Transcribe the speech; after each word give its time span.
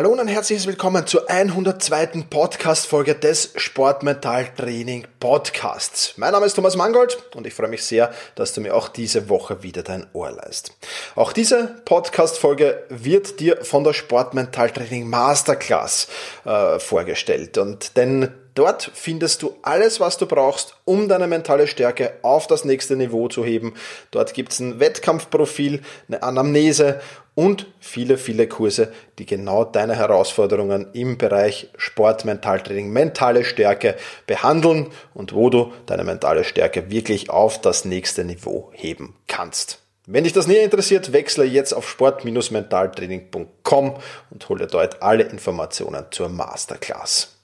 Hallo 0.00 0.12
und 0.12 0.20
ein 0.20 0.28
herzliches 0.28 0.66
Willkommen 0.66 1.06
zur 1.06 1.28
102. 1.28 2.24
Podcast-Folge 2.30 3.16
des 3.16 3.52
Sportmental 3.56 4.48
Training 4.56 5.06
Podcasts. 5.20 6.14
Mein 6.16 6.32
Name 6.32 6.46
ist 6.46 6.54
Thomas 6.54 6.74
Mangold 6.74 7.22
und 7.34 7.46
ich 7.46 7.52
freue 7.52 7.68
mich 7.68 7.84
sehr, 7.84 8.10
dass 8.34 8.54
du 8.54 8.62
mir 8.62 8.74
auch 8.74 8.88
diese 8.88 9.28
Woche 9.28 9.62
wieder 9.62 9.82
dein 9.82 10.06
Ohr 10.14 10.30
leist. 10.30 10.72
Auch 11.16 11.34
diese 11.34 11.82
Podcast-Folge 11.84 12.82
wird 12.88 13.40
dir 13.40 13.62
von 13.62 13.84
der 13.84 13.92
Sportmental 13.92 14.70
Training 14.70 15.06
Masterclass 15.06 16.08
äh, 16.46 16.78
vorgestellt 16.78 17.58
und 17.58 17.98
denn 17.98 18.32
Dort 18.54 18.90
findest 18.94 19.42
du 19.42 19.54
alles, 19.62 20.00
was 20.00 20.18
du 20.18 20.26
brauchst, 20.26 20.74
um 20.84 21.08
deine 21.08 21.26
mentale 21.26 21.66
Stärke 21.66 22.14
auf 22.22 22.46
das 22.46 22.64
nächste 22.64 22.96
Niveau 22.96 23.28
zu 23.28 23.44
heben. 23.44 23.74
Dort 24.10 24.34
gibt 24.34 24.52
es 24.52 24.60
ein 24.60 24.80
Wettkampfprofil, 24.80 25.82
eine 26.08 26.22
Anamnese 26.22 27.00
und 27.34 27.66
viele, 27.78 28.18
viele 28.18 28.48
Kurse, 28.48 28.92
die 29.18 29.26
genau 29.26 29.64
deine 29.64 29.96
Herausforderungen 29.96 30.88
im 30.92 31.16
Bereich 31.16 31.70
Sport, 31.76 32.24
Mentaltraining, 32.24 32.90
mentale 32.90 33.44
Stärke 33.44 33.96
behandeln 34.26 34.88
und 35.14 35.32
wo 35.32 35.48
du 35.48 35.72
deine 35.86 36.04
mentale 36.04 36.44
Stärke 36.44 36.90
wirklich 36.90 37.30
auf 37.30 37.60
das 37.60 37.84
nächste 37.84 38.24
Niveau 38.24 38.70
heben 38.74 39.16
kannst. 39.28 39.78
Wenn 40.06 40.24
dich 40.24 40.32
das 40.32 40.48
näher 40.48 40.64
interessiert, 40.64 41.12
wechsle 41.12 41.44
jetzt 41.44 41.72
auf 41.72 41.88
sport-mentaltraining.com 41.88 43.96
und 44.30 44.48
hole 44.48 44.66
dort 44.66 45.02
alle 45.02 45.22
Informationen 45.22 46.06
zur 46.10 46.28
Masterclass. 46.28 47.36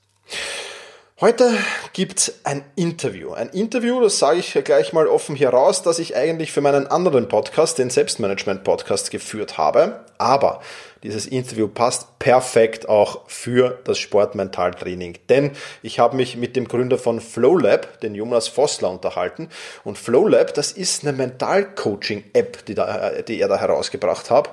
Heute 1.18 1.50
gibt's 1.94 2.40
ein 2.44 2.62
Interview. 2.74 3.32
Ein 3.32 3.48
Interview, 3.48 4.02
das 4.02 4.18
sage 4.18 4.38
ich 4.40 4.52
gleich 4.64 4.92
mal 4.92 5.06
offen 5.06 5.34
hier 5.34 5.48
raus, 5.48 5.82
dass 5.82 5.98
ich 5.98 6.14
eigentlich 6.14 6.52
für 6.52 6.60
meinen 6.60 6.86
anderen 6.88 7.26
Podcast, 7.26 7.78
den 7.78 7.88
Selbstmanagement-Podcast, 7.88 9.10
geführt 9.10 9.56
habe. 9.56 10.04
Aber 10.18 10.60
dieses 11.02 11.26
Interview 11.26 11.68
passt 11.68 12.18
perfekt 12.18 12.88
auch 12.88 13.28
für 13.28 13.78
das 13.84 13.98
Sportmentaltraining, 13.98 15.18
denn 15.28 15.52
ich 15.82 15.98
habe 15.98 16.16
mich 16.16 16.36
mit 16.36 16.56
dem 16.56 16.66
Gründer 16.66 16.98
von 16.98 17.20
FlowLab, 17.20 18.00
den 18.00 18.14
Jonas 18.14 18.48
Vossler, 18.48 18.90
unterhalten. 18.90 19.48
Und 19.84 19.98
FlowLab, 19.98 20.52
das 20.54 20.72
ist 20.72 21.04
eine 21.04 21.16
Mentalcoaching-App, 21.16 22.64
die, 22.66 22.74
die 23.28 23.40
er 23.40 23.48
da 23.48 23.56
herausgebracht 23.56 24.30
hat. 24.30 24.50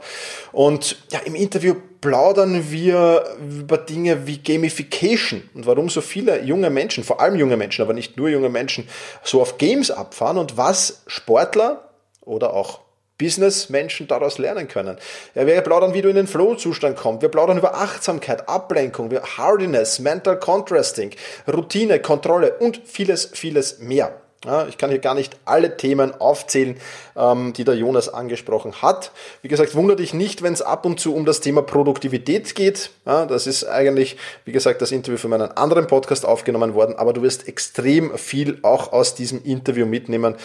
Und 0.51 0.97
ja, 1.11 1.19
im 1.25 1.33
Interview 1.33 1.75
plaudern 2.01 2.69
wir 2.69 3.23
über 3.39 3.77
Dinge 3.77 4.27
wie 4.27 4.37
Gamification 4.37 5.49
und 5.55 5.65
warum 5.65 5.89
so 5.89 6.01
viele 6.01 6.43
junge 6.43 6.69
Menschen, 6.69 7.03
vor 7.03 7.19
allem 7.19 7.35
junge 7.35 7.57
Menschen, 7.57 7.81
aber 7.81 7.93
nicht 7.93 8.17
nur 8.17 8.29
junge 8.29 8.49
Menschen, 8.49 8.87
so 9.23 9.41
auf 9.41 9.57
Games 9.57 9.89
abfahren 9.89 10.37
und 10.37 10.57
was 10.57 11.03
Sportler 11.07 11.89
oder 12.21 12.53
auch 12.53 12.82
Business-Menschen 13.17 14.07
daraus 14.07 14.37
lernen 14.37 14.67
können. 14.67 14.97
Ja, 15.35 15.45
wir 15.45 15.61
plaudern, 15.61 15.93
wie 15.93 16.01
du 16.01 16.09
in 16.09 16.15
den 16.15 16.27
Flow-Zustand 16.27 16.97
kommst. 16.97 17.21
Wir 17.21 17.29
plaudern 17.29 17.57
über 17.57 17.75
Achtsamkeit, 17.75 18.49
Ablenkung, 18.49 19.11
Hardiness, 19.37 19.99
Mental 19.99 20.39
Contrasting, 20.39 21.11
Routine, 21.47 21.99
Kontrolle 21.99 22.53
und 22.59 22.81
vieles, 22.85 23.29
vieles 23.33 23.79
mehr. 23.79 24.19
Ja, 24.45 24.67
ich 24.67 24.77
kann 24.77 24.89
hier 24.89 24.99
gar 24.99 25.13
nicht 25.13 25.37
alle 25.45 25.77
Themen 25.77 26.19
aufzählen, 26.19 26.75
ähm, 27.15 27.53
die 27.53 27.63
der 27.63 27.75
Jonas 27.75 28.09
angesprochen 28.09 28.81
hat. 28.81 29.11
Wie 29.41 29.47
gesagt, 29.47 29.75
wundert 29.75 29.99
dich 29.99 30.13
nicht, 30.13 30.41
wenn 30.41 30.53
es 30.53 30.61
ab 30.61 30.85
und 30.85 30.99
zu 30.99 31.15
um 31.15 31.25
das 31.25 31.41
Thema 31.41 31.61
Produktivität 31.61 32.55
geht. 32.55 32.91
Ja, 33.05 33.25
das 33.25 33.47
ist 33.47 33.65
eigentlich, 33.65 34.17
wie 34.45 34.51
gesagt, 34.51 34.81
das 34.81 34.91
Interview 34.91 35.17
für 35.17 35.27
meinen 35.27 35.51
anderen 35.51 35.87
Podcast 35.87 36.25
aufgenommen 36.25 36.73
worden, 36.73 36.95
aber 36.97 37.13
du 37.13 37.21
wirst 37.21 37.47
extrem 37.47 38.17
viel 38.17 38.59
auch 38.61 38.93
aus 38.93 39.15
diesem 39.15 39.43
Interview 39.43 39.85
mitnehmen. 39.85 40.35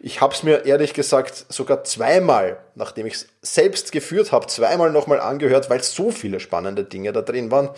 Ich 0.00 0.20
habe 0.20 0.34
es 0.34 0.42
mir 0.42 0.64
ehrlich 0.64 0.94
gesagt 0.94 1.46
sogar 1.48 1.84
zweimal, 1.84 2.58
nachdem 2.74 3.06
ich 3.06 3.14
es 3.14 3.26
selbst 3.42 3.92
geführt 3.92 4.32
habe, 4.32 4.46
zweimal 4.46 4.90
nochmal 4.90 5.20
angehört, 5.20 5.70
weil 5.70 5.82
so 5.82 6.10
viele 6.10 6.40
spannende 6.40 6.84
Dinge 6.84 7.12
da 7.12 7.22
drin 7.22 7.50
waren. 7.50 7.70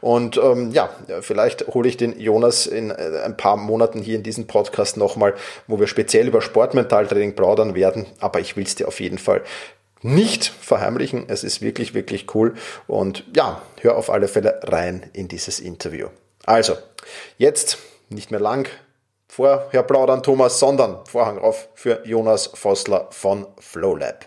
Und 0.00 0.36
ähm, 0.36 0.70
ja, 0.72 0.90
vielleicht 1.20 1.68
hole 1.68 1.88
ich 1.88 1.96
den 1.96 2.18
Jonas 2.18 2.66
in 2.66 2.90
äh, 2.90 3.20
ein 3.24 3.36
paar 3.36 3.56
Monaten 3.56 4.00
hier 4.00 4.16
in 4.16 4.22
diesen 4.22 4.46
Podcast 4.46 4.96
nochmal, 4.96 5.34
wo 5.66 5.78
wir 5.78 5.86
speziell 5.86 6.26
über 6.26 6.40
Sportmentaltraining 6.40 7.34
plaudern 7.34 7.74
werden. 7.74 7.95
Aber 8.20 8.40
ich 8.40 8.56
will 8.56 8.64
es 8.64 8.74
dir 8.74 8.88
auf 8.88 9.00
jeden 9.00 9.18
Fall 9.18 9.42
nicht 10.02 10.44
verheimlichen. 10.44 11.24
Es 11.28 11.44
ist 11.44 11.62
wirklich, 11.62 11.94
wirklich 11.94 12.34
cool. 12.34 12.54
Und 12.86 13.24
ja, 13.34 13.62
hör 13.80 13.96
auf 13.96 14.10
alle 14.10 14.28
Fälle 14.28 14.60
rein 14.64 15.08
in 15.14 15.28
dieses 15.28 15.60
Interview. 15.60 16.08
Also, 16.44 16.76
jetzt 17.38 17.78
nicht 18.08 18.30
mehr 18.30 18.40
lang 18.40 18.68
vorher 19.28 19.82
plaudern 19.82 20.22
Thomas, 20.22 20.58
sondern 20.58 21.04
Vorhang 21.06 21.38
auf 21.38 21.68
für 21.74 22.06
Jonas 22.06 22.50
Vossler 22.54 23.08
von 23.10 23.46
FlowLab. 23.58 24.26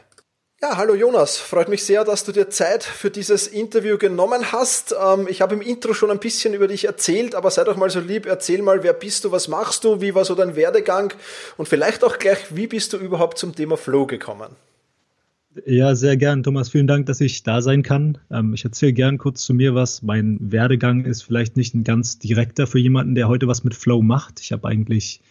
Ja, 0.62 0.76
hallo 0.76 0.94
Jonas, 0.94 1.38
freut 1.38 1.70
mich 1.70 1.86
sehr, 1.86 2.04
dass 2.04 2.26
du 2.26 2.34
dir 2.34 2.50
Zeit 2.50 2.84
für 2.84 3.10
dieses 3.10 3.48
Interview 3.48 3.98
genommen 3.98 4.52
hast. 4.52 4.94
Ähm, 4.94 5.26
ich 5.30 5.40
habe 5.40 5.56
im 5.56 5.62
Intro 5.62 5.94
schon 5.94 6.12
ein 6.12 6.20
bisschen 6.20 6.54
über 6.54 6.68
dich 6.68 6.84
erzählt, 6.84 7.34
aber 7.34 7.50
sei 7.50 7.64
doch 7.64 7.78
mal 7.78 7.90
so 7.90 8.02
lieb, 8.02 8.26
erzähl 8.26 8.62
mal, 8.62 8.84
wer 8.84 8.92
bist 8.92 9.24
du, 9.24 9.32
was 9.32 9.48
machst 9.48 9.86
du, 9.86 10.02
wie 10.02 10.14
war 10.16 10.26
so 10.26 10.36
dein 10.36 10.58
Werdegang 10.58 11.14
und 11.56 11.70
vielleicht 11.70 12.04
auch 12.04 12.20
gleich, 12.20 12.54
wie 12.54 12.68
bist 12.68 12.92
du 12.92 12.98
überhaupt 12.98 13.38
zum 13.38 13.56
Thema 13.56 13.78
Flow 13.78 14.06
gekommen? 14.06 14.50
Ja, 15.66 15.96
sehr 15.96 16.18
gern, 16.18 16.44
Thomas. 16.44 16.68
Vielen 16.68 16.88
Dank, 16.88 17.06
dass 17.06 17.22
ich 17.22 17.44
da 17.44 17.62
sein 17.62 17.82
kann. 17.82 18.18
Ähm, 18.30 18.54
ich 18.54 18.66
erzähle 18.66 18.92
gern 18.92 19.18
kurz 19.18 19.46
zu 19.46 19.54
mir 19.54 19.76
was. 19.76 20.02
Mein 20.02 20.40
Werdegang 20.42 21.06
ist 21.06 21.22
vielleicht 21.22 21.56
nicht 21.56 21.74
ein 21.74 21.86
ganz 21.86 22.20
direkter 22.20 22.68
für 22.68 22.80
jemanden, 22.80 23.16
der 23.16 23.30
heute 23.30 23.48
was 23.48 23.64
mit 23.64 23.76
Flow 23.76 24.02
macht. 24.02 24.42
Ich 24.42 24.52
habe 24.52 24.68
eigentlich 24.68 25.22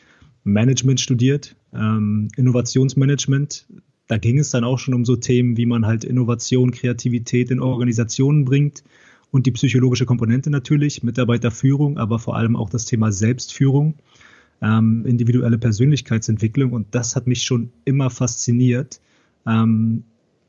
Management 0.44 1.00
studiert, 1.00 1.54
ähm, 1.74 2.28
Innovationsmanagement 2.36 3.66
da 4.08 4.18
ging 4.18 4.38
es 4.38 4.50
dann 4.50 4.64
auch 4.64 4.78
schon 4.78 4.94
um 4.94 5.04
so 5.04 5.16
Themen, 5.16 5.56
wie 5.56 5.66
man 5.66 5.86
halt 5.86 6.02
Innovation, 6.02 6.72
Kreativität 6.72 7.50
in 7.50 7.60
Organisationen 7.60 8.44
bringt 8.44 8.82
und 9.30 9.46
die 9.46 9.52
psychologische 9.52 10.06
Komponente 10.06 10.50
natürlich, 10.50 11.02
Mitarbeiterführung, 11.02 11.98
aber 11.98 12.18
vor 12.18 12.36
allem 12.36 12.56
auch 12.56 12.70
das 12.70 12.86
Thema 12.86 13.12
Selbstführung, 13.12 13.94
ähm, 14.62 15.04
individuelle 15.06 15.58
Persönlichkeitsentwicklung 15.58 16.72
und 16.72 16.86
das 16.92 17.14
hat 17.14 17.26
mich 17.26 17.42
schon 17.42 17.70
immer 17.84 18.10
fasziniert. 18.10 19.00
Ähm, 19.46 20.04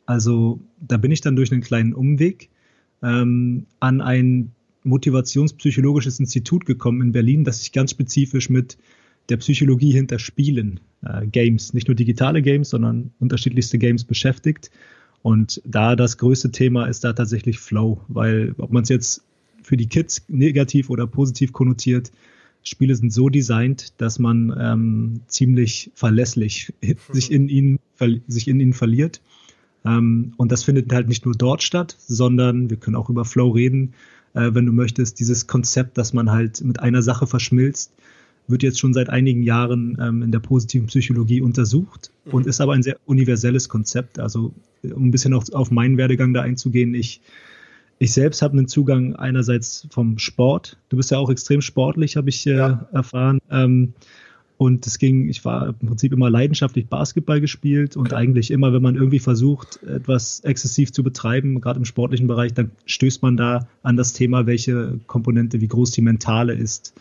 also 0.05 0.59
da 0.79 0.97
bin 0.97 1.11
ich 1.11 1.21
dann 1.21 1.35
durch 1.35 1.51
einen 1.51 1.61
kleinen 1.61 1.93
Umweg 1.93 2.49
ähm, 3.03 3.65
an 3.81 4.01
ein 4.01 4.51
motivationspsychologisches 4.83 6.19
Institut 6.19 6.65
gekommen 6.65 7.01
in 7.01 7.11
Berlin, 7.11 7.43
das 7.43 7.59
sich 7.59 7.73
ganz 7.73 7.91
spezifisch 7.91 8.49
mit 8.49 8.77
der 9.29 9.37
Psychologie 9.37 9.91
hinter 9.91 10.19
Spielen 10.19 10.79
äh, 11.03 11.25
Games, 11.27 11.73
nicht 11.73 11.87
nur 11.87 11.95
digitale 11.95 12.41
Games, 12.41 12.69
sondern 12.69 13.11
unterschiedlichste 13.19 13.77
Games 13.77 14.03
beschäftigt. 14.03 14.71
Und 15.21 15.61
da 15.65 15.95
das 15.95 16.17
größte 16.17 16.51
Thema 16.51 16.85
ist 16.85 17.03
da 17.03 17.13
tatsächlich 17.13 17.59
Flow, 17.59 18.01
weil 18.07 18.55
ob 18.57 18.71
man 18.71 18.83
es 18.83 18.89
jetzt 18.89 19.23
für 19.63 19.77
die 19.77 19.87
Kids 19.87 20.23
negativ 20.27 20.89
oder 20.89 21.07
positiv 21.07 21.51
konnotiert, 21.53 22.11
Spiele 22.63 22.95
sind 22.95 23.13
so 23.13 23.29
designt, 23.29 23.93
dass 23.97 24.19
man 24.19 24.53
ähm, 24.59 25.21
ziemlich 25.27 25.91
verlässlich 25.93 26.73
sich 27.11 27.31
in 27.31 27.47
ihnen, 27.47 27.79
sich 28.27 28.47
in 28.47 28.59
ihnen 28.59 28.73
verliert. 28.73 29.21
Ähm, 29.85 30.33
und 30.37 30.51
das 30.51 30.63
findet 30.63 30.91
halt 30.91 31.07
nicht 31.07 31.25
nur 31.25 31.35
dort 31.35 31.63
statt, 31.63 31.95
sondern 31.99 32.69
wir 32.69 32.77
können 32.77 32.95
auch 32.95 33.09
über 33.09 33.25
Flow 33.25 33.49
reden, 33.49 33.93
äh, 34.33 34.53
wenn 34.53 34.65
du 34.65 34.73
möchtest, 34.73 35.19
dieses 35.19 35.47
Konzept, 35.47 35.97
dass 35.97 36.13
man 36.13 36.31
halt 36.31 36.61
mit 36.63 36.79
einer 36.79 37.01
Sache 37.01 37.27
verschmilzt, 37.27 37.93
wird 38.49 38.63
jetzt 38.63 38.79
schon 38.79 38.93
seit 38.93 39.09
einigen 39.09 39.43
Jahren 39.43 39.97
ähm, 40.01 40.23
in 40.23 40.31
der 40.31 40.39
positiven 40.39 40.87
Psychologie 40.87 41.41
untersucht 41.41 42.11
mhm. 42.25 42.33
und 42.33 42.47
ist 42.47 42.61
aber 42.61 42.73
ein 42.73 42.83
sehr 42.83 42.97
universelles 43.05 43.69
Konzept. 43.69 44.19
Also 44.19 44.53
um 44.83 45.07
ein 45.07 45.11
bisschen 45.11 45.33
auch 45.33 45.45
auf 45.53 45.71
meinen 45.71 45.97
Werdegang 45.97 46.33
da 46.33 46.41
einzugehen, 46.41 46.93
ich, 46.93 47.21
ich 47.99 48.13
selbst 48.13 48.41
habe 48.41 48.57
einen 48.57 48.67
Zugang 48.67 49.15
einerseits 49.15 49.87
vom 49.91 50.17
Sport. 50.17 50.77
Du 50.89 50.97
bist 50.97 51.11
ja 51.11 51.17
auch 51.17 51.29
extrem 51.29 51.61
sportlich, 51.61 52.17
habe 52.17 52.29
ich 52.29 52.45
äh, 52.47 52.55
ja. 52.55 52.87
erfahren. 52.91 53.39
Ähm, 53.51 53.93
und 54.59 54.85
es 54.85 54.99
ging, 54.99 55.29
ich 55.29 55.45
war 55.45 55.67
im 55.79 55.87
Prinzip 55.87 56.11
immer 56.11 56.29
leidenschaftlich 56.29 56.87
Basketball 56.87 57.39
gespielt 57.39 57.95
und 57.95 58.13
eigentlich 58.13 58.51
immer, 58.51 58.73
wenn 58.73 58.81
man 58.81 58.95
irgendwie 58.95 59.19
versucht, 59.19 59.81
etwas 59.83 60.41
exzessiv 60.41 60.91
zu 60.91 61.01
betreiben, 61.01 61.61
gerade 61.61 61.79
im 61.79 61.85
sportlichen 61.85 62.27
Bereich, 62.27 62.53
dann 62.53 62.71
stößt 62.85 63.21
man 63.21 63.37
da 63.37 63.69
an 63.83 63.95
das 63.95 64.11
Thema, 64.11 64.47
welche 64.47 64.99
Komponente, 65.07 65.61
wie 65.61 65.69
groß 65.69 65.91
die 65.91 66.01
mentale 66.01 66.53
ist. 66.53 66.93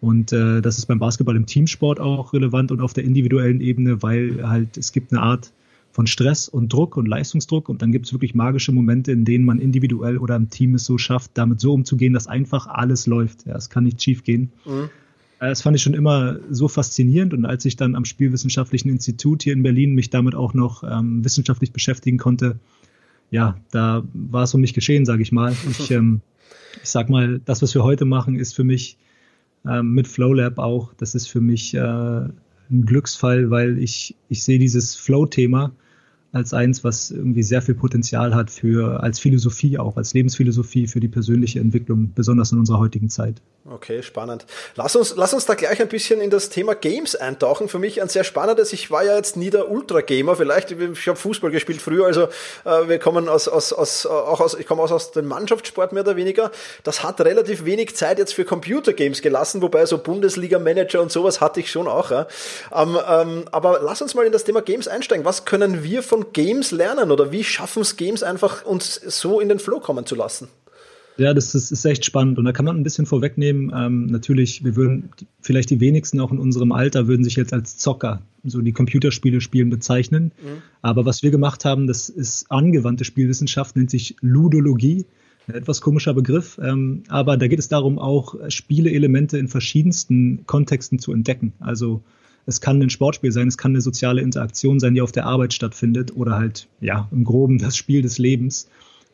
Und 0.00 0.32
äh, 0.32 0.60
das 0.60 0.78
ist 0.78 0.86
beim 0.86 0.98
Basketball 0.98 1.36
im 1.36 1.46
Teamsport 1.46 2.00
auch 2.00 2.32
relevant 2.32 2.70
und 2.70 2.80
auf 2.80 2.92
der 2.92 3.04
individuellen 3.04 3.60
Ebene, 3.60 4.02
weil 4.02 4.46
halt 4.46 4.76
es 4.76 4.92
gibt 4.92 5.12
eine 5.12 5.22
Art 5.22 5.52
von 5.90 6.06
Stress 6.06 6.48
und 6.48 6.70
Druck 6.70 6.98
und 6.98 7.08
Leistungsdruck 7.08 7.70
und 7.70 7.80
dann 7.80 7.90
gibt 7.90 8.04
es 8.04 8.12
wirklich 8.12 8.34
magische 8.34 8.70
Momente, 8.70 9.12
in 9.12 9.24
denen 9.24 9.46
man 9.46 9.58
individuell 9.58 10.18
oder 10.18 10.36
im 10.36 10.50
Team 10.50 10.74
es 10.74 10.84
so 10.84 10.98
schafft, 10.98 11.30
damit 11.34 11.58
so 11.58 11.72
umzugehen, 11.72 12.12
dass 12.12 12.26
einfach 12.26 12.66
alles 12.66 13.06
läuft. 13.06 13.46
Ja, 13.46 13.56
es 13.56 13.70
kann 13.70 13.84
nicht 13.84 14.02
schief 14.02 14.22
gehen. 14.22 14.52
Mhm. 14.66 14.90
Äh, 15.40 15.48
das 15.48 15.62
fand 15.62 15.74
ich 15.74 15.82
schon 15.82 15.94
immer 15.94 16.38
so 16.50 16.68
faszinierend 16.68 17.32
und 17.32 17.46
als 17.46 17.64
ich 17.64 17.76
dann 17.76 17.94
am 17.94 18.04
Spielwissenschaftlichen 18.04 18.90
Institut 18.90 19.42
hier 19.42 19.54
in 19.54 19.62
Berlin 19.62 19.94
mich 19.94 20.10
damit 20.10 20.34
auch 20.34 20.52
noch 20.52 20.84
ähm, 20.84 21.24
wissenschaftlich 21.24 21.72
beschäftigen 21.72 22.18
konnte, 22.18 22.58
ja, 23.30 23.56
da 23.70 24.04
war 24.12 24.44
es 24.44 24.54
um 24.54 24.60
mich 24.60 24.74
geschehen, 24.74 25.06
sage 25.06 25.22
ich 25.22 25.32
mal. 25.32 25.56
Ich, 25.70 25.90
ähm, 25.90 26.20
ich 26.82 26.90
sag 26.90 27.08
mal, 27.08 27.40
das, 27.46 27.62
was 27.62 27.74
wir 27.74 27.82
heute 27.82 28.04
machen, 28.04 28.36
ist 28.36 28.54
für 28.54 28.64
mich 28.64 28.98
ähm, 29.68 29.92
mit 29.92 30.08
FlowLab 30.08 30.58
auch, 30.58 30.92
das 30.94 31.14
ist 31.14 31.28
für 31.28 31.40
mich 31.40 31.74
äh, 31.74 31.80
ein 31.80 32.32
Glücksfall, 32.84 33.50
weil 33.50 33.78
ich, 33.78 34.16
ich 34.28 34.42
sehe 34.42 34.58
dieses 34.58 34.96
Flow-Thema 34.96 35.72
als 36.36 36.52
eins, 36.52 36.84
was 36.84 37.10
irgendwie 37.10 37.42
sehr 37.42 37.62
viel 37.62 37.74
Potenzial 37.74 38.34
hat 38.34 38.50
für 38.50 39.02
als 39.02 39.18
Philosophie 39.18 39.78
auch, 39.78 39.96
als 39.96 40.14
Lebensphilosophie 40.14 40.86
für 40.86 41.00
die 41.00 41.08
persönliche 41.08 41.58
Entwicklung, 41.58 42.12
besonders 42.14 42.52
in 42.52 42.58
unserer 42.58 42.78
heutigen 42.78 43.10
Zeit. 43.10 43.40
Okay, 43.68 44.00
spannend. 44.04 44.46
Lass 44.76 44.94
uns, 44.94 45.14
lass 45.16 45.34
uns 45.34 45.44
da 45.44 45.54
gleich 45.54 45.80
ein 45.80 45.88
bisschen 45.88 46.20
in 46.20 46.30
das 46.30 46.50
Thema 46.50 46.76
Games 46.76 47.16
eintauchen. 47.16 47.68
Für 47.68 47.80
mich 47.80 48.00
ein 48.00 48.08
sehr 48.08 48.22
spannendes. 48.22 48.72
Ich 48.72 48.92
war 48.92 49.02
ja 49.02 49.16
jetzt 49.16 49.36
nie 49.36 49.50
der 49.50 49.68
Ultra-Gamer. 49.68 50.36
Vielleicht, 50.36 50.70
ich 50.70 51.08
habe 51.08 51.18
Fußball 51.18 51.50
gespielt 51.50 51.82
früher, 51.82 52.06
also 52.06 52.28
äh, 52.64 52.88
wir 52.88 53.00
kommen 53.00 53.28
aus, 53.28 53.48
aus, 53.48 53.72
aus, 53.72 54.06
auch 54.06 54.40
aus, 54.40 54.54
ich 54.54 54.66
komme 54.66 54.82
aus, 54.82 54.92
aus 54.92 55.10
dem 55.10 55.26
Mannschaftssport 55.26 55.92
mehr 55.92 56.04
oder 56.04 56.14
weniger. 56.14 56.52
Das 56.84 57.02
hat 57.02 57.20
relativ 57.20 57.64
wenig 57.64 57.96
Zeit 57.96 58.20
jetzt 58.20 58.34
für 58.34 58.44
Computergames 58.44 59.20
gelassen, 59.20 59.62
wobei 59.62 59.84
so 59.86 59.98
Bundesliga-Manager 59.98 61.02
und 61.02 61.10
sowas 61.10 61.40
hatte 61.40 61.58
ich 61.58 61.70
schon 61.70 61.88
auch. 61.88 62.12
Ja. 62.12 62.28
Ähm, 62.72 62.96
ähm, 63.08 63.44
aber 63.50 63.80
lass 63.82 64.00
uns 64.00 64.14
mal 64.14 64.26
in 64.26 64.32
das 64.32 64.44
Thema 64.44 64.62
Games 64.62 64.86
einsteigen. 64.86 65.24
Was 65.24 65.44
können 65.44 65.82
wir 65.82 66.04
von 66.04 66.25
Games 66.32 66.70
lernen 66.70 67.10
oder 67.10 67.32
wie 67.32 67.44
schaffen 67.44 67.82
es 67.82 67.96
Games 67.96 68.22
einfach 68.22 68.64
uns 68.64 68.94
so 68.94 69.40
in 69.40 69.48
den 69.48 69.58
Flow 69.58 69.80
kommen 69.80 70.06
zu 70.06 70.14
lassen? 70.14 70.48
Ja, 71.18 71.32
das 71.32 71.54
ist, 71.54 71.70
ist, 71.70 71.84
echt 71.86 72.04
spannend 72.04 72.38
und 72.38 72.44
da 72.44 72.52
kann 72.52 72.66
man 72.66 72.76
ein 72.76 72.82
bisschen 72.82 73.06
vorwegnehmen. 73.06 73.72
Ähm, 73.74 74.06
natürlich, 74.06 74.64
wir 74.64 74.76
würden 74.76 75.10
vielleicht 75.40 75.70
die 75.70 75.80
wenigsten 75.80 76.20
auch 76.20 76.30
in 76.30 76.38
unserem 76.38 76.72
Alter 76.72 77.06
würden 77.06 77.24
sich 77.24 77.36
jetzt 77.36 77.54
als 77.54 77.78
Zocker 77.78 78.20
so 78.44 78.60
die 78.60 78.72
Computerspiele 78.72 79.40
spielen 79.40 79.70
bezeichnen. 79.70 80.32
Mhm. 80.42 80.62
Aber 80.82 81.06
was 81.06 81.22
wir 81.22 81.30
gemacht 81.30 81.64
haben, 81.64 81.86
das 81.86 82.10
ist 82.10 82.50
angewandte 82.50 83.04
Spielwissenschaft, 83.04 83.76
nennt 83.76 83.90
sich 83.90 84.16
Ludologie. 84.20 85.06
Ein 85.48 85.54
etwas 85.54 85.80
komischer 85.80 86.12
Begriff, 86.12 86.58
ähm, 86.62 87.04
aber 87.08 87.36
da 87.36 87.46
geht 87.46 87.60
es 87.60 87.68
darum, 87.68 87.98
auch 87.98 88.34
Spieleelemente 88.48 89.38
in 89.38 89.48
verschiedensten 89.48 90.44
Kontexten 90.44 90.98
zu 90.98 91.12
entdecken. 91.12 91.52
Also 91.60 92.02
es 92.46 92.60
kann 92.60 92.80
ein 92.80 92.90
Sportspiel 92.90 93.32
sein, 93.32 93.48
es 93.48 93.58
kann 93.58 93.72
eine 93.72 93.80
soziale 93.80 94.22
Interaktion 94.22 94.78
sein, 94.78 94.94
die 94.94 95.02
auf 95.02 95.12
der 95.12 95.26
Arbeit 95.26 95.52
stattfindet 95.52 96.16
oder 96.16 96.36
halt 96.36 96.68
ja 96.80 97.08
im 97.10 97.24
Groben 97.24 97.58
das 97.58 97.76
Spiel 97.76 98.02
des 98.02 98.18
Lebens. 98.18 98.68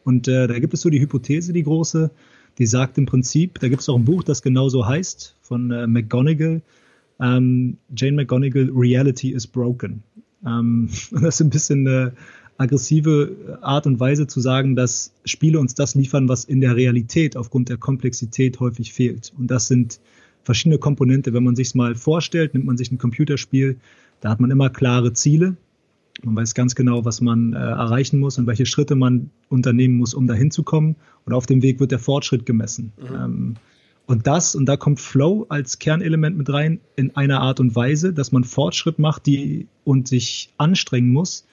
Und 0.05 0.29
äh, 0.29 0.47
da 0.47 0.59
gibt 0.59 0.75
es 0.75 0.83
so 0.83 0.91
die 0.91 1.01
Hypothese, 1.01 1.53
die 1.53 1.63
große, 1.63 2.11
die 2.59 2.67
sagt 2.67 2.99
im 2.99 3.07
Prinzip, 3.07 3.59
da 3.61 3.69
gibt 3.69 3.81
es 3.81 3.89
auch 3.89 3.97
ein 3.97 4.05
Buch, 4.05 4.23
das 4.23 4.43
genauso 4.43 4.87
heißt, 4.87 5.37
von 5.41 5.71
äh, 5.71 5.87
McGonigal, 5.87 6.61
ähm, 7.21 7.79
Jane 7.97 8.17
McGonigal, 8.17 8.71
Reality 8.75 9.33
is 9.33 9.47
Broken. 9.47 10.03
Ähm, 10.45 10.91
und 11.11 11.23
das 11.23 11.37
ist 11.37 11.41
ein 11.41 11.51
bisschen 11.51 11.87
eine 11.87 12.13
aggressive 12.59 13.59
Art 13.63 13.87
und 13.87 13.99
Weise 13.99 14.27
zu 14.27 14.41
sagen, 14.41 14.77
dass 14.77 15.15
Spiele 15.25 15.59
uns 15.59 15.75
das 15.75 15.95
liefern, 15.95 16.29
was 16.29 16.45
in 16.45 16.61
der 16.61 16.77
Realität 16.77 17.37
aufgrund 17.37 17.71
der 17.71 17.79
Komplexität 17.79 18.61
häufig 18.61 18.93
fehlt. 18.93 19.33
Und 19.39 19.51
das 19.51 19.69
sind 19.69 20.01
verschiedene 20.43 20.79
Komponente. 20.79 21.33
Wenn 21.33 21.45
man 21.45 21.57
sich 21.57 21.75
mal 21.75 21.95
vorstellt, 21.95 22.55
nimmt 22.55 22.67
man 22.67 22.77
sich 22.77 22.91
ein 22.91 22.99
Computerspiel, 22.99 23.79
da 24.21 24.31
hat 24.31 24.41
man 24.41 24.51
immer 24.51 24.71
klare 24.71 25.13
Ziele, 25.13 25.57
man 26.23 26.37
weiß 26.37 26.55
ganz 26.55 26.75
genau, 26.75 27.05
was 27.05 27.21
man 27.21 27.55
äh, 27.55 27.57
erreichen 27.57 28.21
muss 28.21 28.39
und 28.39 28.47
welche 28.47 28.67
Schritte 28.67 28.95
man 28.95 29.31
unternehmen 29.49 29.97
muss, 29.97 30.15
um 30.15 30.27
dahin 30.27 30.51
zu 30.51 30.63
kommen. 30.63 30.97
Und 31.25 31.33
auf 31.33 31.47
dem 31.47 31.63
Weg 31.63 31.81
wird 31.81 31.91
der 31.91 31.99
Fortschritt 31.99 32.45
gemessen. 32.47 32.93
Mhm. 32.99 33.17
Ähm, 33.17 33.55
und 34.07 34.27
das, 34.27 34.55
und 34.55 34.67
da 34.67 34.77
kommt 34.77 35.01
Flow 35.01 35.47
als 35.49 35.79
Kernelement 35.79 36.37
mit 36.37 36.53
rein, 36.53 36.81
in 36.97 37.17
einer 37.17 37.41
Art 37.41 37.61
und 37.61 37.75
Weise, 37.75 38.13
dass 38.13 38.33
man 38.33 38.45
Fortschritt 38.45 38.99
macht 38.99 39.27
die, 39.27 39.69
und 39.85 40.09
sich 40.09 40.51
anstrengen 40.59 41.13
muss, 41.13 41.47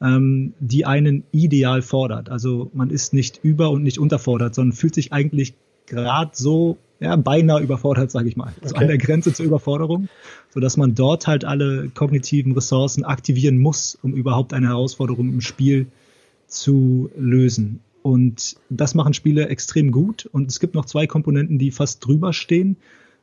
ähm, 0.00 0.54
die 0.58 0.84
einen 0.84 1.24
ideal 1.32 1.82
fordert. 1.82 2.28
Also 2.28 2.70
man 2.74 2.90
ist 2.90 3.12
nicht 3.12 3.40
über- 3.42 3.70
und 3.70 3.82
nicht 3.82 3.98
unterfordert, 3.98 4.54
sondern 4.54 4.76
fühlt 4.76 4.94
sich 4.94 5.12
eigentlich 5.12 5.54
gerade 5.86 6.30
so 6.34 6.78
ja, 7.02 7.16
beinahe 7.16 7.60
überfordert, 7.60 8.10
sage 8.10 8.28
ich 8.28 8.36
mal. 8.36 8.52
Also 8.62 8.76
okay. 8.76 8.84
an 8.84 8.88
der 8.88 8.98
Grenze 8.98 9.32
zur 9.32 9.44
Überforderung, 9.44 10.08
sodass 10.54 10.76
man 10.76 10.94
dort 10.94 11.26
halt 11.26 11.44
alle 11.44 11.88
kognitiven 11.88 12.52
Ressourcen 12.52 13.04
aktivieren 13.04 13.58
muss, 13.58 13.98
um 14.02 14.14
überhaupt 14.14 14.52
eine 14.52 14.68
Herausforderung 14.68 15.28
im 15.28 15.40
Spiel 15.40 15.86
zu 16.46 17.10
lösen. 17.16 17.80
Und 18.02 18.56
das 18.70 18.94
machen 18.94 19.14
Spiele 19.14 19.48
extrem 19.48 19.90
gut. 19.90 20.28
Und 20.32 20.48
es 20.48 20.60
gibt 20.60 20.74
noch 20.74 20.84
zwei 20.84 21.06
Komponenten, 21.06 21.58
die 21.58 21.72
fast 21.72 22.06
drüber 22.06 22.32
stehen. 22.32 22.76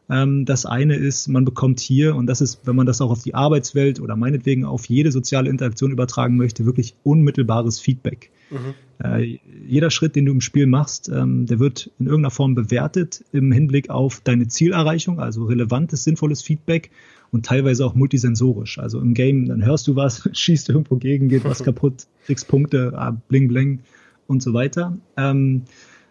Ähm, 0.10 0.46
das 0.46 0.66
eine 0.66 0.96
ist, 0.96 1.28
man 1.28 1.46
bekommt 1.46 1.80
hier, 1.80 2.16
und 2.16 2.28
das 2.28 2.42
ist, 2.42 2.62
wenn 2.66 2.76
man 2.76 2.88
das 2.88 3.02
auch 3.02 3.12
auf 3.12 3.22
die 3.22 3.36
Arbeitswelt 3.36 4.00
oder 4.00 4.16
meinetwegen 4.16 4.66
auf 4.66 4.86
jede 4.86 5.12
soziale 5.12 5.50
Interaktion 5.50 5.92
übertragen 5.92 6.36
möchte, 6.36 6.66
wirklich 6.66 6.96
unmittelbares 7.04 7.80
Feedback. 7.80 8.32
Mhm. 8.50 8.74
Äh, 9.04 9.40
jeder 9.68 9.92
Schritt, 9.92 10.16
den 10.16 10.26
du 10.26 10.32
im 10.32 10.42
Spiel 10.42 10.66
machst, 10.66 11.10
ähm, 11.10 11.46
der 11.46 11.60
wird 11.60 11.92
in 12.00 12.08
irgendeiner 12.08 12.32
Form 12.32 12.56
bewertet 12.56 13.24
im 13.32 13.52
Hinblick 13.52 13.90
auf 13.90 14.22
deine 14.22 14.48
Zielerreichung, 14.48 15.20
also 15.20 15.46
relevantes, 15.46 16.04
sinnvolles 16.04 16.42
Feedback 16.42 16.90
und 17.32 17.46
teilweise 17.46 17.86
auch 17.86 17.94
multisensorisch. 17.94 18.80
Also 18.80 19.00
im 19.00 19.14
Game, 19.14 19.46
dann 19.46 19.64
hörst 19.64 19.88
du 19.88 19.96
was, 19.96 20.28
schießt 20.34 20.70
irgendwo 20.70 20.96
gegen, 20.96 21.30
geht 21.30 21.46
was 21.46 21.64
kaputt, 21.64 22.08
kriegst 22.26 22.48
Punkte, 22.48 22.94
ah, 22.96 23.16
bling 23.28 23.48
bling 23.48 23.80
und 24.26 24.42
so 24.42 24.54
weiter. 24.54 24.98
Ähm, 25.18 25.64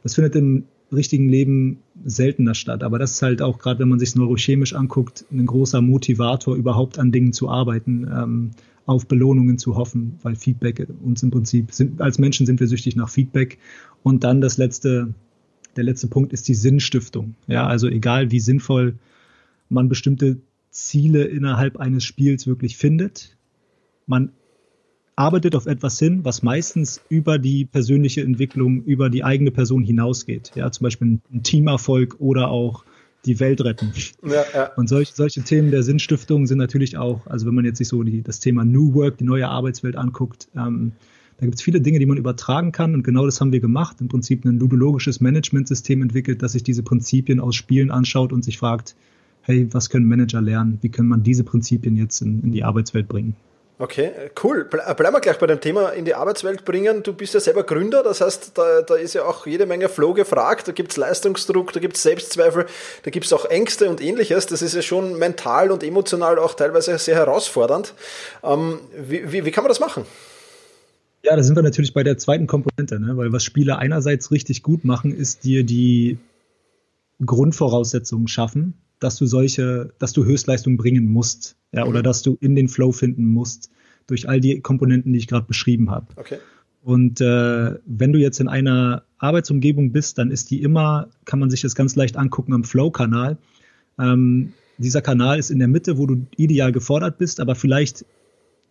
das 0.05 0.15
findet 0.15 0.37
im 0.37 0.65
richtigen 0.93 1.29
Leben 1.29 1.79
seltener 2.05 2.55
statt. 2.55 2.83
Aber 2.83 2.99
das 2.99 3.13
ist 3.13 3.23
halt 3.23 3.43
auch 3.43 3.59
gerade, 3.59 3.81
wenn 3.81 3.89
man 3.89 3.99
sich 3.99 4.15
neurochemisch 4.15 4.75
anguckt, 4.75 5.25
ein 5.31 5.47
großer 5.47 5.81
Motivator, 5.81 6.57
überhaupt 6.57 6.99
an 6.99 7.13
Dingen 7.13 7.33
zu 7.33 7.49
arbeiten, 7.49 8.09
ähm, 8.13 8.51
auf 8.87 9.07
Belohnungen 9.07 9.59
zu 9.59 9.77
hoffen, 9.77 10.19
weil 10.23 10.35
Feedback 10.35 10.87
uns 11.05 11.23
im 11.23 11.31
Prinzip 11.31 11.73
sind, 11.73 12.01
als 12.01 12.19
Menschen 12.19 12.47
sind 12.47 12.59
wir 12.59 12.69
süchtig 12.69 12.97
nach 12.97 13.11
Feedback. 13.11 13.59
Und 14.03 14.25
dann 14.25 14.41
das 14.41 14.57
letzte, 14.57 15.13
der 15.77 15.85
letzte 15.85 16.09
Punkt 16.09 16.33
ist 16.33 16.49
die 16.49 16.55
Sinnstiftung. 16.55 17.35
Ja, 17.47 17.67
also 17.67 17.89
egal 17.89 18.31
wie 18.31 18.41
sinnvoll 18.41 18.95
man 19.69 19.89
bestimmte 19.89 20.39
Ziele 20.71 21.25
innerhalb 21.25 21.77
eines 21.77 22.05
Spiels 22.05 22.47
wirklich 22.47 22.77
findet, 22.77 23.37
man 24.07 24.33
arbeitet 25.19 25.57
auf 25.57 25.67
etwas 25.67 25.99
hin, 25.99 26.21
was 26.25 26.43
meistens 26.43 27.01
über 27.09 27.39
die 27.39 27.65
persönliche 27.65 28.23
Entwicklung, 28.23 28.85
über 28.85 29.11
die 29.11 29.25
eigene 29.25 29.51
Person 29.51 29.83
hinausgeht. 29.83 30.53
Ja, 30.55 30.71
zum 30.71 30.85
Beispiel 30.85 31.19
ein 31.33 31.43
Teamerfolg 31.43 32.17
oder 32.21 32.51
auch 32.51 32.85
die 33.25 33.41
Welt 33.41 33.61
retten. 33.63 33.93
Ja, 34.25 34.45
ja. 34.55 34.73
Und 34.77 34.89
solch, 34.89 35.11
solche 35.13 35.43
Themen 35.43 35.73
der 35.73 35.83
Sinnstiftung 35.83 36.47
sind 36.47 36.59
natürlich 36.59 36.97
auch, 36.97 37.27
also 37.27 37.47
wenn 37.47 37.55
man 37.55 37.65
jetzt 37.65 37.79
sich 37.79 37.89
so 37.89 38.03
die, 38.05 38.23
das 38.23 38.39
Thema 38.39 38.65
New 38.65 38.95
Work, 38.95 39.19
die 39.19 39.25
neue 39.25 39.49
Arbeitswelt 39.49 39.97
anguckt, 39.97 40.49
ähm, 40.57 40.93
da 41.39 41.47
gibt 41.47 41.57
es 41.57 41.63
viele 41.63 41.81
Dinge, 41.81 41.99
die 41.99 42.07
man 42.07 42.17
übertragen 42.17 42.71
kann 42.71 42.95
und 42.95 43.03
genau 43.03 43.25
das 43.25 43.41
haben 43.41 43.53
wir 43.53 43.61
gemacht. 43.61 44.01
Im 44.01 44.09
Prinzip 44.09 44.45
ein 44.45 44.59
ludologisches 44.59 45.21
Managementsystem 45.21 46.01
entwickelt, 46.03 46.43
das 46.43 46.53
sich 46.53 46.63
diese 46.63 46.83
Prinzipien 46.83 47.41
aus 47.41 47.57
Spielen 47.57 47.91
anschaut 47.91 48.33
und 48.33 48.45
sich 48.45 48.59
fragt, 48.59 48.95
hey, 49.43 49.69
was 49.73 49.91
können 49.91 50.07
Manager 50.07 50.41
lernen? 50.41 50.79
Wie 50.81 50.89
können 50.89 51.09
man 51.09 51.23
diese 51.23 51.43
Prinzipien 51.43 51.97
jetzt 51.97 52.21
in, 52.23 52.43
in 52.43 52.53
die 52.53 52.65
Arbeitswelt 52.65 53.09
bringen? 53.09 53.35
Okay, 53.81 54.11
cool. 54.43 54.65
Bleiben 54.65 55.15
wir 55.15 55.21
gleich 55.21 55.39
bei 55.39 55.47
dem 55.47 55.61
Thema 55.61 55.91
in 55.91 56.05
die 56.05 56.15
Arbeitswelt 56.15 56.65
bringen. 56.65 57.05
Du 57.05 57.13
bist 57.13 57.35
ja 57.35 57.39
selber 57.39 57.63
Gründer, 57.63 58.03
das 58.03 58.21
heißt, 58.21 58.59
da, 58.59 58.83
da 58.83 58.97
ist 58.97 59.15
ja 59.15 59.25
auch 59.25 59.47
jede 59.47 59.67
Menge 59.67 59.89
Flow 59.89 60.15
gefragt. 60.15 60.67
Da 60.67 60.73
gibt 60.73 60.91
es 60.91 60.97
Leistungsdruck, 60.97 61.73
da 61.73 61.79
gibt 61.79 61.95
es 61.95 62.03
Selbstzweifel, 62.03 62.67
da 63.05 63.11
gibt 63.13 63.27
es 63.27 63.33
auch 63.33 63.45
Ängste 63.45 63.89
und 63.89 64.01
ähnliches. 64.01 64.47
Das 64.47 64.63
ist 64.63 64.75
ja 64.75 64.83
schon 64.83 65.17
mental 65.17 65.71
und 65.71 65.85
emotional 65.85 66.41
auch 66.41 66.55
teilweise 66.55 66.99
sehr 66.99 67.15
herausfordernd. 67.15 67.95
Ähm, 68.43 68.81
wie, 68.97 69.31
wie, 69.31 69.45
wie 69.45 69.51
kann 69.53 69.63
man 69.63 69.69
das 69.69 69.79
machen? 69.79 70.05
Ja, 71.23 71.37
da 71.37 71.43
sind 71.45 71.55
wir 71.55 71.63
natürlich 71.63 71.95
bei 71.95 72.03
der 72.03 72.19
zweiten 72.19 72.49
Komponente, 72.49 72.99
ne? 72.99 73.17
weil 73.17 73.33
was 73.33 73.45
Spieler 73.45 73.79
einerseits 73.79 74.33
richtig 74.33 74.65
gut 74.65 74.85
machen, 74.85 75.15
ist 75.15 75.45
dir 75.45 75.63
die 75.63 76.19
Grundvoraussetzungen 77.25 78.27
schaffen, 78.27 78.75
dass 79.01 79.17
du 79.17 79.27
solche, 79.27 79.93
dass 79.99 80.13
du 80.13 80.25
Höchstleistung 80.25 80.77
bringen 80.77 81.09
musst, 81.09 81.57
ja, 81.73 81.85
mhm. 81.85 81.91
oder 81.91 82.03
dass 82.03 82.23
du 82.23 82.37
in 82.41 82.55
den 82.57 82.69
Flow 82.69 82.93
finden 82.93 83.25
musst 83.27 83.71
durch 84.07 84.29
all 84.29 84.41
die 84.41 84.61
Komponenten, 84.61 85.13
die 85.13 85.19
ich 85.19 85.27
gerade 85.27 85.47
beschrieben 85.47 85.91
habe. 85.91 86.07
Okay. 86.17 86.39
Und 86.83 87.21
äh, 87.21 87.75
wenn 87.85 88.13
du 88.13 88.19
jetzt 88.19 88.41
in 88.41 88.49
einer 88.49 89.03
Arbeitsumgebung 89.19 89.93
bist, 89.93 90.17
dann 90.19 90.31
ist 90.31 90.51
die 90.51 90.63
immer, 90.63 91.09
kann 91.25 91.39
man 91.39 91.51
sich 91.51 91.61
das 91.61 91.75
ganz 91.75 91.97
leicht 91.97 92.17
angucken 92.17 92.55
am 92.55 92.65
Flow-Kanal. 92.65 93.37
Ähm, 93.99 94.53
dieser 94.79 95.03
Kanal 95.03 95.39
ist 95.39 95.51
in 95.51 95.59
der 95.59 95.69
Mitte, 95.69 95.99
wo 95.99 96.07
du 96.07 96.27
ideal 96.37 96.73
gefordert 96.73 97.19
bist, 97.19 97.41
aber 97.41 97.55
vielleicht 97.55 98.07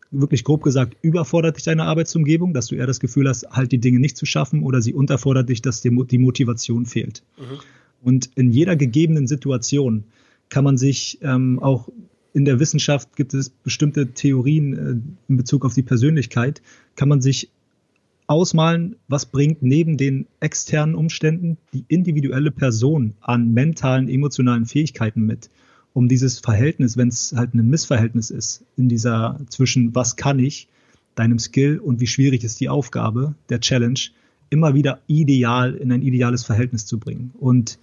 wirklich 0.10 0.46
grob 0.46 0.64
gesagt 0.64 0.96
überfordert 1.02 1.58
dich 1.58 1.66
deine 1.66 1.84
Arbeitsumgebung, 1.84 2.54
dass 2.54 2.68
du 2.68 2.76
eher 2.76 2.88
das 2.88 3.02
Gefühl 3.02 3.28
hast, 3.28 3.50
halt 3.52 3.74
die 3.74 3.80
Dinge 3.80 4.00
nicht 4.00 4.16
zu 4.16 4.26
schaffen 4.26 4.64
oder 4.64 4.82
sie 4.82 4.94
unterfordert 4.94 5.50
dich, 5.50 5.62
dass 5.62 5.82
dir 5.82 5.92
die 5.92 6.18
Motivation 6.18 6.86
fehlt. 6.86 7.24
Mhm. 7.38 7.60
Und 8.02 8.30
in 8.36 8.52
jeder 8.52 8.76
gegebenen 8.76 9.28
Situation 9.28 10.06
kann 10.50 10.64
man 10.64 10.78
sich 10.78 11.20
ähm, 11.22 11.60
auch 11.62 11.90
in 12.34 12.46
der 12.46 12.60
Wissenschaft 12.60 13.16
gibt 13.16 13.34
es 13.34 13.50
bestimmte 13.50 14.14
Theorien 14.14 14.74
äh, 14.74 14.92
in 15.28 15.38
Bezug 15.38 15.66
auf 15.66 15.74
die 15.74 15.84
Persönlichkeit, 15.84 16.62
kann 16.96 17.10
man 17.10 17.22
sich 17.22 17.50
ausmalen, 18.28 18.98
was 19.08 19.26
bringt 19.26 19.64
neben 19.64 19.98
den 19.98 20.28
externen 20.40 20.96
Umständen 20.96 21.58
die 21.74 21.86
individuelle 21.88 22.52
Person 22.52 23.14
an 23.22 23.54
mentalen, 23.54 24.10
emotionalen 24.10 24.66
Fähigkeiten 24.66 25.26
mit. 25.26 25.50
um 25.98 26.08
dieses 26.08 26.38
Verhältnis, 26.38 26.96
wenn 26.96 27.08
es 27.08 27.34
halt 27.36 27.56
ein 27.56 27.68
Missverhältnis 27.68 28.30
ist, 28.30 28.64
in 28.76 28.88
dieser 28.88 29.40
zwischen 29.50 29.96
was 29.96 30.16
kann 30.16 30.38
ich, 30.38 30.68
deinem 31.16 31.40
Skill 31.40 31.80
und 31.80 32.00
wie 32.00 32.06
schwierig 32.06 32.44
ist 32.44 32.60
die 32.60 32.70
Aufgabe, 32.70 33.34
der 33.50 33.62
Challenge, 33.62 34.00
immer 34.50 34.74
wieder 34.74 35.00
ideal 35.08 35.76
in 35.76 35.92
ein 35.92 36.02
ideales 36.02 36.44
Verhältnis 36.44 36.86
zu 36.86 37.00
bringen. 37.00 37.32
Und 37.38 37.80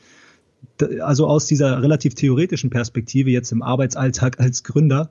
also 1.00 1.26
aus 1.26 1.46
dieser 1.46 1.82
relativ 1.82 2.14
theoretischen 2.14 2.70
Perspektive 2.70 3.30
jetzt 3.30 3.52
im 3.52 3.62
Arbeitsalltag 3.62 4.40
als 4.40 4.64
Gründer, 4.64 5.10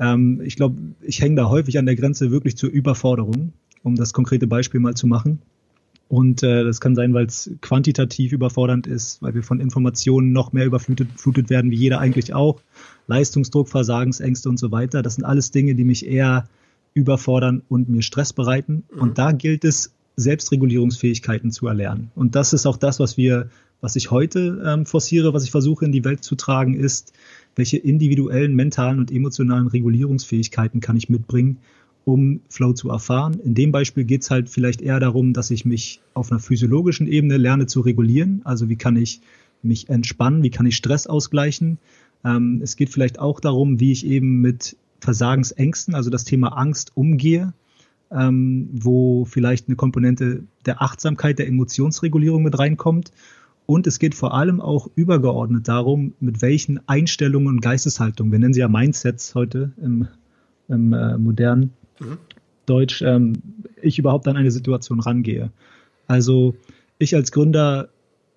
ähm, 0.00 0.40
ich 0.44 0.56
glaube, 0.56 0.76
ich 1.00 1.20
hänge 1.20 1.36
da 1.36 1.48
häufig 1.48 1.78
an 1.78 1.86
der 1.86 1.96
Grenze 1.96 2.30
wirklich 2.30 2.56
zur 2.56 2.70
Überforderung, 2.70 3.52
um 3.82 3.96
das 3.96 4.12
konkrete 4.12 4.46
Beispiel 4.46 4.80
mal 4.80 4.94
zu 4.94 5.06
machen. 5.06 5.40
Und 6.08 6.42
äh, 6.42 6.64
das 6.64 6.80
kann 6.80 6.94
sein, 6.94 7.12
weil 7.12 7.26
es 7.26 7.50
quantitativ 7.60 8.32
überfordernd 8.32 8.86
ist, 8.86 9.20
weil 9.20 9.34
wir 9.34 9.42
von 9.42 9.60
Informationen 9.60 10.32
noch 10.32 10.54
mehr 10.54 10.64
überflutet 10.64 11.08
flutet 11.16 11.50
werden, 11.50 11.70
wie 11.70 11.76
jeder 11.76 12.00
eigentlich 12.00 12.32
auch. 12.32 12.62
Leistungsdruck, 13.08 13.68
Versagensängste 13.68 14.48
und 14.48 14.58
so 14.58 14.72
weiter. 14.72 15.02
Das 15.02 15.16
sind 15.16 15.24
alles 15.24 15.50
Dinge, 15.50 15.74
die 15.74 15.84
mich 15.84 16.06
eher 16.06 16.48
überfordern 16.94 17.62
und 17.68 17.90
mir 17.90 18.02
Stress 18.02 18.32
bereiten. 18.32 18.84
Mhm. 18.90 19.00
Und 19.00 19.18
da 19.18 19.32
gilt 19.32 19.64
es, 19.64 19.92
Selbstregulierungsfähigkeiten 20.18 21.50
zu 21.50 21.66
erlernen. 21.68 22.10
Und 22.14 22.34
das 22.34 22.52
ist 22.52 22.66
auch 22.66 22.76
das, 22.76 22.98
was 22.98 23.16
wir, 23.16 23.50
was 23.80 23.96
ich 23.96 24.10
heute 24.10 24.62
ähm, 24.66 24.84
forciere, 24.84 25.32
was 25.32 25.44
ich 25.44 25.50
versuche 25.50 25.84
in 25.84 25.92
die 25.92 26.04
Welt 26.04 26.24
zu 26.24 26.34
tragen, 26.34 26.74
ist, 26.74 27.12
welche 27.54 27.78
individuellen, 27.78 28.54
mentalen 28.54 28.98
und 28.98 29.10
emotionalen 29.10 29.68
Regulierungsfähigkeiten 29.68 30.80
kann 30.80 30.96
ich 30.96 31.08
mitbringen, 31.08 31.58
um 32.04 32.40
Flow 32.48 32.72
zu 32.72 32.90
erfahren. 32.90 33.38
In 33.44 33.54
dem 33.54 33.72
Beispiel 33.72 34.04
geht 34.04 34.22
es 34.22 34.30
halt 34.30 34.48
vielleicht 34.48 34.80
eher 34.80 35.00
darum, 35.00 35.32
dass 35.32 35.50
ich 35.50 35.64
mich 35.64 36.00
auf 36.14 36.30
einer 36.32 36.40
physiologischen 36.40 37.06
Ebene 37.06 37.36
lerne 37.36 37.66
zu 37.66 37.80
regulieren. 37.80 38.40
Also 38.44 38.68
wie 38.68 38.76
kann 38.76 38.96
ich 38.96 39.20
mich 39.62 39.88
entspannen, 39.88 40.42
wie 40.42 40.50
kann 40.50 40.66
ich 40.66 40.76
Stress 40.76 41.06
ausgleichen. 41.06 41.78
Ähm, 42.24 42.60
es 42.62 42.76
geht 42.76 42.90
vielleicht 42.90 43.18
auch 43.18 43.40
darum, 43.40 43.80
wie 43.80 43.92
ich 43.92 44.06
eben 44.06 44.40
mit 44.40 44.76
Versagensängsten, 45.00 45.94
also 45.94 46.10
das 46.10 46.24
Thema 46.24 46.56
Angst, 46.56 46.92
umgehe, 46.96 47.52
ähm, 48.10 48.68
wo 48.72 49.24
vielleicht 49.24 49.68
eine 49.68 49.76
Komponente 49.76 50.44
der 50.66 50.82
Achtsamkeit, 50.82 51.38
der 51.38 51.48
Emotionsregulierung 51.48 52.42
mit 52.42 52.58
reinkommt. 52.58 53.12
Und 53.66 53.86
es 53.86 53.98
geht 53.98 54.14
vor 54.14 54.32
allem 54.32 54.60
auch 54.60 54.88
übergeordnet 54.94 55.68
darum, 55.68 56.14
mit 56.20 56.40
welchen 56.40 56.80
Einstellungen 56.88 57.48
und 57.48 57.60
Geisteshaltungen, 57.60 58.32
wir 58.32 58.38
nennen 58.38 58.54
sie 58.54 58.60
ja 58.60 58.68
Mindsets 58.68 59.34
heute 59.34 59.72
im, 59.82 60.08
im 60.68 60.92
äh, 60.94 61.18
modernen 61.18 61.74
mhm. 62.00 62.16
Deutsch, 62.64 63.02
ähm, 63.02 63.34
ich 63.80 63.98
überhaupt 63.98 64.26
an 64.26 64.36
eine 64.36 64.50
Situation 64.50 65.00
rangehe. 65.00 65.50
Also 66.06 66.54
ich 66.98 67.14
als 67.14 67.30
Gründer 67.30 67.90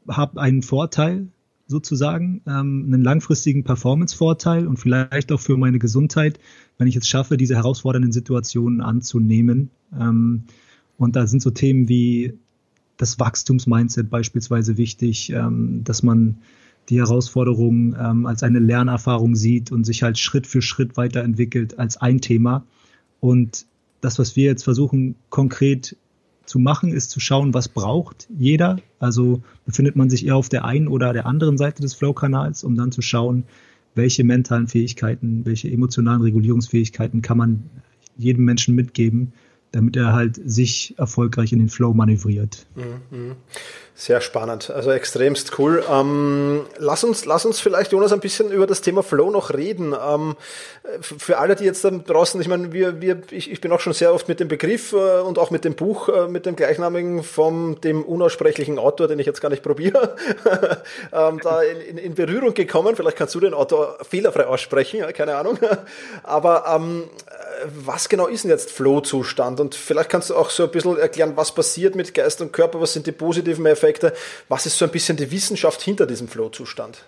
habe 0.07 0.41
einen 0.41 0.61
Vorteil, 0.63 1.27
sozusagen, 1.71 2.41
ähm, 2.45 2.85
einen 2.85 3.01
langfristigen 3.01 3.63
Performance-Vorteil 3.63 4.67
und 4.67 4.77
vielleicht 4.77 5.31
auch 5.31 5.39
für 5.39 5.57
meine 5.57 5.79
Gesundheit, 5.79 6.39
wenn 6.77 6.87
ich 6.87 6.95
es 6.95 7.07
schaffe, 7.07 7.37
diese 7.37 7.55
herausfordernden 7.55 8.11
Situationen 8.11 8.81
anzunehmen. 8.81 9.71
Ähm, 9.99 10.43
und 10.97 11.15
da 11.15 11.25
sind 11.25 11.41
so 11.41 11.49
Themen 11.49 11.89
wie 11.89 12.37
das 12.97 13.19
Wachstumsmindset 13.19 14.11
beispielsweise 14.11 14.77
wichtig, 14.77 15.31
ähm, 15.31 15.83
dass 15.83 16.03
man 16.03 16.37
die 16.89 16.99
Herausforderungen 16.99 17.95
ähm, 17.99 18.25
als 18.25 18.43
eine 18.43 18.59
Lernerfahrung 18.59 19.35
sieht 19.35 19.71
und 19.71 19.85
sich 19.85 20.03
halt 20.03 20.19
Schritt 20.19 20.45
für 20.45 20.61
Schritt 20.61 20.97
weiterentwickelt 20.97 21.79
als 21.79 21.97
ein 21.97 22.21
Thema. 22.21 22.63
Und 23.19 23.65
das, 24.01 24.19
was 24.19 24.35
wir 24.35 24.45
jetzt 24.45 24.63
versuchen, 24.63 25.15
konkret 25.29 25.95
zu 26.51 26.59
machen, 26.59 26.91
ist 26.91 27.11
zu 27.11 27.21
schauen, 27.21 27.53
was 27.53 27.69
braucht 27.69 28.27
jeder. 28.37 28.77
Also 28.99 29.41
befindet 29.65 29.95
man 29.95 30.09
sich 30.09 30.25
eher 30.27 30.35
auf 30.35 30.49
der 30.49 30.65
einen 30.65 30.89
oder 30.89 31.13
der 31.13 31.25
anderen 31.25 31.57
Seite 31.57 31.81
des 31.81 31.93
Flow-Kanals, 31.93 32.65
um 32.65 32.75
dann 32.75 32.91
zu 32.91 33.01
schauen, 33.01 33.45
welche 33.95 34.25
mentalen 34.25 34.67
Fähigkeiten, 34.67 35.45
welche 35.45 35.71
emotionalen 35.71 36.21
Regulierungsfähigkeiten 36.21 37.21
kann 37.21 37.37
man 37.37 37.63
jedem 38.17 38.43
Menschen 38.43 38.75
mitgeben, 38.75 39.31
damit 39.71 39.95
er 39.95 40.13
halt 40.13 40.39
sich 40.43 40.95
erfolgreich 40.97 41.53
in 41.53 41.59
den 41.59 41.69
Flow 41.69 41.93
manövriert. 41.93 42.65
Mhm. 42.75 43.35
Sehr 43.93 44.19
spannend, 44.19 44.71
also 44.71 44.89
extremst 44.89 45.59
cool. 45.59 45.83
Ähm, 45.87 46.61
lass, 46.79 47.03
uns, 47.03 47.25
lass 47.25 47.45
uns 47.45 47.59
vielleicht, 47.59 47.91
Jonas, 47.91 48.11
ein 48.11 48.19
bisschen 48.19 48.51
über 48.51 48.65
das 48.65 48.81
Thema 48.81 49.03
Flow 49.03 49.29
noch 49.29 49.53
reden. 49.53 49.93
Ähm, 49.93 50.35
für 51.01 51.37
alle, 51.37 51.55
die 51.55 51.65
jetzt 51.65 51.85
da 51.85 51.91
draußen, 51.91 52.41
ich 52.41 52.47
meine, 52.47 52.73
wir, 52.73 52.99
wir, 52.99 53.21
ich, 53.29 53.51
ich 53.51 53.61
bin 53.61 53.71
auch 53.71 53.79
schon 53.79 53.93
sehr 53.93 54.11
oft 54.11 54.27
mit 54.27 54.39
dem 54.39 54.47
Begriff 54.47 54.93
äh, 54.93 55.19
und 55.21 55.37
auch 55.37 55.51
mit 55.51 55.65
dem 55.65 55.75
Buch, 55.75 56.09
äh, 56.09 56.27
mit 56.27 56.47
dem 56.47 56.55
gleichnamigen 56.55 57.21
vom 57.21 57.79
dem 57.81 58.03
unaussprechlichen 58.03 58.79
Autor, 58.79 59.07
den 59.07 59.19
ich 59.19 59.27
jetzt 59.27 59.39
gar 59.39 59.49
nicht 59.49 59.61
probiere, 59.61 60.15
ähm, 61.13 61.39
da 61.43 61.61
in, 61.61 61.99
in, 61.99 62.15
Berührung 62.15 62.55
gekommen. 62.55 62.95
Vielleicht 62.95 63.17
kannst 63.17 63.35
du 63.35 63.39
den 63.39 63.53
Autor 63.53 63.99
fehlerfrei 64.01 64.47
aussprechen, 64.47 65.01
ja, 65.01 65.11
keine 65.11 65.35
Ahnung. 65.35 65.59
Aber 66.23 66.65
ähm, 66.75 67.03
was 67.85 68.09
genau 68.09 68.27
ist 68.27 68.43
denn 68.45 68.51
jetzt 68.51 68.71
Flow-Zustand? 68.71 69.59
Und 69.61 69.75
vielleicht 69.75 70.09
kannst 70.09 70.29
du 70.29 70.35
auch 70.35 70.49
so 70.49 70.63
ein 70.63 70.71
bisschen 70.71 70.97
erklären, 70.97 71.33
was 71.35 71.53
passiert 71.53 71.95
mit 71.95 72.13
Geist 72.13 72.41
und 72.41 72.51
Körper, 72.51 72.81
was 72.81 72.93
sind 72.93 73.07
die 73.07 73.11
positiven 73.11 73.65
Effekte, 73.65 74.13
was 74.49 74.65
ist 74.65 74.77
so 74.77 74.85
ein 74.85 74.91
bisschen 74.91 75.17
die 75.17 75.31
Wissenschaft 75.31 75.81
hinter 75.81 76.05
diesem 76.07 76.27
Flow-Zustand? 76.27 77.05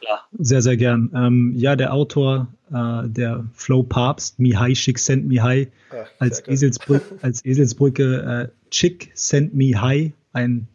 Ja, 0.00 0.20
sehr, 0.38 0.62
sehr 0.62 0.76
gern. 0.76 1.10
Ähm, 1.14 1.52
ja, 1.56 1.76
der 1.76 1.92
Autor, 1.92 2.48
äh, 2.72 3.08
der 3.08 3.44
Flow-Papst, 3.54 4.38
Mihai 4.38 4.72
Csikszentmihalyi, 4.72 5.68
Ach, 5.90 6.06
als, 6.18 6.46
Eselsbrücke, 6.46 7.04
als 7.22 7.44
Eselsbrücke 7.44 8.50
äh, 8.50 8.70
Chick 8.70 9.12
sent 9.14 9.54
me 9.54 9.80
high, 9.80 10.12
ein 10.32 10.66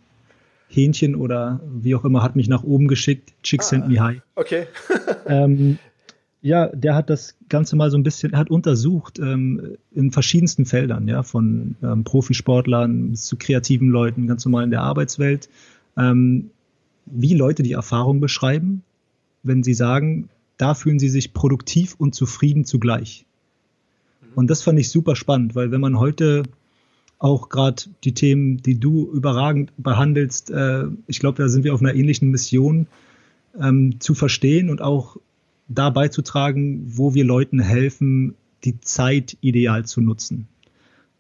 Hähnchen 0.68 1.16
oder 1.16 1.60
wie 1.66 1.96
auch 1.96 2.06
immer, 2.06 2.24
hat 2.24 2.36
mich 2.36 2.48
nach 2.48 2.64
oben 2.64 2.88
geschickt. 2.88 3.34
Chick 3.44 3.62
ah, 3.62 3.64
sent 3.64 3.88
me 3.88 4.00
high. 4.00 4.22
Okay. 4.36 4.68
ähm, 5.28 5.80
ja, 6.42 6.68
der 6.68 6.96
hat 6.96 7.10
das 7.10 7.36
Ganze 7.50 7.76
mal 7.76 7.92
so 7.92 7.98
ein 7.98 8.04
bisschen, 8.04 8.34
er 8.34 8.40
hat 8.40 8.50
untersucht 8.50 9.20
ähm, 9.20 9.78
in 9.92 10.12
verschiedensten 10.12 10.66
Feldern, 10.66 11.08
ja, 11.08 11.24
von 11.24 11.76
ähm, 11.84 12.04
Profisportlern 12.04 13.12
bis 13.12 13.26
zu 13.26 13.36
kreativen 13.36 13.90
Leuten, 13.90 14.28
ganz 14.28 14.46
normal 14.46 14.64
in 14.64 14.72
der 14.72 14.82
Arbeitswelt, 14.82 15.50
ähm, 15.98 16.52
wie 17.06 17.34
Leute 17.34 17.64
die 17.64 17.74
Erfahrung 17.74 18.22
beschreiben, 18.22 18.84
wenn 19.44 19.64
sie 19.64 19.74
sagen, 19.74 20.30
da 20.58 20.76
fühlen 20.76 21.00
sie 21.00 21.10
sich 21.10 21.34
produktiv 21.34 21.96
und 21.98 22.16
zufrieden 22.16 22.66
zugleich. 22.66 23.26
Und 24.36 24.50
das 24.50 24.62
fand 24.62 24.80
ich 24.80 24.90
super 24.90 25.16
spannend, 25.16 25.56
weil 25.56 25.72
wenn 25.72 25.82
man 25.82 26.00
heute 26.00 26.44
auch 27.18 27.50
gerade 27.50 27.84
die 28.06 28.14
Themen, 28.14 28.58
die 28.58 28.80
du 28.80 29.12
überragend 29.12 29.74
behandelst, 29.78 30.52
äh, 30.52 30.86
ich 31.08 31.20
glaube, 31.20 31.42
da 31.42 31.50
sind 31.50 31.66
wir 31.66 31.74
auf 31.74 31.82
einer 31.82 31.96
ähnlichen 31.96 32.30
Mission 32.30 32.88
ähm, 33.60 34.00
zu 34.00 34.14
verstehen 34.14 34.70
und 34.70 34.82
auch 34.82 35.18
da 35.70 35.90
beizutragen, 35.90 36.84
wo 36.86 37.14
wir 37.14 37.24
Leuten 37.24 37.60
helfen, 37.60 38.36
die 38.64 38.80
Zeit 38.82 39.38
ideal 39.42 39.86
zu 39.86 40.02
nutzen. 40.02 40.48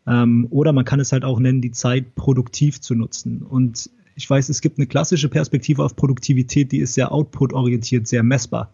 Ähm, 0.05 0.47
oder 0.49 0.73
man 0.73 0.85
kann 0.85 0.99
es 0.99 1.11
halt 1.11 1.23
auch 1.23 1.39
nennen, 1.39 1.61
die 1.61 1.71
Zeit 1.71 2.15
produktiv 2.15 2.81
zu 2.81 2.95
nutzen. 2.95 3.43
Und 3.43 3.89
ich 4.15 4.29
weiß, 4.29 4.49
es 4.49 4.61
gibt 4.61 4.77
eine 4.77 4.87
klassische 4.87 5.29
Perspektive 5.29 5.83
auf 5.83 5.95
Produktivität, 5.95 6.71
die 6.71 6.79
ist 6.79 6.95
sehr 6.95 7.11
output-orientiert, 7.11 8.07
sehr 8.07 8.23
messbar. 8.23 8.73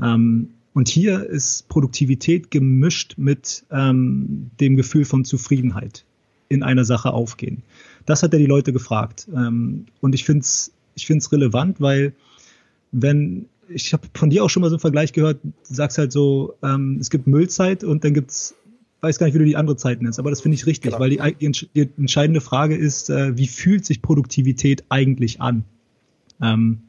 Ähm, 0.00 0.50
und 0.72 0.88
hier 0.88 1.24
ist 1.24 1.68
Produktivität 1.68 2.50
gemischt 2.50 3.14
mit 3.18 3.64
ähm, 3.70 4.50
dem 4.60 4.76
Gefühl 4.76 5.04
von 5.04 5.24
Zufriedenheit 5.24 6.04
in 6.48 6.62
einer 6.62 6.84
Sache 6.84 7.12
aufgehen. 7.12 7.62
Das 8.06 8.22
hat 8.22 8.32
er 8.32 8.38
die 8.38 8.46
Leute 8.46 8.72
gefragt. 8.72 9.28
Ähm, 9.34 9.86
und 10.00 10.14
ich 10.14 10.24
finde 10.24 10.42
es 10.42 10.72
ich 10.94 11.06
find's 11.06 11.32
relevant, 11.32 11.80
weil 11.80 12.12
wenn 12.92 13.46
ich 13.68 13.92
habe 13.92 14.06
von 14.14 14.30
dir 14.30 14.44
auch 14.44 14.50
schon 14.50 14.60
mal 14.60 14.68
so 14.68 14.76
einen 14.76 14.80
Vergleich 14.80 15.12
gehört, 15.12 15.40
du 15.42 15.50
sagst 15.62 15.98
halt 15.98 16.12
so, 16.12 16.54
ähm, 16.62 16.98
es 17.00 17.10
gibt 17.10 17.26
Müllzeit 17.26 17.84
und 17.84 18.04
dann 18.04 18.14
gibt 18.14 18.30
es, 18.30 18.54
weiß 19.00 19.18
gar 19.18 19.26
nicht, 19.26 19.34
wie 19.34 19.38
du 19.38 19.44
die 19.44 19.56
andere 19.56 19.76
Zeit 19.76 20.02
nennst, 20.02 20.18
aber 20.18 20.30
das 20.30 20.40
finde 20.40 20.56
ich 20.56 20.66
richtig, 20.66 20.92
genau. 20.92 21.00
weil 21.00 21.10
die, 21.10 21.34
die, 21.40 21.68
die, 21.74 21.88
entscheidende 21.96 22.40
Frage 22.40 22.76
ist, 22.76 23.10
äh, 23.10 23.36
wie 23.36 23.46
fühlt 23.46 23.84
sich 23.84 24.02
Produktivität 24.02 24.84
eigentlich 24.88 25.40
an? 25.40 25.64
Ähm, 26.40 26.82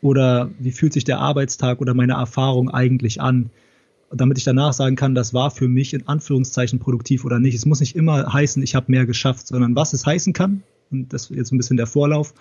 oder 0.00 0.50
wie 0.58 0.72
fühlt 0.72 0.92
sich 0.92 1.04
der 1.04 1.20
Arbeitstag 1.20 1.80
oder 1.80 1.94
meine 1.94 2.14
Erfahrung 2.14 2.70
eigentlich 2.70 3.20
an? 3.20 3.50
Damit 4.10 4.36
ich 4.36 4.44
danach 4.44 4.72
sagen 4.72 4.96
kann, 4.96 5.14
das 5.14 5.32
war 5.32 5.50
für 5.50 5.68
mich 5.68 5.94
in 5.94 6.06
Anführungszeichen 6.06 6.80
produktiv 6.80 7.24
oder 7.24 7.38
nicht. 7.38 7.54
Es 7.54 7.64
muss 7.64 7.80
nicht 7.80 7.96
immer 7.96 8.30
heißen, 8.30 8.62
ich 8.62 8.74
habe 8.74 8.90
mehr 8.90 9.06
geschafft, 9.06 9.46
sondern 9.46 9.74
was 9.74 9.92
es 9.94 10.04
heißen 10.04 10.32
kann, 10.32 10.62
und 10.90 11.12
das 11.12 11.30
ist 11.30 11.36
jetzt 11.36 11.52
ein 11.52 11.56
bisschen 11.56 11.78
der 11.78 11.86
Vorlauf, 11.86 12.34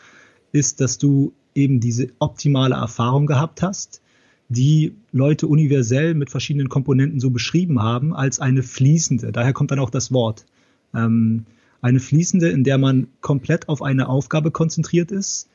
ist, 0.51 0.81
dass 0.81 0.97
du 0.97 1.33
eben 1.55 1.79
diese 1.79 2.07
optimale 2.19 2.75
Erfahrung 2.75 3.25
gehabt 3.25 3.61
hast, 3.61 4.01
die 4.49 4.95
Leute 5.11 5.47
universell 5.47 6.13
mit 6.13 6.29
verschiedenen 6.29 6.69
Komponenten 6.69 7.19
so 7.19 7.29
beschrieben 7.29 7.81
haben, 7.81 8.13
als 8.13 8.39
eine 8.39 8.63
fließende. 8.63 9.31
Daher 9.31 9.53
kommt 9.53 9.71
dann 9.71 9.79
auch 9.79 9.89
das 9.89 10.11
Wort. 10.11 10.45
Ähm, 10.93 11.45
eine 11.81 11.99
fließende, 11.99 12.49
in 12.49 12.63
der 12.63 12.77
man 12.77 13.07
komplett 13.21 13.69
auf 13.69 13.81
eine 13.81 14.09
Aufgabe 14.09 14.51
konzentriert 14.51 15.11
ist, 15.11 15.47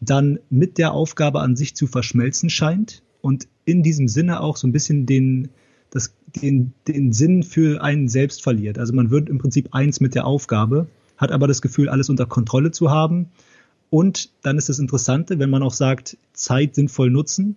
dann 0.00 0.38
mit 0.50 0.78
der 0.78 0.92
Aufgabe 0.92 1.40
an 1.40 1.56
sich 1.56 1.74
zu 1.74 1.86
verschmelzen 1.86 2.50
scheint 2.50 3.02
und 3.20 3.48
in 3.64 3.82
diesem 3.82 4.08
Sinne 4.08 4.40
auch 4.40 4.56
so 4.56 4.66
ein 4.66 4.72
bisschen 4.72 5.06
den, 5.06 5.48
das, 5.90 6.14
den, 6.26 6.72
den 6.88 7.12
Sinn 7.12 7.42
für 7.42 7.82
einen 7.82 8.08
selbst 8.08 8.42
verliert. 8.42 8.78
Also 8.78 8.92
man 8.92 9.10
wird 9.10 9.28
im 9.28 9.38
Prinzip 9.38 9.68
eins 9.72 10.00
mit 10.00 10.14
der 10.14 10.26
Aufgabe, 10.26 10.88
hat 11.16 11.30
aber 11.32 11.46
das 11.46 11.62
Gefühl, 11.62 11.88
alles 11.88 12.10
unter 12.10 12.26
Kontrolle 12.26 12.70
zu 12.70 12.90
haben 12.90 13.28
und 13.92 14.30
dann 14.40 14.56
ist 14.56 14.70
das 14.70 14.78
Interessante, 14.78 15.38
wenn 15.38 15.50
man 15.50 15.62
auch 15.62 15.74
sagt, 15.74 16.16
Zeit 16.32 16.76
sinnvoll 16.76 17.10
nutzen, 17.10 17.56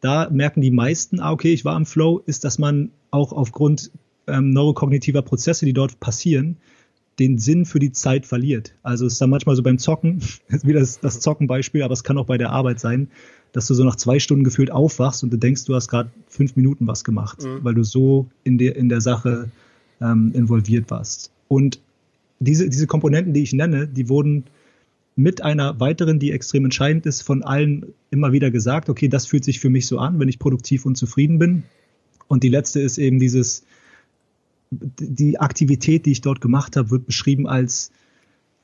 da 0.00 0.30
merken 0.30 0.62
die 0.62 0.70
meisten, 0.70 1.20
ah, 1.20 1.32
okay, 1.32 1.52
ich 1.52 1.66
war 1.66 1.76
im 1.76 1.84
Flow, 1.84 2.22
ist, 2.24 2.44
dass 2.44 2.58
man 2.58 2.92
auch 3.10 3.30
aufgrund 3.30 3.90
ähm, 4.26 4.54
neurokognitiver 4.54 5.20
Prozesse, 5.20 5.66
die 5.66 5.74
dort 5.74 6.00
passieren, 6.00 6.56
den 7.18 7.36
Sinn 7.36 7.66
für 7.66 7.78
die 7.78 7.92
Zeit 7.92 8.24
verliert. 8.24 8.72
Also 8.82 9.04
es 9.04 9.14
ist 9.14 9.20
dann 9.20 9.28
manchmal 9.28 9.54
so 9.54 9.62
beim 9.62 9.76
Zocken, 9.76 10.22
wieder 10.48 10.80
das, 10.80 10.98
das 11.00 11.20
Zockenbeispiel, 11.20 11.82
aber 11.82 11.92
es 11.92 12.04
kann 12.04 12.16
auch 12.16 12.24
bei 12.24 12.38
der 12.38 12.52
Arbeit 12.52 12.80
sein, 12.80 13.08
dass 13.52 13.66
du 13.66 13.74
so 13.74 13.84
nach 13.84 13.96
zwei 13.96 14.18
Stunden 14.18 14.44
gefühlt 14.44 14.70
aufwachst 14.70 15.24
und 15.24 15.30
du 15.30 15.36
denkst, 15.36 15.66
du 15.66 15.74
hast 15.74 15.88
gerade 15.88 16.08
fünf 16.26 16.56
Minuten 16.56 16.86
was 16.86 17.04
gemacht, 17.04 17.42
mhm. 17.42 17.58
weil 17.60 17.74
du 17.74 17.84
so 17.84 18.28
in 18.44 18.56
der, 18.56 18.76
in 18.76 18.88
der 18.88 19.02
Sache 19.02 19.50
ähm, 20.00 20.32
involviert 20.32 20.90
warst. 20.90 21.32
Und 21.48 21.80
diese, 22.38 22.70
diese 22.70 22.86
Komponenten, 22.86 23.34
die 23.34 23.42
ich 23.42 23.52
nenne, 23.52 23.86
die 23.86 24.08
wurden 24.08 24.44
mit 25.16 25.42
einer 25.42 25.80
weiteren, 25.80 26.18
die 26.18 26.30
extrem 26.30 26.64
entscheidend 26.66 27.06
ist, 27.06 27.22
von 27.22 27.42
allen 27.42 27.86
immer 28.10 28.32
wieder 28.32 28.50
gesagt, 28.50 28.90
okay, 28.90 29.08
das 29.08 29.26
fühlt 29.26 29.44
sich 29.44 29.58
für 29.58 29.70
mich 29.70 29.86
so 29.86 29.98
an, 29.98 30.20
wenn 30.20 30.28
ich 30.28 30.38
produktiv 30.38 30.84
und 30.84 30.96
zufrieden 30.96 31.38
bin. 31.38 31.62
Und 32.28 32.42
die 32.42 32.48
letzte 32.48 32.80
ist 32.80 32.98
eben 32.98 33.18
dieses, 33.18 33.64
die 34.70 35.40
Aktivität, 35.40 36.04
die 36.04 36.12
ich 36.12 36.20
dort 36.20 36.42
gemacht 36.42 36.76
habe, 36.76 36.90
wird 36.90 37.06
beschrieben 37.06 37.46
als 37.46 37.92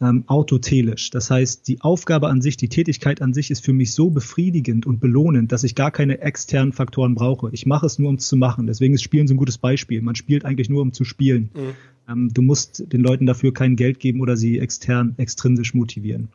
ähm, 0.02 0.24
autotelisch. 0.26 1.10
Das 1.10 1.30
heißt, 1.30 1.68
die 1.68 1.80
Aufgabe 1.80 2.28
an 2.28 2.42
sich, 2.42 2.58
die 2.58 2.68
Tätigkeit 2.68 3.22
an 3.22 3.32
sich 3.32 3.50
ist 3.50 3.64
für 3.64 3.72
mich 3.72 3.94
so 3.94 4.10
befriedigend 4.10 4.84
und 4.84 5.00
belohnend, 5.00 5.52
dass 5.52 5.64
ich 5.64 5.74
gar 5.74 5.90
keine 5.90 6.20
externen 6.20 6.72
Faktoren 6.72 7.14
brauche. 7.14 7.48
Ich 7.52 7.64
mache 7.64 7.86
es 7.86 7.98
nur, 7.98 8.10
um 8.10 8.16
es 8.16 8.26
zu 8.26 8.36
machen. 8.36 8.66
Deswegen 8.66 8.92
ist 8.94 9.02
Spielen 9.02 9.26
so 9.26 9.34
ein 9.34 9.38
gutes 9.38 9.58
Beispiel. 9.58 10.02
Man 10.02 10.16
spielt 10.16 10.44
eigentlich 10.44 10.68
nur, 10.68 10.82
um 10.82 10.92
zu 10.92 11.04
spielen. 11.04 11.50
Mhm. 11.54 11.74
Ähm, 12.08 12.34
du 12.34 12.42
musst 12.42 12.92
den 12.92 13.00
Leuten 13.00 13.24
dafür 13.24 13.54
kein 13.54 13.76
Geld 13.76 14.00
geben 14.00 14.20
oder 14.20 14.36
sie 14.36 14.58
extern, 14.58 15.14
extrinsisch 15.16 15.72
motivieren. 15.72 16.28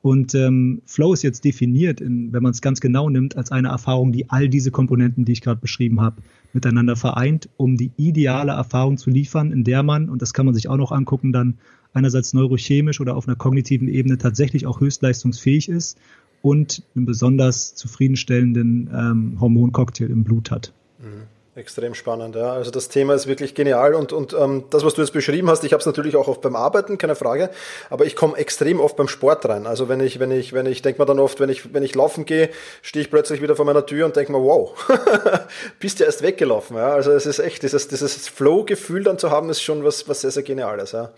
Und 0.00 0.34
ähm, 0.34 0.82
Flow 0.86 1.12
ist 1.12 1.22
jetzt 1.22 1.44
definiert, 1.44 2.00
in, 2.00 2.32
wenn 2.32 2.42
man 2.42 2.52
es 2.52 2.60
ganz 2.60 2.80
genau 2.80 3.10
nimmt, 3.10 3.36
als 3.36 3.50
eine 3.50 3.68
Erfahrung, 3.68 4.12
die 4.12 4.30
all 4.30 4.48
diese 4.48 4.70
Komponenten, 4.70 5.24
die 5.24 5.32
ich 5.32 5.40
gerade 5.40 5.60
beschrieben 5.60 6.00
habe, 6.00 6.22
miteinander 6.52 6.96
vereint, 6.96 7.48
um 7.56 7.76
die 7.76 7.90
ideale 7.96 8.52
Erfahrung 8.52 8.96
zu 8.96 9.10
liefern, 9.10 9.52
in 9.52 9.64
der 9.64 9.82
man, 9.82 10.08
und 10.08 10.22
das 10.22 10.32
kann 10.32 10.46
man 10.46 10.54
sich 10.54 10.68
auch 10.68 10.76
noch 10.76 10.92
angucken, 10.92 11.32
dann 11.32 11.58
einerseits 11.92 12.32
neurochemisch 12.32 13.00
oder 13.00 13.16
auf 13.16 13.26
einer 13.26 13.36
kognitiven 13.36 13.88
Ebene 13.88 14.18
tatsächlich 14.18 14.66
auch 14.66 14.80
höchstleistungsfähig 14.80 15.68
ist 15.68 15.98
und 16.42 16.84
einen 16.94 17.06
besonders 17.06 17.74
zufriedenstellenden 17.74 18.88
ähm, 18.94 19.40
Hormoncocktail 19.40 20.10
im 20.10 20.22
Blut 20.22 20.50
hat. 20.50 20.72
Mhm. 21.00 21.37
Extrem 21.58 21.94
spannend, 21.94 22.36
ja. 22.36 22.52
Also 22.52 22.70
das 22.70 22.88
Thema 22.88 23.14
ist 23.14 23.26
wirklich 23.26 23.56
genial 23.56 23.94
und, 23.94 24.12
und 24.12 24.32
ähm, 24.32 24.66
das, 24.70 24.84
was 24.84 24.94
du 24.94 25.00
jetzt 25.00 25.10
beschrieben 25.10 25.50
hast, 25.50 25.64
ich 25.64 25.72
habe 25.72 25.80
es 25.80 25.86
natürlich 25.86 26.14
auch 26.14 26.28
oft 26.28 26.40
beim 26.40 26.54
Arbeiten, 26.54 26.98
keine 26.98 27.16
Frage, 27.16 27.50
aber 27.90 28.06
ich 28.06 28.14
komme 28.14 28.36
extrem 28.36 28.78
oft 28.78 28.94
beim 28.94 29.08
Sport 29.08 29.44
rein. 29.48 29.66
Also 29.66 29.88
wenn 29.88 29.98
ich, 29.98 30.20
wenn 30.20 30.30
ich, 30.30 30.52
wenn 30.52 30.66
ich 30.66 30.82
denke 30.82 31.02
mir 31.02 31.06
dann 31.06 31.18
oft, 31.18 31.40
wenn 31.40 31.48
ich, 31.48 31.74
wenn 31.74 31.82
ich 31.82 31.96
laufen 31.96 32.26
gehe, 32.26 32.50
stehe 32.80 33.04
ich 33.04 33.10
plötzlich 33.10 33.42
wieder 33.42 33.56
vor 33.56 33.64
meiner 33.64 33.84
Tür 33.84 34.06
und 34.06 34.14
denke 34.14 34.30
mir, 34.30 34.38
wow, 34.38 34.72
bist 35.80 35.98
ja 35.98 36.06
erst 36.06 36.22
weggelaufen. 36.22 36.76
Ja. 36.76 36.92
Also 36.92 37.10
es 37.10 37.26
ist 37.26 37.40
echt, 37.40 37.64
dieses, 37.64 37.88
dieses 37.88 38.28
Flow-Gefühl 38.28 39.02
dann 39.02 39.18
zu 39.18 39.32
haben, 39.32 39.50
ist 39.50 39.60
schon 39.60 39.82
was, 39.82 40.08
was 40.08 40.20
sehr, 40.20 40.30
sehr 40.30 40.44
Geniales. 40.44 40.92
Ja. 40.92 41.12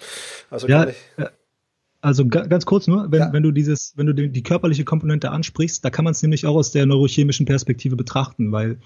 Also 0.49 0.69
ja, 0.69 0.89
ich, 0.89 0.97
also 2.01 2.27
ganz 2.27 2.65
kurz 2.65 2.87
nur, 2.87 3.13
wenn, 3.13 3.21
ja. 3.21 3.33
wenn 3.35 3.43
du 3.43 3.51
dieses, 3.51 3.93
wenn 3.95 4.07
du 4.07 4.15
die, 4.15 4.31
die 4.31 4.43
körperliche 4.43 4.87
Komponente 4.87 5.31
ansprichst, 5.33 5.85
da 5.85 5.91
kann 5.91 6.07
man 6.07 6.13
es 6.13 6.23
nämlich 6.23 6.47
auch 6.47 6.55
aus 6.55 6.73
der 6.73 6.87
neurochemischen 6.87 7.45
Perspektive 7.45 7.95
betrachten, 7.95 8.53
weil 8.53 8.79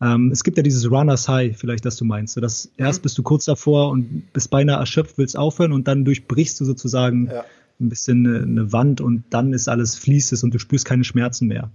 ähm, 0.00 0.30
es 0.30 0.44
gibt 0.44 0.56
ja 0.56 0.62
dieses 0.62 0.90
Runners 0.90 1.28
High, 1.28 1.56
vielleicht, 1.56 1.84
das 1.84 1.96
du 1.96 2.04
meinst. 2.04 2.34
So, 2.34 2.40
dass 2.40 2.66
mhm. 2.66 2.84
erst 2.84 3.02
bist 3.02 3.18
du 3.18 3.22
kurz 3.22 3.44
davor 3.44 3.90
und 3.90 4.32
bist 4.32 4.50
beinahe 4.50 4.78
erschöpft, 4.78 5.18
willst 5.18 5.36
aufhören 5.36 5.72
und 5.72 5.88
dann 5.88 6.04
durchbrichst 6.04 6.60
du 6.60 6.64
sozusagen 6.64 7.26
ja. 7.26 7.44
ein 7.80 7.88
bisschen 7.88 8.26
eine, 8.26 8.42
eine, 8.42 8.72
Wand 8.72 9.00
und 9.00 9.24
dann 9.30 9.52
ist 9.52 9.68
alles 9.68 9.96
fließes 9.96 10.44
und 10.44 10.54
du 10.54 10.58
spürst 10.58 10.84
keine 10.84 11.04
Schmerzen 11.04 11.48
mehr. 11.48 11.70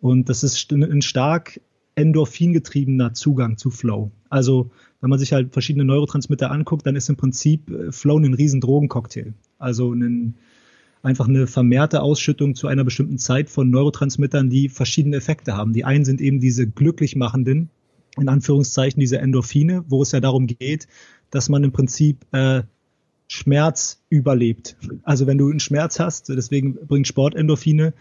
Und 0.00 0.28
das 0.28 0.42
ist 0.42 0.70
ein 0.70 1.02
stark 1.02 1.60
endorphingetriebener 1.94 3.14
Zugang 3.14 3.56
zu 3.56 3.70
Flow. 3.70 4.10
Also, 4.28 4.70
wenn 5.00 5.08
man 5.08 5.18
sich 5.18 5.32
halt 5.32 5.54
verschiedene 5.54 5.84
Neurotransmitter 5.84 6.50
anguckt, 6.50 6.86
dann 6.86 6.96
ist 6.96 7.08
im 7.08 7.16
Prinzip 7.16 7.70
äh, 7.70 7.90
Flow 7.90 8.18
ein 8.18 8.34
riesen 8.34 8.60
Drogencocktail. 8.60 9.32
Also 9.58 9.92
ein 9.92 10.34
einfach 11.06 11.28
eine 11.28 11.46
vermehrte 11.46 12.02
Ausschüttung 12.02 12.54
zu 12.54 12.66
einer 12.66 12.84
bestimmten 12.84 13.18
Zeit 13.18 13.48
von 13.48 13.70
Neurotransmittern, 13.70 14.50
die 14.50 14.68
verschiedene 14.68 15.16
Effekte 15.16 15.56
haben. 15.56 15.72
Die 15.72 15.84
einen 15.84 16.04
sind 16.04 16.20
eben 16.20 16.40
diese 16.40 16.66
glücklich 16.66 17.16
machenden, 17.16 17.70
in 18.18 18.28
Anführungszeichen 18.28 19.00
diese 19.00 19.18
Endorphine, 19.18 19.84
wo 19.88 20.02
es 20.02 20.12
ja 20.12 20.20
darum 20.20 20.46
geht, 20.46 20.88
dass 21.30 21.48
man 21.48 21.64
im 21.64 21.72
Prinzip 21.72 22.26
äh, 22.32 22.62
Schmerz 23.28 24.02
überlebt. 24.08 24.76
Also 25.02 25.26
wenn 25.26 25.38
du 25.38 25.48
einen 25.48 25.60
Schmerz 25.60 25.98
hast, 25.98 26.28
deswegen 26.28 26.74
bringt 26.74 27.06
Sport 27.06 27.34
Endorphine, 27.34 27.94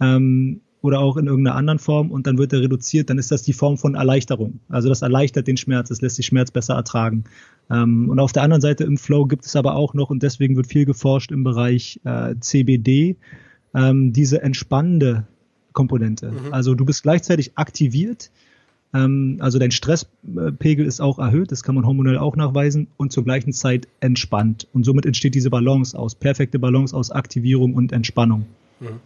ähm, 0.00 0.60
oder 0.84 1.00
auch 1.00 1.16
in 1.16 1.26
irgendeiner 1.26 1.56
anderen 1.56 1.78
Form 1.78 2.10
und 2.10 2.26
dann 2.26 2.36
wird 2.36 2.52
er 2.52 2.60
reduziert, 2.60 3.08
dann 3.08 3.16
ist 3.16 3.30
das 3.30 3.42
die 3.42 3.54
Form 3.54 3.78
von 3.78 3.94
Erleichterung. 3.94 4.60
Also 4.68 4.90
das 4.90 5.00
erleichtert 5.00 5.46
den 5.46 5.56
Schmerz, 5.56 5.90
es 5.90 6.02
lässt 6.02 6.18
den 6.18 6.24
Schmerz 6.24 6.50
besser 6.50 6.74
ertragen. 6.74 7.24
Ähm, 7.70 8.10
und 8.10 8.20
auf 8.20 8.32
der 8.32 8.42
anderen 8.42 8.60
Seite 8.60 8.84
im 8.84 8.98
Flow 8.98 9.24
gibt 9.24 9.46
es 9.46 9.56
aber 9.56 9.76
auch 9.76 9.94
noch, 9.94 10.10
und 10.10 10.22
deswegen 10.22 10.56
wird 10.56 10.66
viel 10.66 10.84
geforscht 10.84 11.32
im 11.32 11.42
Bereich 11.42 12.00
äh, 12.04 12.34
CBD, 12.38 13.16
ähm, 13.74 14.12
diese 14.12 14.42
entspannende 14.42 15.26
Komponente. 15.72 16.32
Mhm. 16.32 16.52
Also 16.52 16.74
du 16.74 16.84
bist 16.84 17.02
gleichzeitig 17.02 17.52
aktiviert, 17.56 18.30
ähm, 18.92 19.38
also 19.40 19.58
dein 19.58 19.70
Stresspegel 19.70 20.84
ist 20.84 21.00
auch 21.00 21.18
erhöht, 21.18 21.50
das 21.50 21.62
kann 21.62 21.76
man 21.76 21.86
hormonell 21.86 22.18
auch 22.18 22.36
nachweisen, 22.36 22.88
und 22.98 23.10
zur 23.10 23.24
gleichen 23.24 23.54
Zeit 23.54 23.88
entspannt. 24.00 24.68
Und 24.74 24.84
somit 24.84 25.06
entsteht 25.06 25.34
diese 25.34 25.48
Balance 25.48 25.98
aus, 25.98 26.14
perfekte 26.14 26.58
Balance 26.58 26.94
aus 26.94 27.10
Aktivierung 27.10 27.72
und 27.72 27.90
Entspannung. 27.90 28.44
Mhm. 28.80 29.00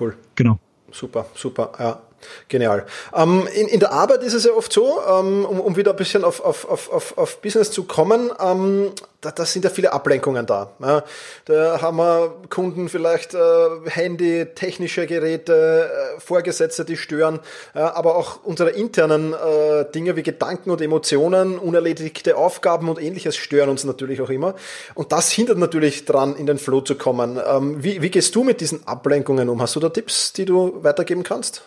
Cool. 0.00 0.16
Genau. 0.36 0.58
Super, 0.92 1.26
super, 1.34 1.72
ja. 1.78 2.11
Genial. 2.48 2.86
Ähm, 3.14 3.48
in, 3.54 3.68
in 3.68 3.80
der 3.80 3.92
Arbeit 3.92 4.22
ist 4.22 4.34
es 4.34 4.44
ja 4.44 4.52
oft 4.52 4.72
so, 4.72 5.00
ähm, 5.08 5.44
um, 5.44 5.60
um 5.60 5.76
wieder 5.76 5.92
ein 5.92 5.96
bisschen 5.96 6.24
auf, 6.24 6.40
auf, 6.44 6.68
auf, 6.68 7.16
auf 7.16 7.40
Business 7.40 7.70
zu 7.70 7.84
kommen, 7.84 8.30
ähm, 8.40 8.92
da, 9.22 9.30
da 9.30 9.44
sind 9.46 9.64
ja 9.64 9.70
viele 9.70 9.92
Ablenkungen 9.92 10.46
da. 10.46 10.72
Ja. 10.80 11.04
Da 11.44 11.80
haben 11.80 11.96
wir 11.96 12.34
Kunden 12.50 12.88
vielleicht 12.88 13.34
äh, 13.34 13.38
Handy, 13.86 14.46
technische 14.54 15.06
Geräte, 15.06 15.90
äh, 16.16 16.20
Vorgesetzte, 16.20 16.84
die 16.84 16.96
stören, 16.96 17.38
ja, 17.74 17.94
aber 17.94 18.16
auch 18.16 18.40
unsere 18.42 18.70
internen 18.70 19.32
äh, 19.32 19.84
Dinge 19.92 20.16
wie 20.16 20.24
Gedanken 20.24 20.70
und 20.70 20.80
Emotionen, 20.80 21.58
unerledigte 21.58 22.36
Aufgaben 22.36 22.88
und 22.88 23.00
ähnliches 23.00 23.36
stören 23.36 23.70
uns 23.70 23.84
natürlich 23.84 24.20
auch 24.20 24.30
immer. 24.30 24.54
Und 24.94 25.12
das 25.12 25.30
hindert 25.30 25.58
natürlich 25.58 26.04
dran, 26.04 26.34
in 26.34 26.46
den 26.46 26.58
Flow 26.58 26.80
zu 26.80 26.96
kommen. 26.96 27.40
Ähm, 27.46 27.82
wie, 27.82 28.02
wie 28.02 28.10
gehst 28.10 28.34
du 28.34 28.42
mit 28.42 28.60
diesen 28.60 28.86
Ablenkungen 28.88 29.48
um? 29.48 29.62
Hast 29.62 29.76
du 29.76 29.80
da 29.80 29.88
Tipps, 29.88 30.32
die 30.32 30.44
du 30.44 30.82
weitergeben 30.82 31.22
kannst? 31.22 31.62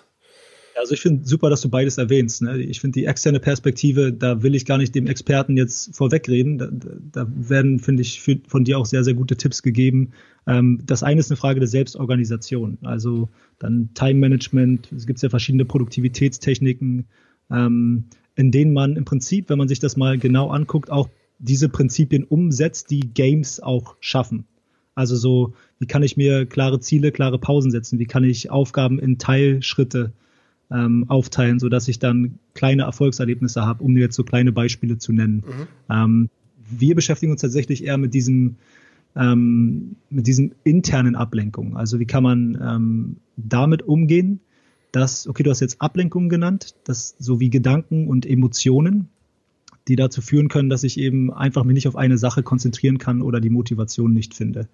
Also 0.76 0.94
ich 0.94 1.02
finde 1.02 1.26
super, 1.26 1.50
dass 1.50 1.62
du 1.62 1.70
beides 1.70 1.98
erwähnst. 1.98 2.42
Ne? 2.42 2.58
Ich 2.62 2.82
finde 2.82 3.00
die 3.00 3.06
externe 3.06 3.40
Perspektive, 3.40 4.12
da 4.12 4.44
will 4.44 4.56
ich 4.56 4.66
gar 4.66 4.78
nicht 4.78 4.94
dem 4.94 5.08
Experten 5.08 5.56
jetzt 5.56 5.96
vorwegreden. 5.96 6.58
Da, 6.58 6.70
da 7.12 7.28
werden, 7.34 7.80
finde 7.80 8.02
ich, 8.02 8.22
für, 8.22 8.40
von 8.48 8.66
dir 8.66 8.78
auch 8.78 8.86
sehr, 8.86 9.04
sehr 9.04 9.14
gute 9.14 9.38
Tipps 9.38 9.64
gegeben. 9.64 10.12
Ähm, 10.48 10.82
das 10.86 11.02
eine 11.02 11.20
ist 11.20 11.32
eine 11.32 11.38
Frage 11.38 11.60
der 11.60 11.70
Selbstorganisation. 11.70 12.78
Also 12.84 13.30
dann 13.58 13.90
Time 13.94 14.16
Management. 14.16 14.92
Es 14.92 15.08
gibt 15.08 15.22
ja 15.22 15.30
verschiedene 15.30 15.66
Produktivitätstechniken, 15.66 17.06
ähm, 17.50 18.06
in 18.36 18.52
denen 18.52 18.74
man 18.74 18.98
im 18.98 19.06
Prinzip, 19.06 19.50
wenn 19.50 19.58
man 19.58 19.70
sich 19.70 19.80
das 19.80 19.96
mal 19.96 20.18
genau 20.18 20.50
anguckt, 20.50 20.92
auch 20.92 21.10
diese 21.40 21.70
Prinzipien 21.70 22.26
umsetzt, 22.26 22.92
die 22.92 23.14
Games 23.14 23.62
auch 23.62 23.96
schaffen. 24.02 24.46
Also 24.94 25.16
so, 25.16 25.54
wie 25.80 25.88
kann 25.88 26.04
ich 26.04 26.18
mir 26.18 26.46
klare 26.46 26.80
Ziele, 26.80 27.12
klare 27.12 27.40
Pausen 27.40 27.72
setzen? 27.72 28.00
Wie 28.00 28.06
kann 28.06 28.24
ich 28.24 28.50
Aufgaben 28.50 29.00
in 29.00 29.18
Teilschritte 29.20 30.14
ähm, 30.72 31.06
aufteilen, 31.08 31.60
sodass 31.60 31.88
ich 31.88 32.00
dann 32.00 32.40
kleine 32.54 32.84
Erfolgserlebnisse 32.84 33.66
habe, 33.66 33.84
um 33.84 33.96
jetzt 33.98 34.16
so 34.16 34.24
kleine 34.24 34.52
Beispiele 34.52 34.98
zu 34.98 35.14
nennen. 35.14 35.44
Mhm. 35.46 35.68
Ähm, 35.90 36.30
wir 36.70 36.96
beschäftigen 36.96 37.32
uns 37.32 37.42
tatsächlich 37.42 37.84
eher 37.84 37.98
mit 37.98 38.14
diesem 38.14 38.56
ähm, 39.16 39.96
mit 40.10 40.28
diesen 40.28 40.56
internen 40.64 41.16
Ablenkungen. 41.16 41.78
Also 41.78 42.00
wie 42.00 42.06
kann 42.06 42.24
man 42.24 42.58
ähm, 42.62 43.18
damit 43.38 43.82
umgehen, 43.84 44.42
dass, 44.92 45.28
okay, 45.28 45.44
du 45.44 45.50
hast 45.50 45.60
jetzt 45.60 45.82
Ablenkungen 45.82 46.30
genannt, 46.30 46.76
dass 46.84 47.16
so 47.20 47.40
wie 47.40 47.50
Gedanken 47.50 48.08
und 48.08 48.26
Emotionen, 48.26 49.10
die 49.88 49.96
dazu 49.96 50.22
führen 50.22 50.48
können, 50.48 50.70
dass 50.70 50.84
ich 50.84 51.00
eben 51.00 51.32
einfach 51.34 51.64
mich 51.64 51.76
nicht 51.76 51.88
auf 51.88 51.96
eine 51.96 52.18
Sache 52.18 52.44
konzentrieren 52.44 52.98
kann 52.98 53.22
oder 53.22 53.40
die 53.40 53.50
Motivation 53.50 54.14
nicht 54.14 54.34
finde. 54.34 54.68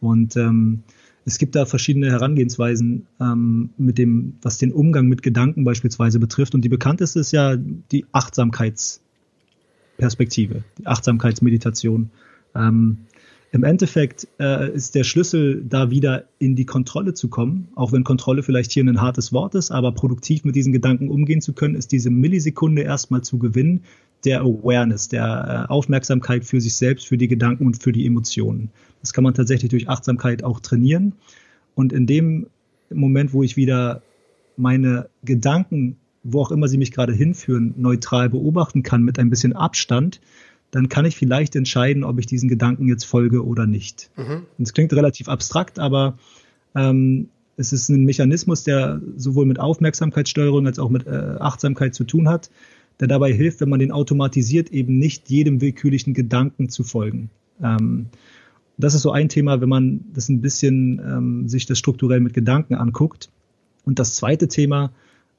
Und 0.00 0.36
ähm, 0.36 0.82
es 1.24 1.38
gibt 1.38 1.54
da 1.54 1.64
verschiedene 1.66 2.10
Herangehensweisen 2.10 3.06
ähm, 3.20 3.70
mit 3.76 3.98
dem, 3.98 4.38
was 4.42 4.58
den 4.58 4.72
Umgang 4.72 5.06
mit 5.06 5.22
Gedanken 5.22 5.62
beispielsweise 5.64 6.18
betrifft. 6.18 6.52
Und 6.54 6.62
die 6.62 6.68
bekannteste 6.68 7.20
ist 7.20 7.30
ja 7.32 7.54
die 7.56 8.04
Achtsamkeitsperspektive, 8.12 10.64
die 10.78 10.86
Achtsamkeitsmeditation. 10.86 12.10
Ähm, 12.54 12.98
Im 13.52 13.64
Endeffekt 13.64 14.26
äh, 14.40 14.72
ist 14.72 14.96
der 14.96 15.04
Schlüssel, 15.04 15.64
da 15.64 15.90
wieder 15.90 16.24
in 16.38 16.56
die 16.56 16.66
Kontrolle 16.66 17.14
zu 17.14 17.28
kommen, 17.28 17.68
auch 17.76 17.92
wenn 17.92 18.02
Kontrolle 18.02 18.42
vielleicht 18.42 18.72
hier 18.72 18.82
ein 18.82 19.00
hartes 19.00 19.32
Wort 19.32 19.54
ist, 19.54 19.70
aber 19.70 19.92
produktiv 19.92 20.44
mit 20.44 20.56
diesen 20.56 20.72
Gedanken 20.72 21.08
umgehen 21.08 21.40
zu 21.40 21.52
können, 21.52 21.76
ist 21.76 21.92
diese 21.92 22.10
Millisekunde 22.10 22.82
erstmal 22.82 23.22
zu 23.22 23.38
gewinnen, 23.38 23.84
der 24.24 24.40
Awareness, 24.40 25.08
der 25.08 25.66
äh, 25.68 25.72
Aufmerksamkeit 25.72 26.44
für 26.44 26.60
sich 26.60 26.74
selbst, 26.74 27.06
für 27.06 27.18
die 27.18 27.28
Gedanken 27.28 27.66
und 27.66 27.82
für 27.82 27.92
die 27.92 28.06
Emotionen. 28.06 28.70
Das 29.00 29.12
kann 29.12 29.24
man 29.24 29.34
tatsächlich 29.34 29.70
durch 29.70 29.88
Achtsamkeit 29.88 30.44
auch 30.44 30.60
trainieren. 30.60 31.14
Und 31.74 31.92
in 31.92 32.06
dem 32.06 32.46
Moment, 32.90 33.32
wo 33.32 33.42
ich 33.42 33.56
wieder 33.56 34.02
meine 34.56 35.08
Gedanken, 35.24 35.96
wo 36.22 36.40
auch 36.40 36.52
immer 36.52 36.68
sie 36.68 36.78
mich 36.78 36.92
gerade 36.92 37.12
hinführen, 37.12 37.74
neutral 37.76 38.28
beobachten 38.28 38.82
kann 38.82 39.02
mit 39.02 39.18
ein 39.18 39.30
bisschen 39.30 39.54
Abstand, 39.54 40.20
dann 40.70 40.88
kann 40.88 41.04
ich 41.04 41.16
vielleicht 41.16 41.56
entscheiden, 41.56 42.04
ob 42.04 42.18
ich 42.18 42.26
diesen 42.26 42.48
Gedanken 42.48 42.88
jetzt 42.88 43.04
folge 43.04 43.44
oder 43.44 43.66
nicht. 43.66 44.10
Mhm. 44.16 44.42
Es 44.58 44.72
klingt 44.72 44.92
relativ 44.92 45.28
abstrakt, 45.28 45.78
aber 45.78 46.16
ähm, 46.74 47.28
es 47.56 47.72
ist 47.72 47.90
ein 47.90 48.04
Mechanismus, 48.04 48.64
der 48.64 49.00
sowohl 49.16 49.46
mit 49.46 49.60
Aufmerksamkeitssteuerung 49.60 50.66
als 50.66 50.78
auch 50.78 50.88
mit 50.88 51.06
äh, 51.06 51.36
Achtsamkeit 51.38 51.94
zu 51.94 52.04
tun 52.04 52.28
hat, 52.28 52.50
der 53.00 53.08
dabei 53.08 53.32
hilft, 53.32 53.60
wenn 53.60 53.68
man 53.68 53.80
den 53.80 53.92
automatisiert, 53.92 54.70
eben 54.70 54.98
nicht 54.98 55.30
jedem 55.30 55.60
willkürlichen 55.60 56.14
Gedanken 56.14 56.68
zu 56.68 56.84
folgen. 56.84 57.30
Ähm, 57.62 58.06
das 58.78 58.94
ist 58.94 59.02
so 59.02 59.12
ein 59.12 59.28
Thema, 59.28 59.60
wenn 59.60 59.68
man 59.68 60.04
das 60.12 60.28
ein 60.28 60.40
bisschen 60.40 61.00
ähm, 61.04 61.48
sich 61.48 61.66
das 61.66 61.78
strukturell 61.78 62.20
mit 62.20 62.34
Gedanken 62.34 62.74
anguckt. 62.74 63.30
Und 63.84 63.98
das 63.98 64.14
zweite 64.14 64.48
Thema, 64.48 64.92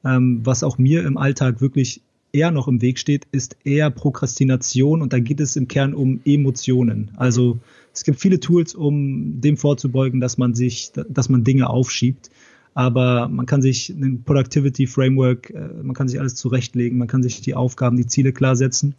ähm, 0.03 0.41
was 0.43 0.63
auch 0.63 0.77
mir 0.77 1.05
im 1.05 1.17
Alltag 1.17 1.61
wirklich 1.61 2.01
eher 2.31 2.51
noch 2.51 2.67
im 2.67 2.81
Weg 2.81 2.99
steht, 2.99 3.27
ist 3.31 3.57
eher 3.63 3.89
Prokrastination 3.91 5.01
und 5.01 5.13
da 5.13 5.19
geht 5.19 5.39
es 5.39 5.55
im 5.55 5.67
Kern 5.67 5.93
um 5.93 6.19
Emotionen. 6.25 7.11
Also 7.15 7.59
es 7.93 8.03
gibt 8.03 8.19
viele 8.19 8.39
Tools, 8.39 8.73
um 8.73 9.39
dem 9.39 9.55
vorzubeugen, 9.55 10.19
dass 10.19 10.37
man 10.37 10.55
sich, 10.55 10.91
dass 11.07 11.29
man 11.29 11.43
Dinge 11.43 11.69
aufschiebt. 11.69 12.31
Aber 12.73 13.27
man 13.27 13.45
kann 13.45 13.61
sich 13.61 13.89
ein 13.89 14.23
Productivity 14.23 14.87
Framework, 14.87 15.51
äh, 15.51 15.69
man 15.83 15.93
kann 15.93 16.07
sich 16.07 16.19
alles 16.19 16.35
zurechtlegen, 16.35 16.97
man 16.97 17.07
kann 17.07 17.23
sich 17.23 17.41
die 17.41 17.55
Aufgaben, 17.55 17.97
die 17.97 18.07
Ziele 18.07 18.33
klar 18.33 18.55
setzen. 18.55 18.95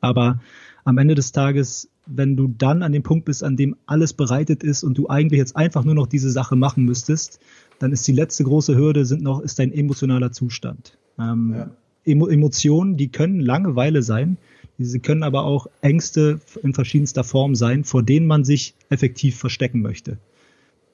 Aber 0.00 0.40
am 0.84 0.98
Ende 0.98 1.14
des 1.14 1.32
Tages, 1.32 1.88
wenn 2.06 2.36
du 2.36 2.48
dann 2.48 2.82
an 2.82 2.92
dem 2.92 3.02
Punkt 3.02 3.24
bist, 3.24 3.44
an 3.44 3.56
dem 3.56 3.76
alles 3.86 4.12
bereitet 4.12 4.62
ist 4.62 4.84
und 4.84 4.96
du 4.96 5.08
eigentlich 5.08 5.38
jetzt 5.38 5.56
einfach 5.56 5.84
nur 5.84 5.94
noch 5.94 6.06
diese 6.06 6.30
Sache 6.30 6.56
machen 6.56 6.84
müsstest, 6.84 7.40
dann 7.78 7.92
ist 7.92 8.06
die 8.06 8.12
letzte 8.12 8.44
große 8.44 8.76
Hürde 8.76 9.04
sind 9.04 9.22
noch, 9.22 9.40
ist 9.40 9.58
dein 9.58 9.72
emotionaler 9.72 10.32
Zustand. 10.32 10.96
Ähm, 11.18 11.54
ja. 11.54 11.70
Emotionen, 12.04 12.96
die 12.96 13.08
können 13.08 13.40
Langeweile 13.40 14.02
sein, 14.02 14.38
sie 14.78 15.00
können 15.00 15.22
aber 15.22 15.44
auch 15.44 15.66
Ängste 15.82 16.40
in 16.62 16.72
verschiedenster 16.72 17.24
Form 17.24 17.54
sein, 17.54 17.84
vor 17.84 18.02
denen 18.02 18.26
man 18.26 18.44
sich 18.44 18.74
effektiv 18.88 19.36
verstecken 19.36 19.82
möchte. 19.82 20.18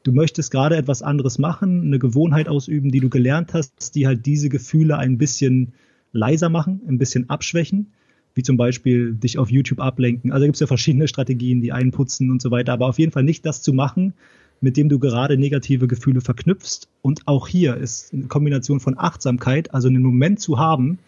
Du 0.04 0.12
möchtest 0.12 0.50
gerade 0.50 0.76
etwas 0.76 1.02
anderes 1.02 1.38
machen, 1.38 1.80
eine 1.80 1.98
Gewohnheit 1.98 2.46
ausüben, 2.46 2.90
die 2.90 3.00
du 3.00 3.08
gelernt 3.08 3.54
hast, 3.54 3.94
die 3.94 4.06
halt 4.06 4.26
diese 4.26 4.50
Gefühle 4.50 4.98
ein 4.98 5.16
bisschen 5.16 5.72
leiser 6.12 6.50
machen, 6.50 6.82
ein 6.86 6.98
bisschen 6.98 7.30
abschwächen, 7.30 7.94
wie 8.34 8.42
zum 8.42 8.58
Beispiel 8.58 9.14
dich 9.14 9.38
auf 9.38 9.50
YouTube 9.50 9.80
ablenken. 9.80 10.30
Also 10.30 10.44
gibt 10.44 10.56
es 10.56 10.60
ja 10.60 10.66
verschiedene 10.66 11.08
Strategien, 11.08 11.62
die 11.62 11.72
einputzen 11.72 12.30
und 12.30 12.42
so 12.42 12.50
weiter, 12.50 12.74
aber 12.74 12.86
auf 12.86 12.98
jeden 12.98 13.12
Fall 13.12 13.24
nicht 13.24 13.46
das 13.46 13.62
zu 13.62 13.72
machen, 13.72 14.12
mit 14.60 14.76
dem 14.76 14.90
du 14.90 14.98
gerade 14.98 15.38
negative 15.38 15.88
Gefühle 15.88 16.20
verknüpfst. 16.20 16.86
Und 17.00 17.26
auch 17.26 17.48
hier 17.48 17.74
ist 17.78 18.12
eine 18.12 18.26
Kombination 18.26 18.80
von 18.80 18.98
Achtsamkeit, 18.98 19.72
also 19.72 19.88
einen 19.88 20.02
Moment 20.02 20.38
zu 20.38 20.58
haben 20.58 20.98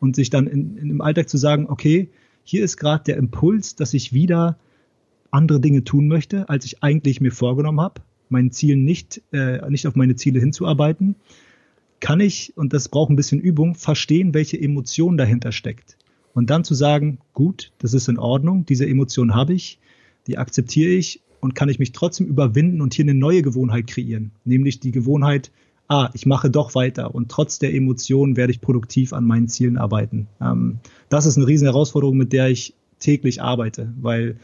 und 0.00 0.16
sich 0.16 0.30
dann 0.30 0.46
in, 0.46 0.78
in 0.78 0.90
im 0.90 1.00
Alltag 1.02 1.28
zu 1.28 1.36
sagen, 1.36 1.66
okay, 1.68 2.08
hier 2.42 2.64
ist 2.64 2.78
gerade 2.78 3.04
der 3.04 3.18
Impuls, 3.18 3.74
dass 3.76 3.92
ich 3.92 4.14
wieder 4.14 4.56
andere 5.30 5.60
Dinge 5.60 5.84
tun 5.84 6.08
möchte, 6.08 6.48
als 6.48 6.64
ich 6.64 6.82
eigentlich 6.82 7.20
mir 7.20 7.32
vorgenommen 7.32 7.80
habe, 7.80 8.00
meinen 8.28 8.50
Zielen 8.50 8.84
nicht, 8.84 9.22
äh, 9.32 9.68
nicht 9.70 9.86
auf 9.86 9.94
meine 9.94 10.16
Ziele 10.16 10.40
hinzuarbeiten, 10.40 11.16
kann 12.00 12.20
ich, 12.20 12.52
und 12.56 12.72
das 12.72 12.88
braucht 12.88 13.10
ein 13.10 13.16
bisschen 13.16 13.40
Übung, 13.40 13.74
verstehen, 13.74 14.34
welche 14.34 14.60
Emotion 14.60 15.16
dahinter 15.16 15.52
steckt. 15.52 15.96
Und 16.34 16.50
dann 16.50 16.64
zu 16.64 16.74
sagen, 16.74 17.18
gut, 17.32 17.72
das 17.78 17.94
ist 17.94 18.08
in 18.08 18.18
Ordnung, 18.18 18.66
diese 18.66 18.86
Emotion 18.86 19.34
habe 19.34 19.54
ich, 19.54 19.78
die 20.26 20.38
akzeptiere 20.38 20.90
ich 20.90 21.20
und 21.40 21.54
kann 21.54 21.68
ich 21.68 21.78
mich 21.78 21.92
trotzdem 21.92 22.26
überwinden 22.26 22.80
und 22.80 22.94
hier 22.94 23.04
eine 23.04 23.14
neue 23.14 23.42
Gewohnheit 23.42 23.86
kreieren. 23.86 24.32
Nämlich 24.44 24.80
die 24.80 24.90
Gewohnheit, 24.90 25.50
ah, 25.88 26.10
ich 26.12 26.26
mache 26.26 26.50
doch 26.50 26.74
weiter 26.74 27.14
und 27.14 27.30
trotz 27.30 27.58
der 27.58 27.72
Emotionen 27.72 28.36
werde 28.36 28.52
ich 28.52 28.60
produktiv 28.60 29.12
an 29.12 29.24
meinen 29.24 29.48
Zielen 29.48 29.78
arbeiten. 29.78 30.26
Ähm, 30.40 30.78
das 31.08 31.26
ist 31.26 31.36
eine 31.36 31.46
riesen 31.46 31.66
Herausforderung, 31.66 32.16
mit 32.16 32.32
der 32.32 32.48
ich 32.48 32.74
täglich 32.98 33.40
arbeite, 33.40 33.92
weil 34.00 34.36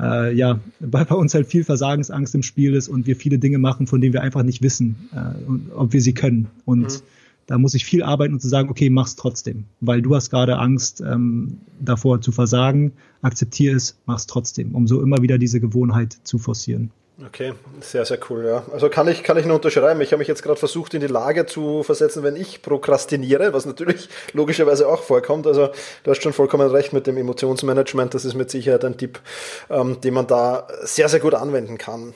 äh, 0.00 0.34
ja, 0.34 0.60
bei, 0.80 1.04
bei 1.04 1.14
uns 1.14 1.34
halt 1.34 1.46
viel 1.46 1.64
Versagensangst 1.64 2.34
im 2.34 2.42
Spiel 2.42 2.74
ist 2.74 2.88
und 2.88 3.06
wir 3.06 3.16
viele 3.16 3.38
Dinge 3.38 3.58
machen, 3.58 3.86
von 3.86 4.00
denen 4.00 4.12
wir 4.12 4.22
einfach 4.22 4.42
nicht 4.42 4.62
wissen, 4.62 5.08
äh, 5.12 5.72
ob 5.74 5.92
wir 5.92 6.00
sie 6.00 6.14
können. 6.14 6.48
Und 6.64 6.82
mhm. 6.82 7.02
da 7.46 7.58
muss 7.58 7.74
ich 7.74 7.84
viel 7.84 8.02
arbeiten 8.02 8.34
und 8.34 8.40
zu 8.40 8.48
sagen, 8.48 8.70
okay, 8.70 8.90
mach's 8.90 9.16
trotzdem, 9.16 9.64
weil 9.80 10.02
du 10.02 10.14
hast 10.14 10.30
gerade 10.30 10.58
Angst 10.58 11.00
ähm, 11.00 11.58
davor 11.80 12.20
zu 12.20 12.32
versagen, 12.32 12.92
akzeptiere 13.22 13.76
es, 13.76 13.98
mach's 14.06 14.26
trotzdem, 14.26 14.74
um 14.74 14.86
so 14.86 15.02
immer 15.02 15.22
wieder 15.22 15.38
diese 15.38 15.60
Gewohnheit 15.60 16.18
zu 16.24 16.38
forcieren. 16.38 16.90
Okay, 17.26 17.52
sehr, 17.80 18.06
sehr 18.06 18.18
cool, 18.30 18.46
ja. 18.46 18.62
Also 18.72 18.88
kann 18.88 19.06
ich, 19.06 19.22
kann 19.22 19.36
ich 19.36 19.44
nur 19.44 19.56
unterschreiben. 19.56 20.00
Ich 20.00 20.12
habe 20.12 20.20
mich 20.20 20.28
jetzt 20.28 20.42
gerade 20.42 20.58
versucht, 20.58 20.94
in 20.94 21.00
die 21.00 21.06
Lage 21.06 21.44
zu 21.44 21.82
versetzen, 21.82 22.22
wenn 22.22 22.34
ich 22.34 22.62
prokrastiniere, 22.62 23.52
was 23.52 23.66
natürlich 23.66 24.08
logischerweise 24.32 24.88
auch 24.88 25.02
vorkommt. 25.02 25.46
Also 25.46 25.68
du 26.02 26.10
hast 26.10 26.22
schon 26.22 26.32
vollkommen 26.32 26.70
recht 26.70 26.94
mit 26.94 27.06
dem 27.06 27.18
Emotionsmanagement. 27.18 28.14
Das 28.14 28.24
ist 28.24 28.34
mit 28.34 28.50
Sicherheit 28.50 28.84
ein 28.86 28.96
Tipp, 28.96 29.20
ähm, 29.68 30.00
den 30.00 30.14
man 30.14 30.26
da 30.28 30.66
sehr, 30.82 31.10
sehr 31.10 31.20
gut 31.20 31.34
anwenden 31.34 31.76
kann. 31.76 32.14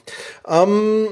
Ähm, 0.49 1.09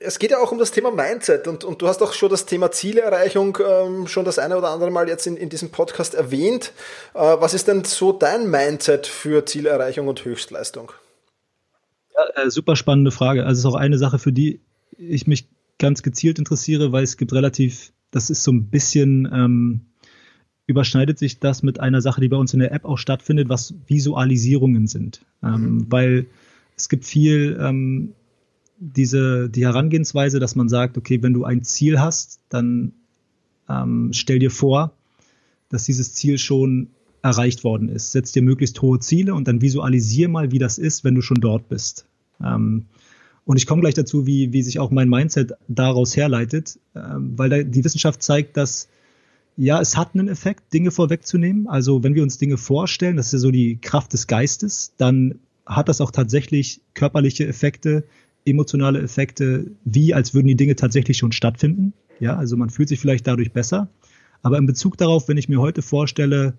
es 0.00 0.18
geht 0.18 0.32
ja 0.32 0.38
auch 0.38 0.52
um 0.52 0.58
das 0.58 0.70
Thema 0.70 0.90
Mindset 0.90 1.46
und, 1.46 1.64
und 1.64 1.80
du 1.80 1.88
hast 1.88 2.02
auch 2.02 2.12
schon 2.12 2.30
das 2.30 2.46
Thema 2.46 2.70
Zielerreichung 2.70 3.56
ähm, 3.66 4.06
schon 4.06 4.24
das 4.24 4.38
eine 4.38 4.58
oder 4.58 4.68
andere 4.68 4.90
Mal 4.90 5.08
jetzt 5.08 5.26
in, 5.26 5.36
in 5.36 5.48
diesem 5.48 5.70
Podcast 5.70 6.14
erwähnt. 6.14 6.72
Äh, 7.14 7.20
was 7.20 7.54
ist 7.54 7.68
denn 7.68 7.84
so 7.84 8.12
dein 8.12 8.50
Mindset 8.50 9.06
für 9.06 9.46
Zielerreichung 9.46 10.08
und 10.08 10.24
Höchstleistung? 10.24 10.92
Äh, 12.34 12.50
super 12.50 12.76
spannende 12.76 13.10
Frage. 13.10 13.44
Also 13.44 13.52
es 13.52 13.58
ist 13.60 13.64
auch 13.66 13.78
eine 13.78 13.98
Sache, 13.98 14.18
für 14.18 14.32
die 14.32 14.60
ich 14.98 15.26
mich 15.26 15.48
ganz 15.78 16.02
gezielt 16.02 16.38
interessiere, 16.38 16.92
weil 16.92 17.04
es 17.04 17.16
gibt 17.16 17.32
relativ, 17.32 17.92
das 18.10 18.30
ist 18.30 18.42
so 18.42 18.52
ein 18.52 18.66
bisschen, 18.66 19.28
ähm, 19.32 19.80
überschneidet 20.66 21.18
sich 21.18 21.40
das 21.40 21.62
mit 21.62 21.80
einer 21.80 22.00
Sache, 22.00 22.20
die 22.20 22.28
bei 22.28 22.36
uns 22.36 22.54
in 22.54 22.60
der 22.60 22.72
App 22.72 22.84
auch 22.84 22.98
stattfindet, 22.98 23.48
was 23.48 23.74
Visualisierungen 23.86 24.86
sind. 24.86 25.24
Ähm, 25.42 25.60
mhm. 25.60 25.86
Weil 25.92 26.26
es 26.76 26.88
gibt 26.88 27.04
viel 27.04 27.58
ähm, 27.60 28.12
diese, 28.78 29.50
die 29.50 29.64
Herangehensweise, 29.64 30.40
dass 30.40 30.54
man 30.54 30.68
sagt, 30.68 30.96
okay, 30.96 31.22
wenn 31.22 31.34
du 31.34 31.44
ein 31.44 31.62
Ziel 31.64 32.00
hast, 32.00 32.40
dann 32.48 32.92
ähm, 33.68 34.10
stell 34.12 34.38
dir 34.38 34.50
vor, 34.50 34.92
dass 35.68 35.84
dieses 35.84 36.14
Ziel 36.14 36.38
schon 36.38 36.88
erreicht 37.22 37.64
worden 37.64 37.88
ist. 37.88 38.12
Setz 38.12 38.32
dir 38.32 38.42
möglichst 38.42 38.80
hohe 38.80 38.98
Ziele 38.98 39.34
und 39.34 39.46
dann 39.46 39.60
visualisier 39.60 40.28
mal, 40.28 40.50
wie 40.52 40.58
das 40.58 40.78
ist, 40.78 41.04
wenn 41.04 41.14
du 41.14 41.20
schon 41.20 41.40
dort 41.40 41.68
bist. 41.68 42.06
Ähm, 42.44 42.86
und 43.44 43.56
ich 43.56 43.66
komme 43.66 43.80
gleich 43.80 43.94
dazu, 43.94 44.26
wie, 44.26 44.52
wie 44.52 44.62
sich 44.62 44.78
auch 44.78 44.90
mein 44.90 45.08
Mindset 45.08 45.52
daraus 45.68 46.16
herleitet, 46.16 46.78
ähm, 46.94 47.32
weil 47.36 47.50
da 47.50 47.62
die 47.62 47.84
Wissenschaft 47.84 48.22
zeigt, 48.22 48.56
dass 48.56 48.88
ja, 49.56 49.80
es 49.80 49.96
hat 49.96 50.14
einen 50.14 50.28
Effekt, 50.28 50.72
Dinge 50.72 50.90
vorwegzunehmen. 50.90 51.66
Also 51.66 52.02
wenn 52.02 52.14
wir 52.14 52.22
uns 52.22 52.38
Dinge 52.38 52.56
vorstellen, 52.56 53.16
das 53.16 53.26
ist 53.26 53.32
ja 53.32 53.38
so 53.40 53.50
die 53.50 53.76
Kraft 53.76 54.12
des 54.12 54.26
Geistes, 54.26 54.94
dann 54.96 55.40
hat 55.66 55.88
das 55.88 56.00
auch 56.00 56.10
tatsächlich 56.10 56.80
körperliche 56.94 57.46
Effekte, 57.46 58.04
emotionale 58.44 59.00
Effekte, 59.00 59.70
wie 59.84 60.14
als 60.14 60.32
würden 60.32 60.46
die 60.46 60.56
Dinge 60.56 60.76
tatsächlich 60.76 61.18
schon 61.18 61.32
stattfinden. 61.32 61.92
Ja, 62.20 62.36
also 62.36 62.56
man 62.56 62.70
fühlt 62.70 62.88
sich 62.88 63.00
vielleicht 63.00 63.26
dadurch 63.26 63.52
besser. 63.52 63.88
Aber 64.42 64.58
in 64.58 64.66
Bezug 64.66 64.96
darauf, 64.96 65.28
wenn 65.28 65.36
ich 65.36 65.48
mir 65.48 65.60
heute 65.60 65.82
vorstelle, 65.82 66.54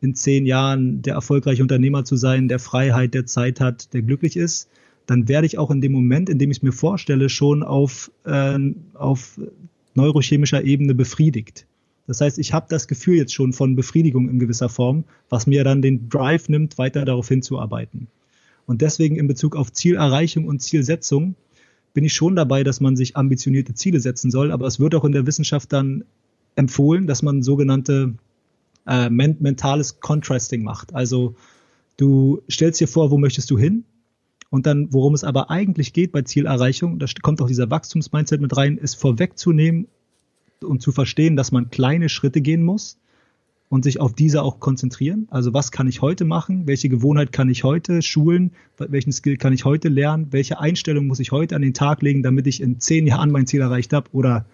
in 0.00 0.14
zehn 0.14 0.46
Jahren 0.46 1.02
der 1.02 1.14
erfolgreiche 1.14 1.62
Unternehmer 1.62 2.04
zu 2.04 2.16
sein, 2.16 2.48
der 2.48 2.58
Freiheit, 2.58 3.14
der 3.14 3.26
Zeit 3.26 3.60
hat, 3.60 3.92
der 3.92 4.02
glücklich 4.02 4.36
ist, 4.36 4.68
dann 5.08 5.26
werde 5.26 5.46
ich 5.46 5.56
auch 5.56 5.70
in 5.70 5.80
dem 5.80 5.92
Moment, 5.92 6.28
in 6.28 6.38
dem 6.38 6.50
ich 6.50 6.58
es 6.58 6.62
mir 6.62 6.72
vorstelle, 6.72 7.30
schon 7.30 7.62
auf, 7.62 8.12
äh, 8.24 8.58
auf 8.92 9.40
neurochemischer 9.94 10.62
Ebene 10.64 10.94
befriedigt. 10.94 11.66
Das 12.06 12.20
heißt, 12.20 12.38
ich 12.38 12.52
habe 12.52 12.66
das 12.68 12.88
Gefühl 12.88 13.16
jetzt 13.16 13.32
schon 13.32 13.54
von 13.54 13.74
Befriedigung 13.74 14.28
in 14.28 14.38
gewisser 14.38 14.68
Form, 14.68 15.04
was 15.30 15.46
mir 15.46 15.64
dann 15.64 15.80
den 15.80 16.10
Drive 16.10 16.50
nimmt, 16.50 16.76
weiter 16.76 17.06
darauf 17.06 17.26
hinzuarbeiten. 17.26 18.08
Und 18.66 18.82
deswegen 18.82 19.16
in 19.16 19.26
Bezug 19.26 19.56
auf 19.56 19.72
Zielerreichung 19.72 20.46
und 20.46 20.60
Zielsetzung 20.60 21.36
bin 21.94 22.04
ich 22.04 22.12
schon 22.12 22.36
dabei, 22.36 22.62
dass 22.62 22.80
man 22.80 22.94
sich 22.94 23.16
ambitionierte 23.16 23.72
Ziele 23.72 24.00
setzen 24.00 24.30
soll, 24.30 24.52
aber 24.52 24.66
es 24.66 24.78
wird 24.78 24.94
auch 24.94 25.06
in 25.06 25.12
der 25.12 25.26
Wissenschaft 25.26 25.72
dann 25.72 26.04
empfohlen, 26.54 27.06
dass 27.06 27.22
man 27.22 27.42
sogenannte 27.42 28.12
äh, 28.86 29.08
mentales 29.08 30.00
Contrasting 30.00 30.62
macht. 30.62 30.94
Also 30.94 31.34
du 31.96 32.42
stellst 32.50 32.78
dir 32.78 32.88
vor, 32.88 33.10
wo 33.10 33.16
möchtest 33.16 33.50
du 33.50 33.58
hin? 33.58 33.84
Und 34.50 34.66
dann, 34.66 34.92
worum 34.92 35.14
es 35.14 35.24
aber 35.24 35.50
eigentlich 35.50 35.92
geht 35.92 36.12
bei 36.12 36.22
Zielerreichung, 36.22 36.98
da 36.98 37.06
kommt 37.22 37.42
auch 37.42 37.48
dieser 37.48 37.70
Wachstumsmindset 37.70 38.40
mit 38.40 38.56
rein, 38.56 38.78
ist 38.78 38.94
vorwegzunehmen 38.94 39.88
und 40.62 40.82
zu 40.82 40.90
verstehen, 40.92 41.36
dass 41.36 41.52
man 41.52 41.70
kleine 41.70 42.08
Schritte 42.08 42.40
gehen 42.40 42.64
muss 42.64 42.98
und 43.68 43.84
sich 43.84 44.00
auf 44.00 44.14
diese 44.14 44.42
auch 44.42 44.60
konzentrieren. 44.60 45.28
Also 45.30 45.52
was 45.52 45.70
kann 45.70 45.86
ich 45.86 46.00
heute 46.00 46.24
machen? 46.24 46.66
Welche 46.66 46.88
Gewohnheit 46.88 47.32
kann 47.32 47.50
ich 47.50 47.64
heute 47.64 48.00
schulen? 48.00 48.52
Welchen 48.78 49.12
Skill 49.12 49.36
kann 49.36 49.52
ich 49.52 49.66
heute 49.66 49.88
lernen? 49.88 50.28
Welche 50.30 50.58
Einstellung 50.58 51.06
muss 51.06 51.20
ich 51.20 51.32
heute 51.32 51.54
an 51.54 51.62
den 51.62 51.74
Tag 51.74 52.00
legen, 52.00 52.22
damit 52.22 52.46
ich 52.46 52.62
in 52.62 52.80
zehn 52.80 53.06
Jahren 53.06 53.30
mein 53.30 53.46
Ziel 53.46 53.60
erreicht 53.60 53.92
habe? 53.92 54.08
Oder 54.12 54.46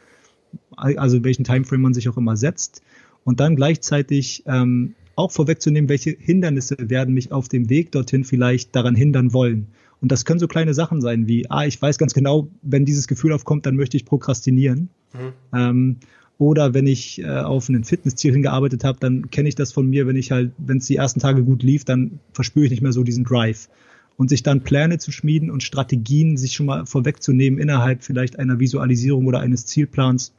also 0.77 1.23
welchen 1.23 1.45
Timeframe 1.45 1.83
man 1.83 1.95
sich 1.95 2.09
auch 2.09 2.17
immer 2.17 2.37
setzt 2.37 2.83
und 3.23 3.39
dann 3.39 3.55
gleichzeitig 3.55 4.43
ähm, 4.47 4.95
auch 5.17 5.31
vorwegzunehmen, 5.31 5.89
welche 5.89 6.11
Hindernisse 6.11 6.77
werden 6.79 7.15
mich 7.15 7.31
auf 7.31 7.49
dem 7.49 7.71
Weg 7.71 7.93
dorthin 7.93 8.25
vielleicht 8.25 8.75
daran 8.75 8.97
hindern 8.97 9.33
wollen. 9.33 9.69
Und 10.01 10.13
das 10.13 10.25
können 10.25 10.41
so 10.41 10.49
kleine 10.49 10.75
Sachen 10.75 11.01
sein 11.01 11.27
wie, 11.27 11.51
ah, 11.51 11.65
ich 11.65 11.81
weiß 11.81 11.99
ganz 11.99 12.15
genau, 12.15 12.49
wenn 12.63 12.85
dieses 12.85 13.09
Gefühl 13.09 13.33
aufkommt, 13.33 13.67
dann 13.67 13.77
möchte 13.77 13.97
ich 13.97 14.05
prokrastinieren. 14.05 14.89
Mhm. 15.13 15.33
Ähm, 15.55 15.97
Oder 16.39 16.75
wenn 16.75 16.87
ich 16.87 17.23
äh, 17.23 17.29
auf 17.29 17.69
ein 17.69 17.85
Fitnessziel 17.85 18.33
hingearbeitet 18.33 18.83
habe, 18.83 18.99
dann 18.99 19.31
kenne 19.31 19.49
ich 19.49 19.55
das 19.55 19.73
von 19.73 19.89
mir, 19.89 20.07
wenn 20.07 20.17
ich 20.17 20.33
halt, 20.33 20.53
wenn 20.59 20.79
es 20.79 20.87
die 20.87 20.97
ersten 20.97 21.21
Tage 21.21 21.45
gut 21.45 21.63
lief, 21.63 21.85
dann 21.85 22.19
verspüre 22.33 22.67
ich 22.67 22.71
nicht 22.73 22.83
mehr 22.83 22.93
so 22.93 23.05
diesen 23.05 23.25
Drive. 23.25 23.69
Und 24.17 24.31
sich 24.31 24.43
dann 24.43 24.63
Pläne 24.63 24.99
zu 24.99 25.11
schmieden 25.13 25.51
und 25.51 25.63
Strategien 25.63 26.37
sich 26.37 26.53
schon 26.55 26.67
mal 26.67 26.87
vorwegzunehmen 26.87 27.59
innerhalb 27.59 28.03
vielleicht 28.03 28.39
einer 28.39 28.59
Visualisierung 28.61 29.27
oder 29.27 29.41
eines 29.41 29.67
Zielplans, 29.67 30.33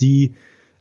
die 0.00 0.32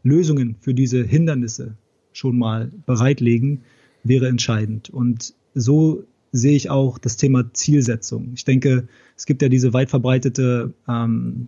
Lösungen 0.04 0.56
für 0.60 0.74
diese 0.74 1.04
Hindernisse 1.04 1.76
schon 2.12 2.38
mal 2.38 2.72
bereitlegen, 2.86 3.62
wäre 4.04 4.28
entscheidend. 4.28 4.90
Und 4.90 5.34
so 5.56 6.04
sehe 6.32 6.56
ich 6.56 6.70
auch 6.70 6.98
das 6.98 7.18
Thema 7.18 7.54
Zielsetzung. 7.54 8.32
Ich 8.36 8.46
denke, 8.46 8.88
es 9.18 9.26
gibt 9.26 9.42
ja 9.42 9.50
diese 9.50 9.74
weit 9.74 9.90
verbreitete 9.90 10.74
ähm, 10.88 11.48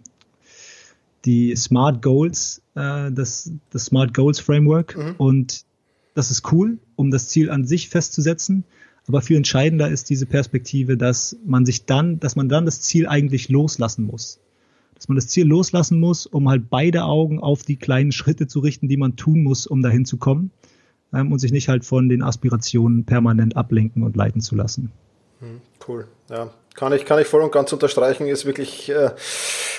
die 1.25 1.55
Smart 1.55 2.01
Goals, 2.01 2.61
äh, 2.75 3.11
das, 3.11 3.51
das 3.69 3.85
Smart 3.85 4.13
Goals 4.13 4.39
Framework. 4.39 4.97
Mhm. 4.97 5.15
Und 5.17 5.65
das 6.13 6.31
ist 6.31 6.51
cool, 6.51 6.79
um 6.95 7.11
das 7.11 7.29
Ziel 7.29 7.49
an 7.49 7.65
sich 7.65 7.89
festzusetzen. 7.89 8.63
Aber 9.07 9.21
viel 9.21 9.37
entscheidender 9.37 9.89
ist 9.89 10.09
diese 10.09 10.25
Perspektive, 10.25 10.97
dass 10.97 11.37
man 11.45 11.65
sich 11.65 11.85
dann, 11.85 12.19
dass 12.19 12.35
man 12.35 12.49
dann 12.49 12.65
das 12.65 12.81
Ziel 12.81 13.07
eigentlich 13.07 13.49
loslassen 13.49 14.05
muss. 14.05 14.39
Dass 14.95 15.07
man 15.07 15.15
das 15.15 15.27
Ziel 15.27 15.47
loslassen 15.47 15.99
muss, 15.99 16.27
um 16.27 16.49
halt 16.49 16.69
beide 16.69 17.03
Augen 17.03 17.39
auf 17.39 17.63
die 17.63 17.77
kleinen 17.77 18.11
Schritte 18.11 18.47
zu 18.47 18.59
richten, 18.59 18.87
die 18.87 18.97
man 18.97 19.15
tun 19.15 19.43
muss, 19.43 19.65
um 19.65 19.81
dahin 19.81 20.05
zu 20.05 20.17
kommen. 20.17 20.51
Ähm, 21.13 21.31
und 21.31 21.39
sich 21.39 21.51
nicht 21.51 21.67
halt 21.67 21.85
von 21.85 22.09
den 22.09 22.23
Aspirationen 22.23 23.05
permanent 23.05 23.57
ablenken 23.57 24.03
und 24.03 24.15
leiten 24.15 24.41
zu 24.41 24.55
lassen. 24.55 24.91
Hm, 25.39 25.61
cool, 25.87 26.07
ja. 26.29 26.49
Kann 26.73 26.93
ich, 26.93 27.05
kann 27.05 27.19
ich 27.19 27.27
voll 27.27 27.41
und 27.41 27.51
ganz 27.51 27.73
unterstreichen, 27.73 28.27
ist 28.27 28.45
wirklich 28.45 28.89
äh, 28.89 29.09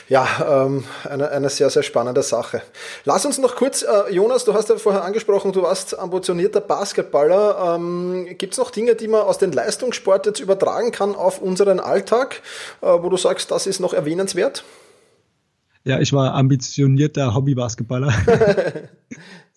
ja, 0.08 0.66
ähm, 0.66 0.84
eine, 1.08 1.30
eine 1.30 1.48
sehr, 1.48 1.70
sehr 1.70 1.82
spannende 1.82 2.22
Sache. 2.22 2.60
Lass 3.04 3.24
uns 3.24 3.38
noch 3.38 3.56
kurz, 3.56 3.82
äh, 3.82 4.12
Jonas, 4.12 4.44
du 4.44 4.52
hast 4.52 4.68
ja 4.68 4.76
vorher 4.76 5.02
angesprochen, 5.02 5.52
du 5.52 5.62
warst 5.62 5.98
ambitionierter 5.98 6.60
Basketballer. 6.60 7.76
Ähm, 7.76 8.26
Gibt 8.36 8.52
es 8.52 8.58
noch 8.58 8.70
Dinge, 8.70 8.94
die 8.94 9.08
man 9.08 9.22
aus 9.22 9.38
dem 9.38 9.52
Leistungssport 9.52 10.26
jetzt 10.26 10.40
übertragen 10.40 10.92
kann 10.92 11.14
auf 11.14 11.40
unseren 11.40 11.80
Alltag, 11.80 12.42
äh, 12.82 12.86
wo 12.86 13.08
du 13.08 13.16
sagst, 13.16 13.50
das 13.50 13.66
ist 13.66 13.80
noch 13.80 13.94
erwähnenswert? 13.94 14.64
Ja, 15.84 15.98
ich 15.98 16.12
war 16.12 16.34
ambitionierter 16.34 17.34
Hobby-Basketballer. 17.34 18.12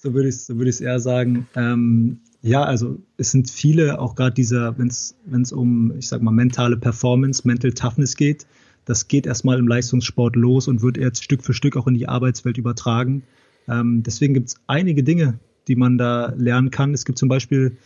so 0.05 0.13
würde 0.13 0.29
ich 0.29 0.35
es 0.35 0.45
so 0.45 0.57
würd 0.57 0.81
eher 0.81 0.99
sagen. 0.99 1.47
Ähm, 1.55 2.19
ja, 2.41 2.63
also 2.63 2.99
es 3.17 3.31
sind 3.31 3.49
viele, 3.49 3.99
auch 3.99 4.15
gerade 4.15 4.35
dieser, 4.35 4.77
wenn 4.77 4.87
es 4.87 5.51
um, 5.51 5.93
ich 5.97 6.07
sag 6.07 6.21
mal, 6.21 6.31
mentale 6.31 6.77
Performance, 6.77 7.41
Mental 7.45 7.71
Toughness 7.71 8.15
geht, 8.15 8.45
das 8.85 9.07
geht 9.07 9.25
erstmal 9.25 9.57
im 9.57 9.67
Leistungssport 9.67 10.35
los 10.35 10.67
und 10.67 10.83
wird 10.83 10.97
jetzt 10.97 11.23
Stück 11.23 11.43
für 11.43 11.55
Stück 11.55 11.75
auch 11.75 11.87
in 11.87 11.95
die 11.95 12.07
Arbeitswelt 12.07 12.59
übertragen. 12.59 13.23
Ähm, 13.67 14.03
deswegen 14.03 14.35
gibt 14.35 14.49
es 14.49 14.55
einige 14.67 15.01
Dinge, 15.03 15.39
die 15.67 15.75
man 15.75 15.97
da 15.97 16.35
lernen 16.37 16.69
kann. 16.69 16.93
Es 16.93 17.03
gibt 17.03 17.17
zum 17.17 17.27
Beispiel, 17.27 17.77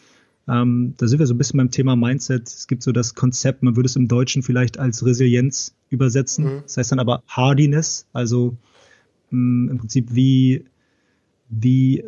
ähm, 0.49 0.95
da 0.97 1.07
sind 1.07 1.19
wir 1.19 1.25
so 1.25 1.33
ein 1.33 1.37
bisschen 1.37 1.57
beim 1.57 1.71
Thema 1.71 1.95
Mindset, 1.95 2.49
es 2.49 2.67
gibt 2.67 2.83
so 2.83 2.91
das 2.91 3.15
Konzept, 3.15 3.63
man 3.63 3.77
würde 3.77 3.87
es 3.87 3.95
im 3.95 4.09
Deutschen 4.09 4.43
vielleicht 4.43 4.77
als 4.77 5.05
Resilienz 5.05 5.73
übersetzen. 5.89 6.43
Mhm. 6.43 6.59
Das 6.63 6.75
heißt 6.75 6.91
dann 6.91 6.99
aber 6.99 7.23
Hardiness, 7.29 8.07
also 8.11 8.57
mh, 9.31 9.39
mm, 9.39 9.69
im 9.69 9.77
Prinzip 9.77 10.13
wie, 10.13 10.65
wie 11.49 12.03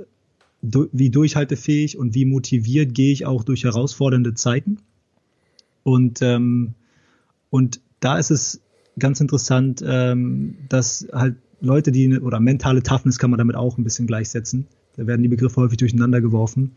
wie 0.62 1.10
durchhaltefähig 1.10 1.98
und 1.98 2.14
wie 2.14 2.26
motiviert 2.26 2.94
gehe 2.94 3.12
ich 3.12 3.26
auch 3.26 3.44
durch 3.44 3.64
herausfordernde 3.64 4.36
Zeiten. 4.36 4.78
Und, 5.84 6.22
ähm, 6.22 6.76
und 7.50 7.82
da 8.00 8.18
ist 8.18 8.30
es 8.30 8.62
ganz 9.00 9.20
interessant, 9.20 9.84
ähm, 9.86 10.56
dass 10.70 11.08
halt 11.12 11.36
Leute, 11.62 11.92
die, 11.92 12.20
oder 12.20 12.40
mentale 12.40 12.84
Toughness 12.84 13.18
kann 13.18 13.32
man 13.32 13.40
damit 13.40 13.56
auch 13.56 13.78
ein 13.78 13.84
bisschen 13.84 14.08
gleichsetzen. 14.08 14.68
Da 14.98 15.08
werden 15.08 15.24
die 15.24 15.30
Begriffe 15.30 15.62
häufig 15.62 15.78
durcheinander 15.78 16.22
geworfen. 16.22 16.72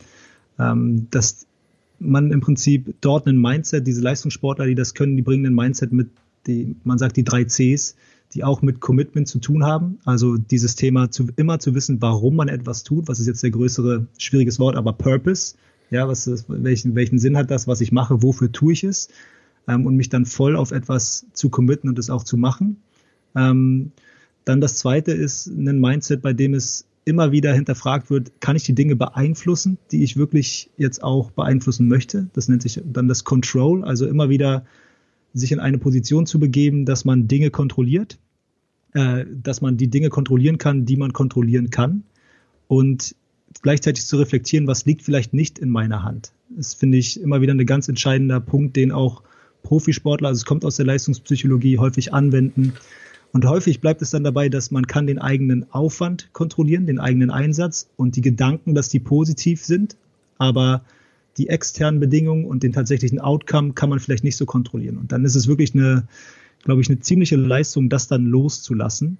Ähm, 0.58 1.08
dass 1.10 1.46
man 1.98 2.30
im 2.30 2.40
Prinzip 2.40 2.94
dort 3.00 3.26
ein 3.26 3.38
Mindset, 3.38 3.86
diese 3.86 4.00
Leistungssportler, 4.00 4.66
die 4.66 4.74
das 4.74 4.94
können, 4.94 5.16
die 5.16 5.22
bringen 5.22 5.46
ein 5.46 5.54
Mindset 5.54 5.92
mit, 5.92 6.08
die, 6.46 6.74
man 6.84 6.98
sagt 6.98 7.16
die 7.16 7.24
drei 7.24 7.44
Cs, 7.44 7.96
die 8.34 8.42
auch 8.42 8.62
mit 8.62 8.80
Commitment 8.80 9.28
zu 9.28 9.38
tun 9.38 9.64
haben. 9.64 9.98
Also 10.04 10.36
dieses 10.36 10.74
Thema 10.74 11.10
zu, 11.10 11.28
immer 11.36 11.60
zu 11.60 11.74
wissen, 11.74 12.02
warum 12.02 12.36
man 12.36 12.48
etwas 12.48 12.82
tut, 12.82 13.08
was 13.08 13.20
ist 13.20 13.26
jetzt 13.26 13.42
der 13.42 13.50
größere, 13.50 14.06
schwieriges 14.18 14.58
Wort, 14.58 14.76
aber 14.76 14.92
Purpose. 14.92 15.54
Ja, 15.90 16.08
was 16.08 16.26
ist, 16.26 16.46
welchen, 16.48 16.94
welchen 16.94 17.18
Sinn 17.18 17.36
hat 17.36 17.50
das, 17.50 17.68
was 17.68 17.80
ich 17.80 17.92
mache, 17.92 18.22
wofür 18.22 18.50
tue 18.50 18.72
ich 18.72 18.82
es? 18.84 19.08
Ähm, 19.68 19.86
und 19.86 19.96
mich 19.96 20.08
dann 20.08 20.26
voll 20.26 20.56
auf 20.56 20.72
etwas 20.72 21.26
zu 21.32 21.48
committen 21.48 21.88
und 21.88 21.98
es 21.98 22.10
auch 22.10 22.24
zu 22.24 22.36
machen. 22.36 22.82
Ähm, 23.36 23.92
dann 24.44 24.60
das 24.60 24.76
zweite 24.76 25.12
ist 25.12 25.46
ein 25.46 25.80
Mindset, 25.80 26.22
bei 26.22 26.32
dem 26.32 26.54
es 26.54 26.86
immer 27.04 27.32
wieder 27.32 27.52
hinterfragt 27.52 28.10
wird, 28.10 28.40
kann 28.40 28.56
ich 28.56 28.64
die 28.64 28.74
Dinge 28.74 28.96
beeinflussen, 28.96 29.78
die 29.92 30.02
ich 30.02 30.16
wirklich 30.16 30.70
jetzt 30.76 31.02
auch 31.02 31.30
beeinflussen 31.30 31.86
möchte? 31.86 32.28
Das 32.32 32.48
nennt 32.48 32.62
sich 32.62 32.80
dann 32.84 33.08
das 33.08 33.24
Control, 33.24 33.84
also 33.84 34.06
immer 34.06 34.28
wieder 34.28 34.64
sich 35.34 35.52
in 35.52 35.60
eine 35.60 35.78
Position 35.78 36.26
zu 36.26 36.38
begeben, 36.38 36.86
dass 36.86 37.04
man 37.04 37.28
Dinge 37.28 37.50
kontrolliert 37.50 38.18
äh, 38.94 39.24
dass 39.28 39.60
man 39.60 39.76
die 39.76 39.88
Dinge 39.88 40.08
kontrollieren 40.08 40.56
kann, 40.56 40.86
die 40.86 40.96
man 40.96 41.12
kontrollieren 41.12 41.70
kann 41.70 42.04
und 42.68 43.16
gleichzeitig 43.60 44.06
zu 44.06 44.16
reflektieren, 44.16 44.68
was 44.68 44.86
liegt 44.86 45.02
vielleicht 45.02 45.34
nicht 45.34 45.58
in 45.58 45.68
meiner 45.68 46.04
Hand. 46.04 46.32
Das 46.50 46.74
finde 46.74 46.98
ich 46.98 47.20
immer 47.20 47.40
wieder 47.40 47.52
ein 47.52 47.66
ganz 47.66 47.88
entscheidender 47.88 48.40
Punkt, 48.40 48.76
den 48.76 48.92
auch 48.92 49.22
Profisportler, 49.64 50.28
also 50.28 50.38
es 50.38 50.44
kommt 50.44 50.64
aus 50.64 50.76
der 50.76 50.86
Leistungspsychologie, 50.86 51.78
häufig 51.78 52.14
anwenden. 52.14 52.74
Und 53.32 53.46
häufig 53.46 53.80
bleibt 53.80 54.00
es 54.00 54.10
dann 54.10 54.22
dabei, 54.22 54.48
dass 54.48 54.70
man 54.70 54.86
kann 54.86 55.08
den 55.08 55.18
eigenen 55.18 55.66
Aufwand 55.72 56.32
kontrollieren, 56.32 56.86
den 56.86 57.00
eigenen 57.00 57.30
Einsatz 57.30 57.88
und 57.96 58.14
die 58.14 58.20
Gedanken, 58.20 58.76
dass 58.76 58.90
die 58.90 59.00
positiv 59.00 59.64
sind, 59.64 59.96
aber 60.38 60.84
die 61.36 61.48
externen 61.48 62.00
Bedingungen 62.00 62.44
und 62.44 62.62
den 62.62 62.72
tatsächlichen 62.72 63.20
Outcome 63.20 63.72
kann 63.72 63.90
man 63.90 64.00
vielleicht 64.00 64.24
nicht 64.24 64.36
so 64.36 64.46
kontrollieren. 64.46 64.98
Und 64.98 65.12
dann 65.12 65.24
ist 65.24 65.34
es 65.34 65.48
wirklich 65.48 65.74
eine, 65.74 66.06
glaube 66.64 66.80
ich, 66.80 66.88
eine 66.88 67.00
ziemliche 67.00 67.36
Leistung, 67.36 67.88
das 67.88 68.06
dann 68.06 68.26
loszulassen, 68.26 69.18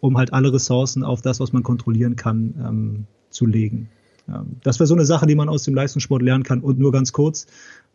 um 0.00 0.18
halt 0.18 0.32
alle 0.32 0.52
Ressourcen 0.52 1.04
auf 1.04 1.22
das, 1.22 1.40
was 1.40 1.52
man 1.52 1.62
kontrollieren 1.62 2.16
kann, 2.16 2.54
ähm, 2.58 3.04
zu 3.30 3.46
legen. 3.46 3.88
Ähm, 4.28 4.56
das 4.62 4.78
wäre 4.78 4.86
so 4.86 4.94
eine 4.94 5.04
Sache, 5.04 5.26
die 5.26 5.34
man 5.34 5.48
aus 5.48 5.62
dem 5.62 5.74
Leistungssport 5.74 6.22
lernen 6.22 6.44
kann. 6.44 6.60
Und 6.60 6.78
nur 6.78 6.92
ganz 6.92 7.12
kurz, 7.12 7.46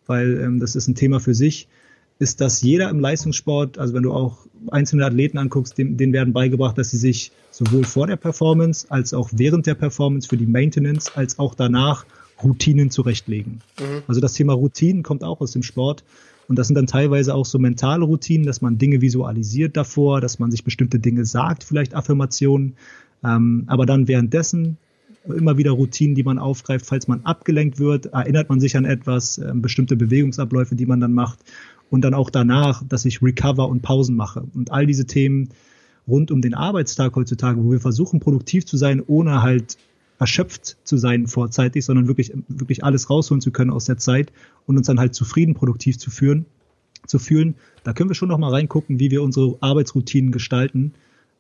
weil 0.06 0.40
ähm, 0.40 0.60
das 0.60 0.76
ist 0.76 0.88
ein 0.88 0.96
Thema 0.96 1.20
für 1.20 1.34
sich, 1.34 1.68
ist, 2.20 2.42
dass 2.42 2.62
jeder 2.62 2.90
im 2.90 3.00
Leistungssport, 3.00 3.78
also 3.78 3.94
wenn 3.94 4.04
du 4.04 4.12
auch 4.12 4.48
einzelne 4.72 5.06
Athleten 5.06 5.38
anguckst, 5.38 5.78
denen, 5.78 5.98
denen 5.98 6.14
werden 6.14 6.34
beigebracht, 6.34 6.78
dass 6.78 6.90
sie 6.90 6.98
sich 6.98 7.32
sowohl 7.52 7.84
vor 7.84 8.08
der 8.08 8.16
Performance 8.16 8.88
als 8.90 9.14
auch 9.14 9.30
während 9.34 9.68
der 9.68 9.76
Performance 9.76 10.28
für 10.28 10.38
die 10.38 10.48
Maintenance 10.48 11.16
als 11.16 11.38
auch 11.38 11.54
danach 11.54 12.06
Routinen 12.44 12.92
zurechtlegen. 12.92 13.62
Mhm. 13.80 14.04
Also 14.08 14.22
das 14.22 14.34
Thema 14.34 14.54
Routinen 14.54 15.04
kommt 15.04 15.24
auch 15.24 15.42
aus 15.42 15.52
dem 15.52 15.64
Sport. 15.64 16.04
Und 16.48 16.58
das 16.58 16.68
sind 16.68 16.76
dann 16.76 16.88
teilweise 16.88 17.36
auch 17.36 17.46
so 17.46 17.60
mentale 17.60 18.06
Routinen, 18.06 18.46
dass 18.46 18.62
man 18.62 18.78
Dinge 18.78 19.02
visualisiert 19.02 19.76
davor, 19.76 20.22
dass 20.22 20.40
man 20.40 20.50
sich 20.50 20.64
bestimmte 20.64 20.98
Dinge 21.00 21.26
sagt, 21.26 21.64
vielleicht 21.64 21.94
Affirmationen, 21.94 22.76
ähm, 23.24 23.64
aber 23.68 23.86
dann 23.86 24.08
währenddessen 24.08 24.78
immer 25.26 25.58
wieder 25.58 25.72
Routinen, 25.72 26.16
die 26.16 26.24
man 26.24 26.40
aufgreift, 26.40 26.86
falls 26.86 27.08
man 27.08 27.22
abgelenkt 27.26 27.80
wird, 27.80 28.08
erinnert 28.08 28.50
man 28.50 28.62
sich 28.62 28.78
an 28.78 28.86
etwas, 28.86 29.38
äh, 29.38 29.52
bestimmte 29.54 29.98
Bewegungsabläufe, 29.98 30.76
die 30.76 30.86
man 30.86 31.02
dann 31.02 31.14
macht 31.14 31.40
und 31.90 32.02
dann 32.02 32.14
auch 32.14 32.30
danach, 32.30 32.84
dass 32.88 33.06
ich 33.06 33.22
Recover 33.22 33.68
und 33.68 33.82
Pausen 33.82 34.16
mache. 34.16 34.44
Und 34.54 34.72
all 34.72 34.86
diese 34.86 35.06
Themen 35.06 35.50
rund 36.08 36.32
um 36.32 36.42
den 36.42 36.54
Arbeitstag 36.54 37.16
heutzutage, 37.16 37.64
wo 37.64 37.72
wir 37.72 37.80
versuchen, 37.82 38.20
produktiv 38.20 38.66
zu 38.66 38.78
sein, 38.78 39.04
ohne 39.06 39.42
halt 39.42 39.78
erschöpft 40.20 40.78
zu 40.84 40.98
sein 40.98 41.28
vorzeitig, 41.28 41.86
sondern 41.86 42.08
wirklich, 42.08 42.34
wirklich 42.48 42.84
alles 42.84 43.10
rausholen 43.10 43.42
zu 43.42 43.52
können 43.52 43.72
aus 43.72 43.86
der 43.86 43.98
Zeit 43.98 44.32
und 44.66 44.78
uns 44.78 44.88
dann 44.88 45.00
halt 45.00 45.14
zufrieden 45.14 45.54
produktiv 45.54 45.98
zu 45.98 46.10
führen, 46.10 46.46
zu 47.06 47.20
fühlen. 47.20 47.56
Da 47.84 47.94
können 47.94 48.10
wir 48.10 48.16
schon 48.16 48.30
noch 48.30 48.38
mal 48.38 48.52
reingucken, 48.52 49.00
wie 49.00 49.12
wir 49.12 49.22
unsere 49.22 49.58
Arbeitsroutinen 49.62 50.32
gestalten. 50.32 50.94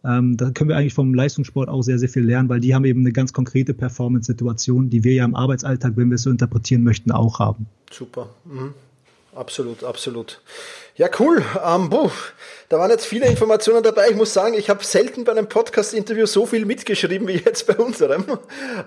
Ähm, 0.03 0.37
da 0.37 0.51
können 0.51 0.69
wir 0.69 0.77
eigentlich 0.77 0.93
vom 0.93 1.13
Leistungssport 1.13 1.69
auch 1.69 1.81
sehr, 1.81 1.97
sehr 1.97 2.09
viel 2.09 2.23
lernen, 2.23 2.49
weil 2.49 2.59
die 2.59 2.75
haben 2.75 2.85
eben 2.85 3.01
eine 3.01 3.11
ganz 3.11 3.33
konkrete 3.33 3.73
Performance-Situation, 3.73 4.89
die 4.89 5.03
wir 5.03 5.13
ja 5.13 5.25
im 5.25 5.35
Arbeitsalltag, 5.35 5.93
wenn 5.95 6.09
wir 6.09 6.15
es 6.15 6.21
so 6.21 6.29
interpretieren 6.29 6.83
möchten, 6.83 7.11
auch 7.11 7.39
haben. 7.39 7.65
Super. 7.91 8.29
Mhm. 8.45 8.73
Absolut, 9.37 9.83
absolut. 9.83 10.41
Ja, 10.95 11.09
cool. 11.19 11.43
Ähm, 11.63 11.91
boah, 11.91 12.11
da 12.69 12.79
waren 12.79 12.89
jetzt 12.89 13.05
viele 13.05 13.27
Informationen 13.27 13.83
dabei. 13.83 14.09
Ich 14.09 14.15
muss 14.15 14.33
sagen, 14.33 14.55
ich 14.55 14.67
habe 14.67 14.83
selten 14.83 15.25
bei 15.25 15.31
einem 15.31 15.47
Podcast-Interview 15.47 16.25
so 16.25 16.47
viel 16.47 16.65
mitgeschrieben 16.65 17.27
wie 17.27 17.35
jetzt 17.45 17.67
bei 17.67 17.75
unserem. 17.75 18.25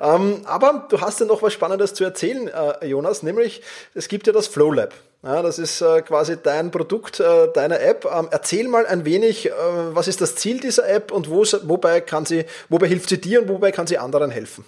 Ähm, 0.03 0.43
aber 0.45 0.87
du 0.91 1.01
hast 1.01 1.21
ja 1.21 1.27
noch 1.27 1.43
was 1.43 1.53
Spannendes 1.53 1.95
zu 1.95 2.03
erzählen, 2.03 2.49
äh, 2.49 2.87
Jonas, 2.87 3.23
nämlich 3.23 3.63
es 3.95 4.09
gibt 4.09 4.27
ja 4.27 4.33
das 4.33 4.49
Flow 4.49 4.73
Lab. 4.73 4.93
Ja, 5.23 5.41
das 5.43 5.61
ist 5.61 5.83
äh, 5.83 6.03
quasi 6.03 6.37
dein 6.43 6.73
Produkt, 6.73 7.21
äh, 7.21 7.49
deine 7.53 7.79
App. 7.79 8.07
Ähm, 8.13 8.29
erzähl 8.31 8.67
mal 8.67 8.87
ein 8.87 9.05
wenig, 9.05 9.51
äh, 9.51 9.53
was 9.91 10.09
ist 10.09 10.21
das 10.21 10.35
Ziel 10.35 10.59
dieser 10.59 10.89
App 10.89 11.13
und 11.13 11.31
wo, 11.31 11.45
wobei, 11.63 12.01
kann 12.01 12.27
sie, 12.27 12.45
wobei 12.69 12.89
hilft 12.89 13.09
sie 13.09 13.21
dir 13.21 13.43
und 13.43 13.49
wobei 13.49 13.71
kann 13.71 13.87
sie 13.87 13.99
anderen 13.99 14.31
helfen? 14.31 14.65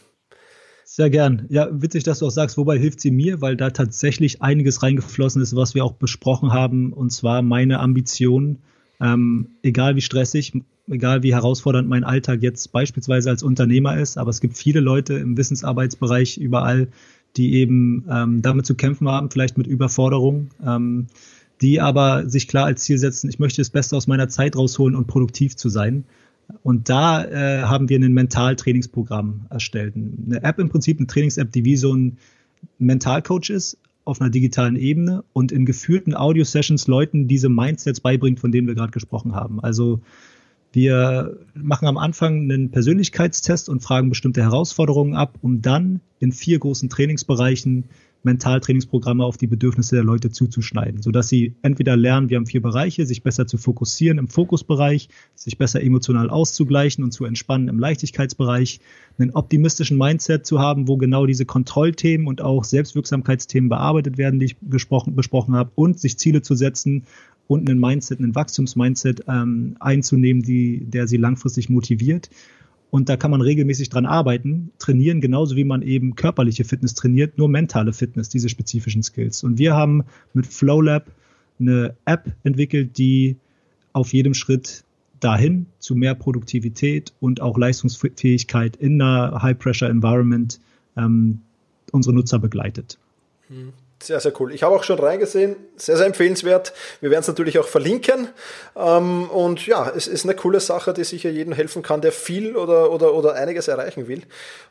Sehr 0.94 1.09
gern. 1.09 1.46
Ja, 1.48 1.68
witzig, 1.72 2.02
dass 2.05 2.18
du 2.18 2.26
auch 2.26 2.31
sagst, 2.31 2.59
wobei 2.59 2.78
hilft 2.78 3.00
sie 3.00 3.11
mir, 3.11 3.40
weil 3.40 3.57
da 3.57 3.70
tatsächlich 3.70 4.42
einiges 4.42 4.83
reingeflossen 4.83 5.40
ist, 5.40 5.57
was 5.57 5.74
wir 5.74 5.85
auch 5.87 5.94
besprochen 5.94 6.52
haben, 6.52 6.92
und 6.92 7.11
zwar 7.11 7.42
meine 7.42 7.81
Ambition, 7.81 8.59
Ähm, 9.00 9.57
egal 9.62 9.96
wie 9.96 10.00
stressig, 10.02 10.52
egal 10.88 11.22
wie 11.24 11.35
herausfordernd 11.35 11.88
mein 11.88 12.05
Alltag 12.05 12.40
jetzt 12.42 12.70
beispielsweise 12.70 13.31
als 13.31 13.42
Unternehmer 13.42 13.96
ist, 13.98 14.16
aber 14.16 14.31
es 14.31 14.40
gibt 14.40 14.57
viele 14.57 14.78
Leute 14.81 15.14
im 15.14 15.37
Wissensarbeitsbereich 15.37 16.37
überall, 16.38 16.87
die 17.37 17.55
eben 17.55 18.05
ähm, 18.09 18.42
damit 18.42 18.64
zu 18.66 18.76
kämpfen 18.76 19.09
haben, 19.09 19.28
vielleicht 19.31 19.59
mit 19.59 19.66
Überforderung, 19.66 20.50
ähm, 20.64 21.07
die 21.61 21.81
aber 21.81 22.28
sich 22.28 22.46
klar 22.48 22.66
als 22.66 22.85
Ziel 22.85 22.98
setzen, 22.98 23.28
ich 23.31 23.38
möchte 23.40 23.61
das 23.61 23.70
Beste 23.70 23.96
aus 23.96 24.07
meiner 24.07 24.28
Zeit 24.28 24.55
rausholen 24.57 24.94
und 24.94 25.07
produktiv 25.09 25.57
zu 25.57 25.68
sein. 25.68 26.05
Und 26.62 26.88
da 26.88 27.24
äh, 27.24 27.62
haben 27.62 27.88
wir 27.88 27.98
ein 27.98 28.12
Mentaltrainingsprogramm 28.12 29.46
erstellt. 29.50 29.94
Eine 29.96 30.42
App 30.42 30.59
im 30.59 30.68
Prinzip, 30.68 30.98
eine 30.98 31.07
Trainings-App, 31.07 31.50
die 31.52 31.64
wie 31.64 31.76
so 31.76 31.94
ein 31.94 32.18
Mentalcoach 32.78 33.50
ist, 33.50 33.78
auf 34.05 34.20
einer 34.20 34.31
digitalen 34.31 34.76
Ebene 34.76 35.24
und 35.33 35.52
in 35.52 35.64
geführten 35.64 36.14
Audio-Sessions 36.14 36.88
Leuten 36.88 37.28
diese 37.28 37.48
Mindsets 37.48 38.00
beibringt, 38.00 38.40
von 38.40 38.50
denen 38.50 38.66
wir 38.66 38.74
gerade 38.74 38.90
gesprochen 38.90 39.35
haben. 39.35 39.61
Also 39.61 40.00
wir 40.72 41.38
machen 41.55 41.87
am 41.87 41.98
Anfang 41.98 42.42
einen 42.42 42.70
Persönlichkeitstest 42.70 43.68
und 43.68 43.81
fragen 43.81 44.09
bestimmte 44.09 44.42
Herausforderungen 44.42 45.14
ab, 45.14 45.38
um 45.42 45.62
dann 45.62 46.00
in 46.18 46.33
vier 46.33 46.59
großen 46.59 46.88
Trainingsbereichen 46.88 47.85
Mentaltrainingsprogramme 48.24 49.24
auf 49.24 49.37
die 49.37 49.46
Bedürfnisse 49.46 49.96
der 49.96 50.04
Leute 50.04 50.30
zuzuschneiden, 50.30 51.02
sodass 51.02 51.28
sie 51.28 51.54
entweder 51.62 51.96
lernen, 51.96 52.30
wir 52.30 52.37
haben 52.37 52.46
vier 52.46 52.62
Bereiche, 52.62 53.04
sich 53.06 53.22
besser 53.22 53.46
zu 53.46 53.58
fokussieren 53.58 54.18
im 54.18 54.28
Fokusbereich, 54.28 55.08
sich 55.35 55.58
besser 55.58 55.82
emotional 55.82 56.30
auszugleichen 56.30 57.02
und 57.02 57.12
zu 57.12 57.24
entspannen 57.24 57.68
im 57.68 57.78
Leichtigkeitsbereich, 57.78 58.80
einen 59.18 59.32
optimistischen 59.32 59.98
Mindset 59.98 60.46
zu 60.46 60.61
haben, 60.61 60.88
wo 60.88 60.96
genau 60.96 61.26
diese 61.26 61.44
Kontrollthemen 61.44 62.26
und 62.26 62.40
auch 62.40 62.64
Selbstwirksamkeitsthemen 62.64 63.68
bearbeitet 63.68 64.18
werden, 64.18 64.38
die 64.38 64.46
ich 64.46 64.56
besprochen, 64.58 65.16
besprochen 65.16 65.54
habe, 65.54 65.72
und 65.74 65.98
sich 65.98 66.18
Ziele 66.18 66.42
zu 66.42 66.54
setzen 66.54 67.04
und 67.48 67.68
einen 67.68 67.80
Mindset, 67.80 68.20
einen 68.20 68.35
Wachstumsmindset 68.35 69.24
ähm, 69.28 69.76
einzunehmen, 69.80 70.42
die, 70.42 70.85
der 70.85 71.06
sie 71.06 71.16
langfristig 71.16 71.68
motiviert. 71.68 72.30
Und 72.92 73.09
da 73.09 73.16
kann 73.16 73.31
man 73.31 73.40
regelmäßig 73.40 73.88
dran 73.88 74.05
arbeiten, 74.05 74.70
trainieren, 74.78 75.22
genauso 75.22 75.57
wie 75.57 75.64
man 75.64 75.81
eben 75.81 76.14
körperliche 76.14 76.64
Fitness 76.64 76.92
trainiert, 76.92 77.38
nur 77.38 77.48
mentale 77.48 77.94
Fitness, 77.94 78.28
diese 78.28 78.50
spezifischen 78.50 79.02
Skills. 79.02 79.42
Und 79.44 79.57
wir 79.57 79.74
haben 79.74 80.05
mit 80.35 80.46
FlowLab 80.46 81.11
eine 81.59 81.96
App 82.05 82.31
entwickelt, 82.44 82.98
die 82.98 83.37
auf 83.94 84.12
jedem 84.12 84.35
Schritt 84.35 84.85
dahin 85.20 85.64
zu 85.78 85.94
mehr 85.94 86.14
Produktivität 86.14 87.14
und 87.18 87.40
auch 87.40 87.57
Leistungsfähigkeit 87.57 88.76
in 88.76 89.00
einer 89.00 89.42
High-Pressure-Environment 89.42 90.61
ähm, 90.98 91.40
unsere 91.92 92.14
Nutzer 92.14 92.38
begleitet. 92.38 92.98
Hm. 93.48 93.72
Sehr, 94.02 94.18
sehr 94.18 94.32
cool. 94.40 94.52
Ich 94.52 94.64
habe 94.64 94.74
auch 94.74 94.82
schon 94.82 94.98
reingesehen. 94.98 95.54
Sehr, 95.76 95.96
sehr 95.96 96.06
empfehlenswert. 96.06 96.72
Wir 97.00 97.10
werden 97.10 97.20
es 97.20 97.28
natürlich 97.28 97.58
auch 97.60 97.68
verlinken. 97.68 98.28
Ähm, 98.74 99.30
und 99.30 99.64
ja, 99.66 99.92
es 99.94 100.08
ist 100.08 100.24
eine 100.24 100.34
coole 100.34 100.58
Sache, 100.58 100.92
die 100.92 101.04
sicher 101.04 101.30
jedem 101.30 101.52
helfen 101.52 101.82
kann, 101.82 102.00
der 102.00 102.10
viel 102.10 102.56
oder, 102.56 102.90
oder, 102.90 103.14
oder 103.14 103.34
einiges 103.34 103.68
erreichen 103.68 104.08
will. 104.08 104.22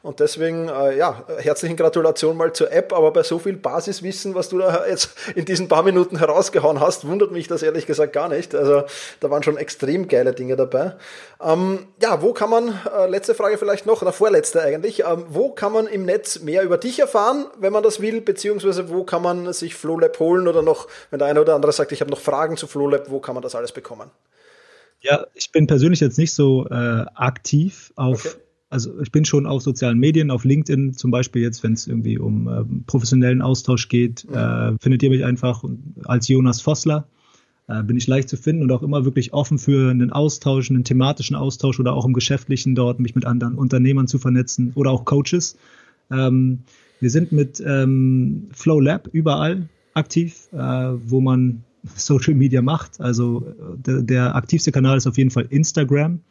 Und 0.03 0.19
deswegen, 0.19 0.67
äh, 0.67 0.97
ja, 0.97 1.23
herzlichen 1.37 1.77
Gratulation 1.77 2.35
mal 2.35 2.51
zur 2.51 2.73
App. 2.73 2.91
Aber 2.91 3.11
bei 3.11 3.23
so 3.23 3.39
viel 3.39 3.55
Basiswissen, 3.55 4.35
was 4.35 4.49
du 4.49 4.57
da 4.57 4.85
jetzt 4.85 5.11
in 5.35 5.45
diesen 5.45 5.69
paar 5.69 5.83
Minuten 5.83 6.17
herausgehauen 6.17 6.81
hast, 6.81 7.07
wundert 7.07 7.31
mich 7.31 7.47
das 7.47 7.63
ehrlich 7.63 7.85
gesagt 7.85 8.11
gar 8.11 8.27
nicht. 8.27 8.53
Also 8.53 8.83
da 9.21 9.29
waren 9.29 9.43
schon 9.43 9.55
extrem 9.55 10.09
geile 10.09 10.33
Dinge 10.33 10.57
dabei. 10.57 10.95
Ähm, 11.41 11.87
ja, 12.01 12.21
wo 12.21 12.33
kann 12.33 12.49
man, 12.49 12.79
äh, 12.95 13.07
letzte 13.07 13.33
Frage 13.33 13.57
vielleicht 13.57 13.85
noch, 13.85 14.01
oder 14.01 14.11
vorletzte 14.11 14.61
eigentlich, 14.61 15.03
ähm, 15.05 15.25
wo 15.29 15.51
kann 15.51 15.71
man 15.71 15.87
im 15.87 16.05
Netz 16.05 16.41
mehr 16.41 16.63
über 16.63 16.77
dich 16.77 16.99
erfahren, 16.99 17.45
wenn 17.59 17.73
man 17.73 17.81
das 17.81 18.01
will, 18.01 18.21
beziehungsweise 18.21 18.89
wo 18.89 19.03
kann 19.03 19.20
kann 19.21 19.43
man 19.43 19.53
sich 19.53 19.75
FlowLab 19.75 20.19
holen 20.19 20.47
oder 20.47 20.61
noch, 20.61 20.87
wenn 21.09 21.19
der 21.19 21.27
eine 21.27 21.41
oder 21.41 21.55
andere 21.55 21.71
sagt, 21.71 21.91
ich 21.91 22.01
habe 22.01 22.11
noch 22.11 22.19
Fragen 22.19 22.57
zu 22.57 22.67
FlowLab, 22.67 23.09
wo 23.09 23.19
kann 23.19 23.35
man 23.35 23.43
das 23.43 23.55
alles 23.55 23.71
bekommen? 23.71 24.09
Ja, 25.01 25.25
ich 25.33 25.51
bin 25.51 25.67
persönlich 25.67 25.99
jetzt 25.99 26.17
nicht 26.17 26.33
so 26.33 26.67
äh, 26.67 27.05
aktiv 27.15 27.91
auf, 27.95 28.25
okay. 28.25 28.35
also 28.69 28.99
ich 29.01 29.11
bin 29.11 29.25
schon 29.25 29.47
auf 29.47 29.63
sozialen 29.63 29.97
Medien, 29.97 30.29
auf 30.29 30.43
LinkedIn 30.43 30.93
zum 30.93 31.09
Beispiel 31.09 31.41
jetzt, 31.41 31.63
wenn 31.63 31.73
es 31.73 31.87
irgendwie 31.87 32.19
um 32.19 32.47
äh, 32.47 32.83
professionellen 32.85 33.41
Austausch 33.41 33.89
geht, 33.89 34.29
mhm. 34.29 34.35
äh, 34.35 34.77
findet 34.79 35.01
ihr 35.03 35.09
mich 35.09 35.25
einfach 35.25 35.63
als 36.05 36.27
Jonas 36.27 36.61
Vossler. 36.61 37.07
Äh, 37.67 37.83
bin 37.83 37.97
ich 37.97 38.07
leicht 38.07 38.29
zu 38.29 38.37
finden 38.37 38.63
und 38.63 38.71
auch 38.71 38.83
immer 38.83 39.05
wirklich 39.05 39.33
offen 39.33 39.57
für 39.57 39.89
einen 39.89 40.11
Austausch, 40.11 40.69
einen 40.69 40.83
thematischen 40.83 41.35
Austausch 41.35 41.79
oder 41.79 41.93
auch 41.93 42.05
im 42.05 42.13
Geschäftlichen 42.13 42.75
dort, 42.75 42.99
mich 42.99 43.15
mit 43.15 43.25
anderen 43.25 43.55
Unternehmern 43.55 44.07
zu 44.07 44.19
vernetzen 44.19 44.71
oder 44.75 44.91
auch 44.91 45.05
Coaches. 45.05 45.57
Ähm, 46.11 46.59
wir 47.01 47.09
sind 47.09 47.31
mit 47.31 47.61
ähm, 47.65 48.47
Flow 48.53 48.79
Lab 48.79 49.09
überall 49.11 49.67
aktiv, 49.95 50.47
äh, 50.53 50.57
wo 50.57 51.19
man 51.19 51.63
Social 51.95 52.35
Media 52.35 52.61
macht. 52.61 53.01
Also 53.01 53.53
der, 53.75 54.03
der, 54.03 54.35
aktivste 54.35 54.71
Kanal 54.71 54.97
ist 54.97 55.07
auf 55.07 55.17
jeden 55.17 55.31
Fall 55.31 55.47
Instagram. 55.49 56.21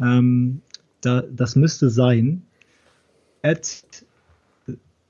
Ähm, 0.00 0.60
da, 1.00 1.22
das 1.22 1.56
müsste 1.56 1.90
sein 1.90 2.42
at 3.42 3.84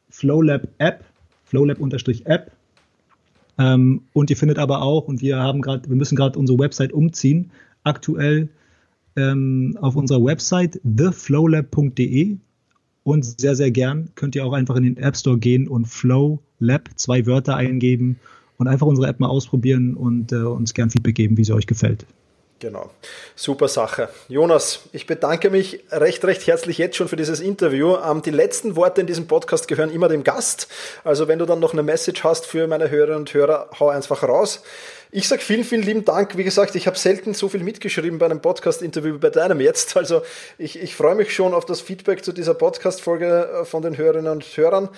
FlowLab 0.09 0.69
App, 0.79 1.05
FlowLab-App. 1.45 2.53
Ähm, 3.59 4.03
und 4.13 4.31
ihr 4.31 4.37
findet 4.37 4.59
aber 4.59 4.83
auch, 4.83 5.09
und 5.09 5.21
wir 5.21 5.39
haben 5.39 5.61
gerade, 5.61 5.89
wir 5.89 5.97
müssen 5.97 6.17
gerade 6.17 6.39
unsere 6.39 6.59
Website 6.59 6.93
umziehen, 6.93 7.51
aktuell 7.83 8.49
ähm, 9.17 9.77
auf 9.81 9.97
unserer 9.97 10.25
Website 10.25 10.81
theflowlab.de 10.85 12.39
und 13.05 13.41
sehr, 13.41 13.57
sehr 13.57 13.71
gern 13.71 14.11
könnt 14.15 14.35
ihr 14.35 14.45
auch 14.47 14.53
einfach 14.53 14.77
in 14.77 14.85
den 14.85 14.97
App 14.97 15.17
Store 15.17 15.39
gehen 15.39 15.69
und 15.69 15.87
Flow 15.87 16.41
Lab 16.59 16.89
zwei 16.97 17.27
Wörter 17.27 17.57
eingeben 17.57 18.19
und 18.59 18.69
einfach 18.69 18.87
unsere 18.87 19.09
App 19.09 19.19
mal 19.19 19.29
ausprobieren 19.29 19.95
und 19.95 20.33
äh, 20.33 20.37
uns 20.37 20.75
gern 20.75 20.91
Feedback 20.91 21.17
geben, 21.17 21.37
wie 21.37 21.45
sie 21.45 21.55
euch 21.55 21.67
gefällt. 21.67 22.07
Genau. 22.63 22.91
Super 23.35 23.67
Sache. 23.67 24.09
Jonas, 24.29 24.83
ich 24.93 25.09
bedanke 25.09 25.51
mich 25.51 25.83
recht, 25.91 26.25
recht 26.25 26.47
herzlich 26.47 26.79
jetzt 26.79 26.95
schon 26.95 27.09
für 27.09 27.17
dieses 27.17 27.41
Interview. 27.41 27.97
Ähm, 27.97 28.23
die 28.23 28.31
letzten 28.31 28.77
Worte 28.77 29.01
in 29.01 29.09
diesem 29.09 29.27
Podcast 29.27 29.67
gehören 29.67 29.91
immer 29.91 30.09
dem 30.09 30.23
Gast. 30.23 30.69
Also 31.03 31.27
wenn 31.27 31.41
du 31.41 31.45
dann 31.45 31.59
noch 31.59 31.73
eine 31.73 31.83
Message 31.83 32.23
hast 32.23 32.47
für 32.47 32.69
meine 32.69 32.89
Hörerinnen 32.89 33.19
und 33.19 33.35
Hörer, 33.35 33.69
hau 33.81 33.89
einfach 33.89 34.23
raus. 34.23 34.63
Ich 35.11 35.27
sage 35.27 35.43
vielen, 35.43 35.65
vielen 35.65 35.83
lieben 35.83 36.05
Dank. 36.05 36.37
Wie 36.37 36.45
gesagt, 36.45 36.77
ich 36.77 36.87
habe 36.87 36.97
selten 36.97 37.35
so 37.35 37.49
viel 37.49 37.65
mitgeschrieben 37.65 38.21
bei 38.21 38.27
einem 38.27 38.41
Podcast-Interview 38.41 39.15
wie 39.15 39.19
bei 39.19 39.31
deinem 39.31 39.61
jetzt. 39.61 39.97
Also 40.03 40.23
ich, 40.57 40.81
ich 40.81 40.95
freue 40.95 41.17
mich 41.17 41.35
schon 41.35 41.55
auf 41.55 41.65
das 41.67 41.81
Feedback 41.81 42.25
zu 42.25 42.31
dieser 42.31 42.55
Podcast-Folge 42.55 43.63
äh, 43.63 43.65
von 43.65 43.83
den 43.83 43.97
Hörerinnen 43.97 44.31
und 44.31 44.45
Hörern. 44.57 44.89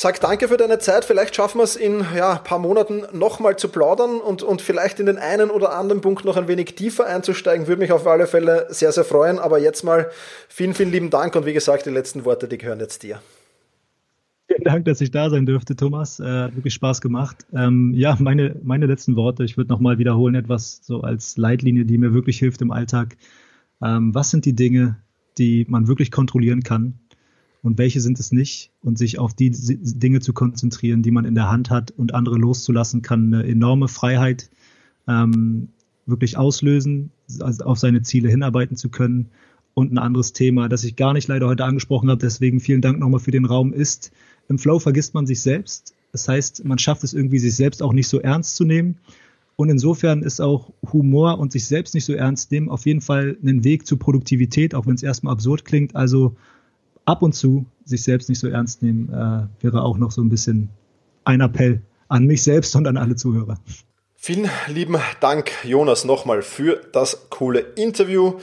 Sag 0.00 0.20
danke 0.20 0.46
für 0.46 0.56
deine 0.56 0.78
Zeit. 0.78 1.04
Vielleicht 1.04 1.34
schaffen 1.34 1.58
wir 1.58 1.64
es 1.64 1.74
in 1.74 2.04
ja, 2.14 2.34
ein 2.34 2.44
paar 2.44 2.60
Monaten 2.60 3.02
nochmal 3.12 3.56
zu 3.56 3.66
plaudern 3.66 4.20
und, 4.20 4.44
und 4.44 4.62
vielleicht 4.62 5.00
in 5.00 5.06
den 5.06 5.18
einen 5.18 5.50
oder 5.50 5.76
anderen 5.76 6.02
Punkt 6.02 6.24
noch 6.24 6.36
ein 6.36 6.46
wenig 6.46 6.76
tiefer 6.76 7.04
einzusteigen. 7.04 7.66
Würde 7.66 7.82
mich 7.82 7.90
auf 7.90 8.06
alle 8.06 8.28
Fälle 8.28 8.68
sehr, 8.70 8.92
sehr 8.92 9.02
freuen. 9.02 9.40
Aber 9.40 9.58
jetzt 9.58 9.82
mal 9.82 10.08
vielen, 10.48 10.74
vielen 10.74 10.92
lieben 10.92 11.10
Dank 11.10 11.34
und 11.34 11.46
wie 11.46 11.52
gesagt, 11.52 11.84
die 11.84 11.90
letzten 11.90 12.24
Worte, 12.24 12.46
die 12.46 12.58
gehören 12.58 12.78
jetzt 12.78 13.02
dir. 13.02 13.20
Vielen 14.46 14.62
Dank, 14.62 14.84
dass 14.84 15.00
ich 15.00 15.10
da 15.10 15.30
sein 15.30 15.46
dürfte, 15.46 15.74
Thomas. 15.74 16.20
Äh, 16.20 16.54
wirklich 16.54 16.74
Spaß 16.74 17.00
gemacht. 17.00 17.44
Ähm, 17.52 17.92
ja, 17.92 18.16
meine, 18.20 18.54
meine 18.62 18.86
letzten 18.86 19.16
Worte, 19.16 19.42
ich 19.42 19.56
würde 19.56 19.72
nochmal 19.72 19.98
wiederholen, 19.98 20.36
etwas 20.36 20.78
so 20.80 21.00
als 21.00 21.36
Leitlinie, 21.36 21.86
die 21.86 21.98
mir 21.98 22.14
wirklich 22.14 22.38
hilft 22.38 22.62
im 22.62 22.70
Alltag. 22.70 23.16
Ähm, 23.82 24.14
was 24.14 24.30
sind 24.30 24.44
die 24.44 24.54
Dinge, 24.54 24.98
die 25.38 25.66
man 25.68 25.88
wirklich 25.88 26.12
kontrollieren 26.12 26.62
kann? 26.62 27.00
Und 27.62 27.78
welche 27.78 28.00
sind 28.00 28.20
es 28.20 28.32
nicht 28.32 28.70
und 28.82 28.98
sich 28.98 29.18
auf 29.18 29.34
die 29.34 29.50
Dinge 29.50 30.20
zu 30.20 30.32
konzentrieren, 30.32 31.02
die 31.02 31.10
man 31.10 31.24
in 31.24 31.34
der 31.34 31.50
Hand 31.50 31.70
hat 31.70 31.90
und 31.90 32.14
andere 32.14 32.36
loszulassen, 32.36 33.02
kann 33.02 33.32
eine 33.32 33.46
enorme 33.46 33.88
Freiheit 33.88 34.50
ähm, 35.08 35.68
wirklich 36.06 36.36
auslösen, 36.36 37.10
also 37.40 37.64
auf 37.64 37.78
seine 37.78 38.02
Ziele 38.02 38.28
hinarbeiten 38.28 38.76
zu 38.76 38.88
können. 38.88 39.28
Und 39.74 39.92
ein 39.92 39.98
anderes 39.98 40.32
Thema, 40.32 40.68
das 40.68 40.82
ich 40.82 40.96
gar 40.96 41.12
nicht 41.12 41.28
leider 41.28 41.46
heute 41.46 41.64
angesprochen 41.64 42.10
habe, 42.10 42.20
deswegen 42.20 42.58
vielen 42.58 42.80
Dank 42.80 42.98
nochmal 42.98 43.20
für 43.20 43.30
den 43.30 43.44
Raum, 43.44 43.72
ist, 43.72 44.10
im 44.48 44.58
Flow 44.58 44.78
vergisst 44.80 45.14
man 45.14 45.26
sich 45.26 45.40
selbst. 45.40 45.94
Das 46.10 46.26
heißt, 46.26 46.64
man 46.64 46.78
schafft 46.78 47.04
es 47.04 47.14
irgendwie, 47.14 47.38
sich 47.38 47.54
selbst 47.54 47.82
auch 47.82 47.92
nicht 47.92 48.08
so 48.08 48.18
ernst 48.18 48.56
zu 48.56 48.64
nehmen. 48.64 48.96
Und 49.56 49.68
insofern 49.70 50.22
ist 50.22 50.40
auch 50.40 50.72
Humor 50.92 51.38
und 51.38 51.52
sich 51.52 51.66
selbst 51.66 51.94
nicht 51.94 52.04
so 52.04 52.12
ernst 52.12 52.50
nehmen 52.50 52.68
auf 52.68 52.86
jeden 52.86 53.00
Fall 53.00 53.36
ein 53.42 53.64
Weg 53.64 53.86
zur 53.86 53.98
Produktivität, 53.98 54.74
auch 54.74 54.86
wenn 54.86 54.94
es 54.94 55.02
erstmal 55.02 55.32
absurd 55.32 55.64
klingt. 55.64 55.96
Also 55.96 56.36
ab 57.08 57.22
und 57.22 57.32
zu 57.32 57.64
sich 57.84 58.04
selbst 58.04 58.28
nicht 58.28 58.38
so 58.38 58.48
ernst 58.48 58.82
nehmen, 58.82 59.08
äh, 59.08 59.64
wäre 59.64 59.82
auch 59.82 59.96
noch 59.96 60.10
so 60.10 60.20
ein 60.20 60.28
bisschen 60.28 60.68
ein 61.24 61.40
Appell 61.40 61.80
an 62.08 62.26
mich 62.26 62.42
selbst 62.42 62.76
und 62.76 62.86
an 62.86 62.98
alle 62.98 63.16
Zuhörer. 63.16 63.56
Vielen 64.14 64.50
lieben 64.66 64.96
Dank, 65.20 65.50
Jonas, 65.64 66.04
nochmal 66.04 66.42
für 66.42 66.80
das 66.92 67.30
coole 67.30 67.60
Interview. 67.60 68.34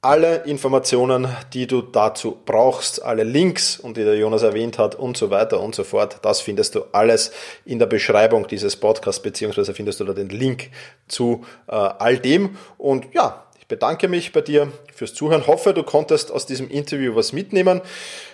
Alle 0.00 0.44
Informationen, 0.44 1.28
die 1.52 1.66
du 1.66 1.82
dazu 1.82 2.38
brauchst, 2.44 3.04
alle 3.04 3.24
Links 3.24 3.78
und 3.78 3.96
die 3.96 4.04
der 4.04 4.16
Jonas 4.16 4.42
erwähnt 4.42 4.78
hat 4.78 4.94
und 4.94 5.16
so 5.16 5.30
weiter 5.30 5.60
und 5.60 5.74
so 5.74 5.82
fort, 5.84 6.20
das 6.22 6.40
findest 6.40 6.76
du 6.76 6.82
alles 6.92 7.32
in 7.64 7.78
der 7.78 7.86
Beschreibung 7.86 8.46
dieses 8.46 8.76
Podcasts, 8.76 9.22
beziehungsweise 9.22 9.74
findest 9.74 10.00
du 10.00 10.04
da 10.04 10.12
den 10.12 10.28
Link 10.28 10.70
zu 11.08 11.44
äh, 11.66 11.72
all 11.72 12.18
dem. 12.18 12.56
Und 12.78 13.12
ja, 13.12 13.47
bedanke 13.68 14.08
mich 14.08 14.32
bei 14.32 14.40
dir 14.40 14.72
fürs 14.94 15.14
Zuhören. 15.14 15.46
Hoffe, 15.46 15.74
du 15.74 15.82
konntest 15.82 16.32
aus 16.32 16.46
diesem 16.46 16.68
Interview 16.70 17.14
was 17.14 17.32
mitnehmen. 17.32 17.82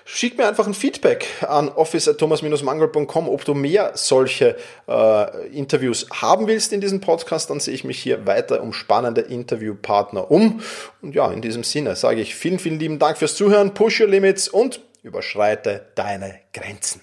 Schick 0.05 0.39
mir 0.39 0.47
einfach 0.47 0.67
ein 0.67 0.75
Feedback 0.75 1.27
an 1.43 1.69
office.thomas-mangold.com, 1.69 3.29
ob 3.29 3.45
du 3.45 3.55
mehr 3.55 3.93
solche 3.95 4.57
äh, 4.89 5.47
Interviews 5.49 6.07
haben 6.13 6.47
willst 6.47 6.73
in 6.73 6.81
diesem 6.81 7.01
Podcast. 7.01 7.51
Dann 7.51 7.61
sehe 7.61 7.75
ich 7.75 7.85
mich 7.85 7.99
hier 7.99 8.27
weiter 8.27 8.63
um 8.63 8.73
spannende 8.73 9.23
Interviewpartner 9.23 10.31
um. 10.31 10.63
Und 11.03 11.15
ja, 11.15 11.31
in 11.33 11.43
diesem 11.43 11.65
Sinne 11.65 11.97
sage 11.97 12.21
ich 12.21 12.35
vielen, 12.35 12.59
vielen 12.61 12.79
lieben 12.79 12.99
Dank 12.99 13.19
fürs 13.19 13.35
Zuhören. 13.35 13.75
Push 13.75 14.01
your 14.01 14.09
limits 14.09 14.49
und 14.49 14.81
überschreite 15.03 15.87
deine 15.97 16.41
Grenzen. 16.53 17.03